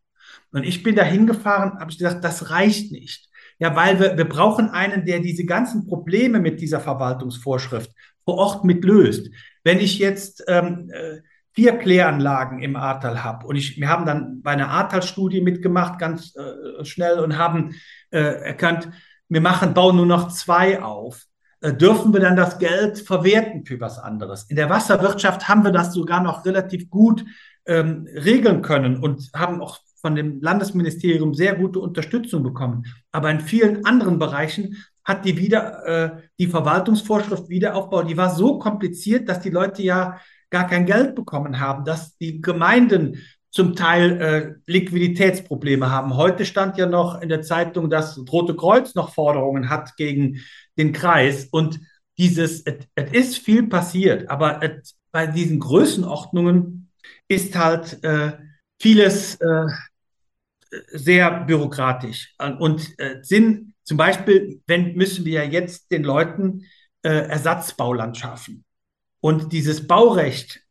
Und 0.52 0.64
ich 0.64 0.84
bin 0.84 0.96
da 0.96 1.02
hingefahren, 1.04 1.80
habe 1.80 1.90
ich 1.90 1.98
gesagt, 1.98 2.24
das 2.24 2.52
reicht 2.52 2.92
nicht. 2.92 3.31
Ja, 3.62 3.76
weil 3.76 4.00
wir, 4.00 4.18
wir 4.18 4.28
brauchen 4.28 4.72
einen, 4.72 5.06
der 5.06 5.20
diese 5.20 5.46
ganzen 5.46 5.86
Probleme 5.86 6.40
mit 6.40 6.60
dieser 6.62 6.80
Verwaltungsvorschrift 6.80 7.92
vor 8.26 8.38
Ort 8.38 8.66
mit 8.66 8.84
löst. 8.84 9.30
Wenn 9.64 9.78
ich 9.78 10.00
jetzt 10.00 10.44
ähm, 10.48 10.90
äh, 10.92 11.20
vier 11.54 11.78
Kläranlagen 11.78 12.64
im 12.64 12.76
Ahrtal 12.76 13.24
habe 13.24 13.46
und 13.46 13.56
ich, 13.56 13.80
wir 13.80 13.88
haben 13.88 14.08
dann 14.08 14.42
bei 14.42 14.52
einer 14.52 14.70
Ahrtal-Studie 14.70 15.42
mitgemacht, 15.42 16.00
ganz 16.00 16.36
äh, 16.36 16.84
schnell 16.84 17.20
und 17.20 17.38
haben 17.38 17.76
äh, 18.10 18.18
erkannt, 18.20 18.90
wir 19.30 19.42
machen, 19.42 19.76
bauen 19.76 19.96
nur 19.96 20.08
noch 20.08 20.30
zwei 20.30 20.82
auf. 20.82 21.26
Äh, 21.60 21.74
dürfen 21.74 22.14
wir 22.14 22.20
dann 22.20 22.36
das 22.36 22.58
Geld 22.58 22.98
verwerten 22.98 23.64
für 23.64 23.80
was 23.80 24.00
anderes? 24.00 24.46
In 24.50 24.56
der 24.56 24.72
Wasserwirtschaft 24.72 25.48
haben 25.48 25.64
wir 25.64 25.72
das 25.72 25.94
sogar 25.94 26.24
noch 26.24 26.46
relativ 26.46 26.90
gut 26.90 27.24
ähm, 27.68 28.08
regeln 28.12 28.64
können 28.64 28.98
und 28.98 29.30
haben 29.36 29.62
auch 29.62 29.82
von 30.02 30.16
dem 30.16 30.42
Landesministerium 30.42 31.34
sehr 31.34 31.56
gute 31.56 31.80
Unterstützung 31.80 32.44
bekommen. 32.44 32.86
Aber 33.12 33.30
in 33.30 33.40
vielen 33.40 33.86
anderen 33.86 34.20
Bereichen 34.20 34.78
hat 35.04 35.26
die 35.26 35.38
wieder 35.38 35.86
äh, 35.86 36.22
die 36.40 36.48
Verwaltungsvorschrift 36.48 37.50
Wiederaufbau, 37.50 38.04
die 38.04 38.18
war 38.18 38.34
so 38.34 38.60
kompliziert, 38.60 39.30
dass 39.30 39.40
die 39.40 39.50
Leute 39.50 39.82
ja 39.82 40.20
gar 40.50 40.68
kein 40.68 40.86
Geld 40.86 41.16
bekommen 41.16 41.60
haben, 41.60 41.86
dass 41.86 42.18
die 42.18 42.42
Gemeinden 42.42 43.20
zum 43.52 43.76
Teil 43.76 44.22
äh, 44.22 44.72
Liquiditätsprobleme 44.72 45.90
haben. 45.90 46.16
Heute 46.16 46.46
stand 46.46 46.78
ja 46.78 46.86
noch 46.86 47.22
in 47.22 47.30
der 47.30 47.42
Zeitung, 47.42 47.90
dass 47.90 48.20
Rote 48.32 48.56
Kreuz 48.56 48.96
noch 48.96 49.14
Forderungen 49.14 49.70
hat 49.70 49.98
gegen 49.98 50.40
den 50.78 50.94
Kreis. 50.94 51.48
Und 51.52 51.80
dieses, 52.18 52.64
es 52.96 53.12
ist 53.12 53.38
viel 53.38 53.68
passiert, 53.68 54.30
aber 54.30 54.64
et, 54.64 54.94
bei 55.12 55.28
diesen 55.28 55.60
Größenordnungen 55.60 56.90
ist 57.28 57.58
halt 57.58 58.02
äh, 58.04 58.34
vieles 58.82 59.36
äh, 59.36 59.66
sehr 60.88 61.46
bürokratisch. 61.46 62.36
Und 62.60 62.98
äh, 63.00 63.20
sind 63.22 63.74
zum 63.84 63.98
Beispiel, 63.98 64.62
wenn 64.68 64.96
müssen 64.96 65.26
wir 65.26 65.44
ja 65.44 65.50
jetzt 65.50 65.92
den 65.92 66.04
Leuten 66.04 66.66
äh, 67.04 67.10
Ersatzbauland 67.10 68.18
schaffen. 68.18 68.64
Und 69.20 69.54
dieses 69.54 69.88
Baurecht 69.88 70.62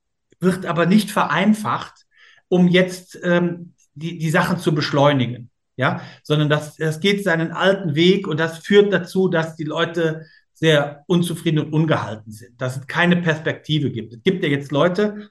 wird 0.40 0.66
aber 0.66 0.86
nicht 0.86 1.10
vereinfacht, 1.10 2.06
um 2.48 2.68
jetzt 2.68 3.18
ähm, 3.22 3.74
die, 3.94 4.18
die 4.18 4.30
Sachen 4.30 4.58
zu 4.58 4.74
beschleunigen. 4.74 5.50
Ja, 5.76 6.02
sondern 6.22 6.50
das, 6.50 6.76
das 6.76 7.00
geht 7.00 7.24
seinen 7.24 7.52
alten 7.52 7.94
Weg 7.94 8.28
und 8.28 8.38
das 8.38 8.58
führt 8.58 8.92
dazu, 8.92 9.28
dass 9.28 9.56
die 9.56 9.64
Leute 9.64 10.26
sehr 10.52 11.04
unzufrieden 11.06 11.58
und 11.60 11.72
ungehalten 11.72 12.32
sind, 12.32 12.60
dass 12.60 12.76
es 12.76 12.86
keine 12.86 13.16
Perspektive 13.16 13.90
gibt. 13.90 14.12
Es 14.12 14.22
gibt 14.22 14.42
ja 14.44 14.50
jetzt 14.50 14.72
Leute, 14.72 15.30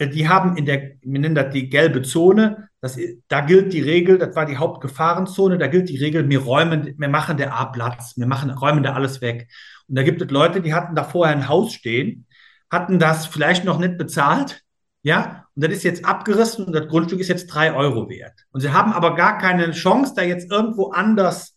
die 0.00 0.28
haben 0.28 0.56
in 0.56 0.66
der, 0.66 0.92
wir 1.00 1.20
nennen 1.20 1.34
das 1.34 1.52
die 1.52 1.68
gelbe 1.68 2.02
Zone, 2.02 2.68
das, 2.80 2.98
da 3.28 3.40
gilt 3.40 3.72
die 3.72 3.80
Regel, 3.80 4.18
das 4.18 4.34
war 4.36 4.46
die 4.46 4.56
Hauptgefahrenzone, 4.56 5.58
da 5.58 5.68
gilt 5.68 5.88
die 5.88 5.96
Regel, 5.96 6.28
wir 6.28 6.40
räumen, 6.40 6.94
wir 6.98 7.08
machen 7.08 7.36
der 7.36 7.54
A 7.54 7.66
Platz, 7.66 8.16
wir 8.16 8.26
machen, 8.26 8.50
räumen 8.50 8.82
da 8.82 8.94
alles 8.94 9.20
weg. 9.20 9.48
Und 9.88 9.96
da 9.96 10.02
gibt 10.02 10.20
es 10.20 10.30
Leute, 10.30 10.60
die 10.60 10.74
hatten 10.74 10.94
da 10.94 11.04
vorher 11.04 11.34
ein 11.34 11.48
Haus 11.48 11.72
stehen, 11.72 12.26
hatten 12.70 12.98
das 12.98 13.26
vielleicht 13.26 13.64
noch 13.64 13.78
nicht 13.78 13.96
bezahlt, 13.96 14.62
ja, 15.02 15.46
und 15.54 15.64
das 15.64 15.72
ist 15.72 15.84
jetzt 15.84 16.04
abgerissen 16.04 16.64
und 16.64 16.72
das 16.72 16.88
Grundstück 16.88 17.20
ist 17.20 17.28
jetzt 17.28 17.46
drei 17.46 17.74
Euro 17.74 18.08
wert. 18.08 18.46
Und 18.50 18.60
sie 18.60 18.72
haben 18.72 18.92
aber 18.92 19.14
gar 19.14 19.38
keine 19.38 19.70
Chance, 19.72 20.14
da 20.16 20.22
jetzt 20.22 20.50
irgendwo 20.50 20.90
anders 20.90 21.54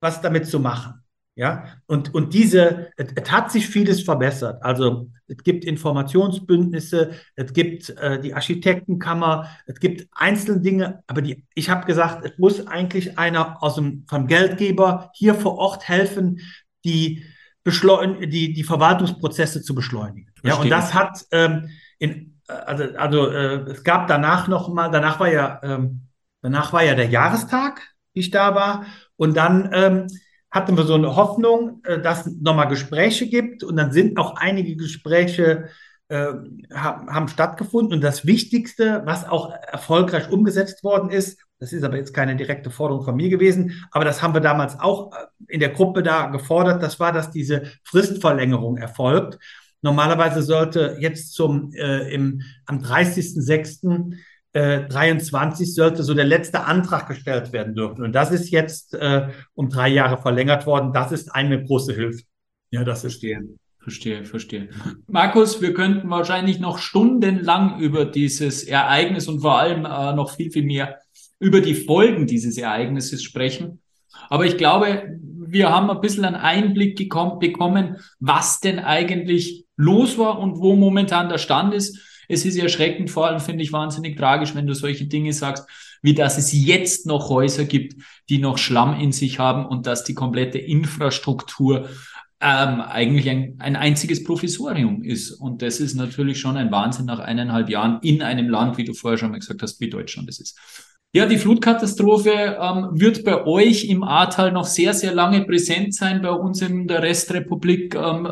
was 0.00 0.20
damit 0.20 0.46
zu 0.46 0.60
machen. 0.60 1.03
Ja, 1.36 1.64
und, 1.86 2.14
und 2.14 2.32
diese, 2.32 2.90
es, 2.96 3.08
es 3.16 3.32
hat 3.32 3.50
sich 3.50 3.66
vieles 3.66 4.02
verbessert. 4.02 4.62
Also 4.62 5.10
es 5.26 5.38
gibt 5.38 5.64
Informationsbündnisse, 5.64 7.10
es 7.34 7.52
gibt 7.52 7.90
äh, 7.90 8.20
die 8.20 8.34
Architektenkammer, 8.34 9.48
es 9.66 9.80
gibt 9.80 10.06
einzelne 10.12 10.60
Dinge, 10.60 11.02
aber 11.08 11.22
die, 11.22 11.44
ich 11.54 11.70
habe 11.70 11.86
gesagt, 11.86 12.24
es 12.24 12.38
muss 12.38 12.66
eigentlich 12.68 13.18
einer 13.18 13.60
aus 13.62 13.74
dem, 13.74 14.04
vom 14.08 14.28
Geldgeber 14.28 15.10
hier 15.14 15.34
vor 15.34 15.58
Ort 15.58 15.88
helfen, 15.88 16.40
die, 16.84 17.24
beschleun 17.64 18.30
die, 18.30 18.52
die 18.52 18.62
Verwaltungsprozesse 18.62 19.62
zu 19.62 19.74
beschleunigen. 19.74 20.30
Ja, 20.42 20.56
und 20.56 20.68
das 20.68 20.94
hat 20.94 21.24
ähm, 21.32 21.70
in, 21.98 22.38
also, 22.46 22.84
also 22.96 23.30
äh, 23.30 23.70
es 23.70 23.82
gab 23.82 24.06
danach 24.06 24.46
noch 24.46 24.68
mal, 24.68 24.90
danach 24.90 25.18
war 25.18 25.32
ja, 25.32 25.60
ähm, 25.62 26.02
danach 26.42 26.72
war 26.74 26.84
ja 26.84 26.94
der 26.94 27.08
Jahrestag, 27.08 27.82
wie 28.12 28.20
ich 28.20 28.30
da 28.30 28.54
war, 28.54 28.84
und 29.16 29.36
dann 29.36 29.70
ähm, 29.72 30.06
hatten 30.54 30.76
wir 30.76 30.84
so 30.84 30.94
eine 30.94 31.16
Hoffnung, 31.16 31.82
äh, 31.84 32.00
dass 32.00 32.26
es 32.26 32.40
nochmal 32.40 32.68
Gespräche 32.68 33.28
gibt 33.28 33.64
und 33.64 33.76
dann 33.76 33.90
sind 33.90 34.16
auch 34.18 34.36
einige 34.36 34.76
Gespräche 34.76 35.68
äh, 36.08 36.32
haben, 36.72 37.28
stattgefunden. 37.28 37.92
Und 37.92 38.02
das 38.02 38.24
Wichtigste, 38.24 39.02
was 39.04 39.28
auch 39.28 39.50
erfolgreich 39.50 40.30
umgesetzt 40.30 40.84
worden 40.84 41.10
ist, 41.10 41.40
das 41.58 41.72
ist 41.72 41.82
aber 41.82 41.96
jetzt 41.96 42.14
keine 42.14 42.36
direkte 42.36 42.70
Forderung 42.70 43.04
von 43.04 43.16
mir 43.16 43.30
gewesen, 43.30 43.84
aber 43.90 44.04
das 44.04 44.22
haben 44.22 44.32
wir 44.32 44.40
damals 44.40 44.78
auch 44.78 45.12
äh, 45.12 45.26
in 45.48 45.58
der 45.58 45.70
Gruppe 45.70 46.04
da 46.04 46.26
gefordert, 46.26 46.82
das 46.82 47.00
war, 47.00 47.12
dass 47.12 47.32
diese 47.32 47.64
Fristverlängerung 47.82 48.76
erfolgt. 48.76 49.40
Normalerweise 49.82 50.42
sollte 50.42 50.96
jetzt 51.00 51.34
zum 51.34 51.72
äh, 51.72 52.14
im, 52.14 52.42
am 52.66 52.78
30.06 52.78 54.14
äh, 54.54 54.86
23 54.88 55.74
sollte 55.74 56.02
so 56.02 56.14
der 56.14 56.24
letzte 56.24 56.64
Antrag 56.64 57.08
gestellt 57.08 57.52
werden 57.52 57.74
dürfen. 57.74 58.04
Und 58.04 58.12
das 58.12 58.30
ist 58.30 58.50
jetzt 58.50 58.94
äh, 58.94 59.28
um 59.54 59.68
drei 59.68 59.88
Jahre 59.88 60.16
verlängert 60.16 60.64
worden. 60.64 60.92
Das 60.92 61.12
ist 61.12 61.34
eine 61.34 61.62
große 61.62 61.92
Hilfe. 61.92 62.22
Ja, 62.70 62.84
das 62.84 63.04
ist 63.04 63.20
Verstehe, 63.20 63.42
verstehe, 63.78 64.24
verstehe. 64.24 64.68
Markus, 65.06 65.60
wir 65.60 65.74
könnten 65.74 66.08
wahrscheinlich 66.08 66.58
noch 66.58 66.78
stundenlang 66.78 67.80
über 67.80 68.04
dieses 68.04 68.64
Ereignis 68.64 69.28
und 69.28 69.40
vor 69.40 69.58
allem 69.58 69.84
äh, 69.84 70.14
noch 70.14 70.30
viel, 70.30 70.50
viel 70.50 70.64
mehr 70.64 71.00
über 71.38 71.60
die 71.60 71.74
Folgen 71.74 72.26
dieses 72.26 72.56
Ereignisses 72.56 73.22
sprechen. 73.22 73.80
Aber 74.30 74.46
ich 74.46 74.56
glaube, 74.56 75.18
wir 75.46 75.70
haben 75.70 75.90
ein 75.90 76.00
bisschen 76.00 76.24
einen 76.24 76.36
Einblick 76.36 76.96
bekommen, 76.96 77.96
was 78.20 78.60
denn 78.60 78.78
eigentlich 78.78 79.66
los 79.76 80.16
war 80.16 80.38
und 80.38 80.58
wo 80.58 80.76
momentan 80.76 81.28
der 81.28 81.38
Stand 81.38 81.74
ist. 81.74 81.98
Es 82.28 82.44
ist 82.44 82.56
erschreckend, 82.56 83.10
vor 83.10 83.26
allem 83.26 83.40
finde 83.40 83.62
ich 83.62 83.72
wahnsinnig 83.72 84.16
tragisch, 84.16 84.54
wenn 84.54 84.66
du 84.66 84.74
solche 84.74 85.06
Dinge 85.06 85.32
sagst, 85.32 85.68
wie 86.02 86.14
dass 86.14 86.38
es 86.38 86.52
jetzt 86.52 87.06
noch 87.06 87.28
Häuser 87.30 87.64
gibt, 87.64 88.02
die 88.28 88.38
noch 88.38 88.58
Schlamm 88.58 89.00
in 89.00 89.12
sich 89.12 89.38
haben 89.38 89.66
und 89.66 89.86
dass 89.86 90.04
die 90.04 90.14
komplette 90.14 90.58
Infrastruktur 90.58 91.88
ähm, 92.40 92.82
eigentlich 92.82 93.30
ein, 93.30 93.56
ein 93.58 93.74
einziges 93.74 94.22
Provisorium 94.22 95.02
ist. 95.02 95.30
Und 95.30 95.62
das 95.62 95.80
ist 95.80 95.94
natürlich 95.94 96.38
schon 96.38 96.58
ein 96.58 96.70
Wahnsinn 96.70 97.06
nach 97.06 97.20
eineinhalb 97.20 97.70
Jahren 97.70 98.00
in 98.02 98.22
einem 98.22 98.50
Land, 98.50 98.76
wie 98.76 98.84
du 98.84 98.92
vorher 98.92 99.16
schon 99.16 99.30
mal 99.30 99.38
gesagt 99.38 99.62
hast, 99.62 99.80
wie 99.80 99.88
Deutschland 99.88 100.28
es 100.28 100.40
ist. 100.40 100.58
Ja, 101.16 101.26
die 101.26 101.38
Flutkatastrophe 101.38 102.58
ähm, 102.60 102.88
wird 102.90 103.22
bei 103.22 103.46
euch 103.46 103.84
im 103.84 104.02
Ahrtal 104.02 104.50
noch 104.50 104.64
sehr, 104.64 104.94
sehr 104.94 105.14
lange 105.14 105.44
präsent 105.44 105.94
sein. 105.94 106.22
Bei 106.22 106.32
uns 106.32 106.60
in 106.60 106.88
der 106.88 107.02
Restrepublik 107.02 107.94
ähm, 107.94 108.28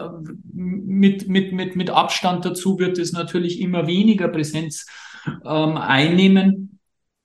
mit, 0.52 1.28
mit, 1.28 1.52
mit, 1.52 1.76
mit 1.76 1.90
Abstand 1.90 2.44
dazu 2.44 2.80
wird 2.80 2.98
es 2.98 3.12
natürlich 3.12 3.60
immer 3.60 3.86
weniger 3.86 4.26
Präsenz 4.26 4.86
ähm, 5.44 5.76
einnehmen. 5.76 6.80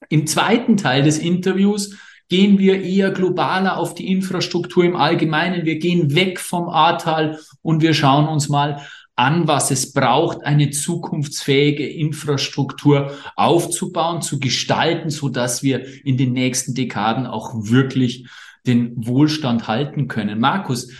Im 0.10 0.28
zweiten 0.28 0.78
Teil 0.78 1.01
des 1.01 1.18
Interviews 1.18 1.97
gehen 2.30 2.60
wir 2.60 2.84
eher 2.84 3.10
globaler 3.10 3.78
auf 3.78 3.95
die 3.95 4.12
Infrastruktur 4.12 4.84
im 4.84 4.95
Allgemeinen. 4.95 5.66
Wir 5.66 5.80
gehen 5.80 6.14
weg 6.14 6.39
vom 6.39 6.70
Ahrtal 6.70 7.39
und 7.64 7.82
wir 7.82 7.95
schauen 7.95 8.28
uns 8.28 8.47
mal 8.47 8.84
an, 9.18 9.47
was 9.47 9.72
es 9.72 9.93
braucht, 9.93 10.45
eine 10.45 10.70
zukunftsfähige 10.70 11.86
Infrastruktur 11.86 13.11
aufzubauen, 13.36 14.22
zu 14.22 14.39
gestalten, 14.39 15.09
so 15.09 15.28
dass 15.28 15.63
wir 15.63 16.05
in 16.05 16.18
den 16.18 16.34
nächsten 16.34 16.76
Dekaden 16.76 17.26
auch 17.26 17.51
wirklich 17.55 18.28
den 18.68 18.93
Wohlstand 18.95 19.68
halten 19.68 20.07
können. 20.07 20.39
Markus, 20.39 20.91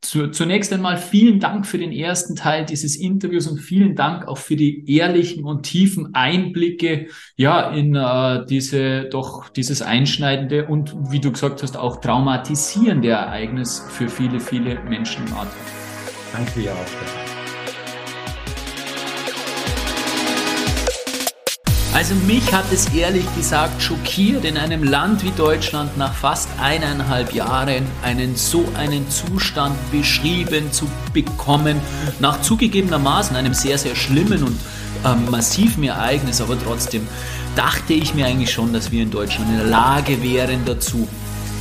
zu, 0.00 0.28
zunächst 0.28 0.72
einmal 0.72 0.96
vielen 0.96 1.40
Dank 1.40 1.66
für 1.66 1.78
den 1.78 1.90
ersten 1.90 2.36
Teil 2.36 2.64
dieses 2.64 2.96
Interviews 2.96 3.48
und 3.48 3.58
vielen 3.58 3.96
Dank 3.96 4.28
auch 4.28 4.38
für 4.38 4.54
die 4.54 4.88
ehrlichen 4.96 5.44
und 5.44 5.64
tiefen 5.64 6.14
Einblicke 6.14 7.08
ja 7.36 7.70
in 7.70 7.96
äh, 7.96 8.46
diese 8.46 9.04
doch 9.04 9.48
dieses 9.48 9.82
einschneidende 9.82 10.66
und 10.66 10.94
wie 11.10 11.18
du 11.18 11.32
gesagt 11.32 11.62
hast 11.62 11.76
auch 11.76 12.00
traumatisierende 12.00 13.08
Ereignis 13.08 13.82
für 13.88 14.08
viele 14.08 14.38
viele 14.38 14.80
Menschen 14.84 15.26
im 15.26 15.32
Alltag. 15.32 15.56
Danke 16.32 16.50
für 16.52 16.60
Ihre 16.60 16.76
Also 21.94 22.14
mich 22.14 22.52
hat 22.52 22.66
es 22.70 22.86
ehrlich 22.94 23.24
gesagt 23.34 23.82
schockiert, 23.82 24.44
in 24.44 24.56
einem 24.56 24.84
Land 24.84 25.24
wie 25.24 25.30
Deutschland 25.30 25.96
nach 25.96 26.14
fast 26.14 26.48
eineinhalb 26.60 27.32
Jahren 27.32 27.86
einen 28.02 28.36
so 28.36 28.64
einen 28.76 29.10
Zustand 29.10 29.74
beschrieben 29.90 30.70
zu 30.70 30.86
bekommen, 31.12 31.80
nach 32.20 32.40
zugegebenermaßen 32.42 33.34
einem 33.36 33.54
sehr, 33.54 33.78
sehr 33.78 33.96
schlimmen 33.96 34.44
und 34.44 34.60
ähm, 35.04 35.30
massiven 35.30 35.84
Ereignis, 35.84 36.40
aber 36.40 36.56
trotzdem 36.62 37.06
dachte 37.56 37.94
ich 37.94 38.14
mir 38.14 38.26
eigentlich 38.26 38.52
schon, 38.52 38.72
dass 38.72 38.92
wir 38.92 39.02
in 39.02 39.10
Deutschland 39.10 39.50
in 39.50 39.56
der 39.56 39.66
Lage 39.66 40.22
wären 40.22 40.64
dazu, 40.66 41.08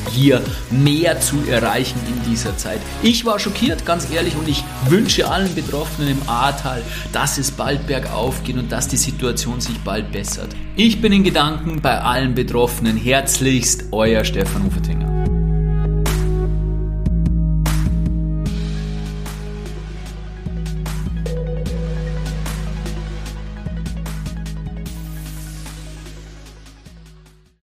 hier 0.09 0.41
mehr 0.71 1.19
zu 1.21 1.37
erreichen 1.49 1.99
in 2.07 2.29
dieser 2.29 2.57
Zeit. 2.57 2.79
Ich 3.03 3.25
war 3.25 3.39
schockiert, 3.39 3.85
ganz 3.85 4.09
ehrlich, 4.11 4.35
und 4.35 4.47
ich 4.47 4.63
wünsche 4.87 5.29
allen 5.29 5.53
Betroffenen 5.53 6.09
im 6.09 6.29
Ahrtal, 6.29 6.81
dass 7.11 7.37
es 7.37 7.51
bald 7.51 7.87
bergauf 7.87 8.43
geht 8.43 8.57
und 8.57 8.71
dass 8.71 8.87
die 8.87 8.97
Situation 8.97 9.61
sich 9.61 9.79
bald 9.79 10.11
bessert. 10.11 10.49
Ich 10.75 11.01
bin 11.01 11.11
in 11.11 11.23
Gedanken 11.23 11.81
bei 11.81 11.99
allen 11.99 12.35
Betroffenen. 12.35 12.97
Herzlichst, 12.97 13.85
euer 13.91 14.23
Stefan 14.23 14.67
Uferting. 14.67 14.96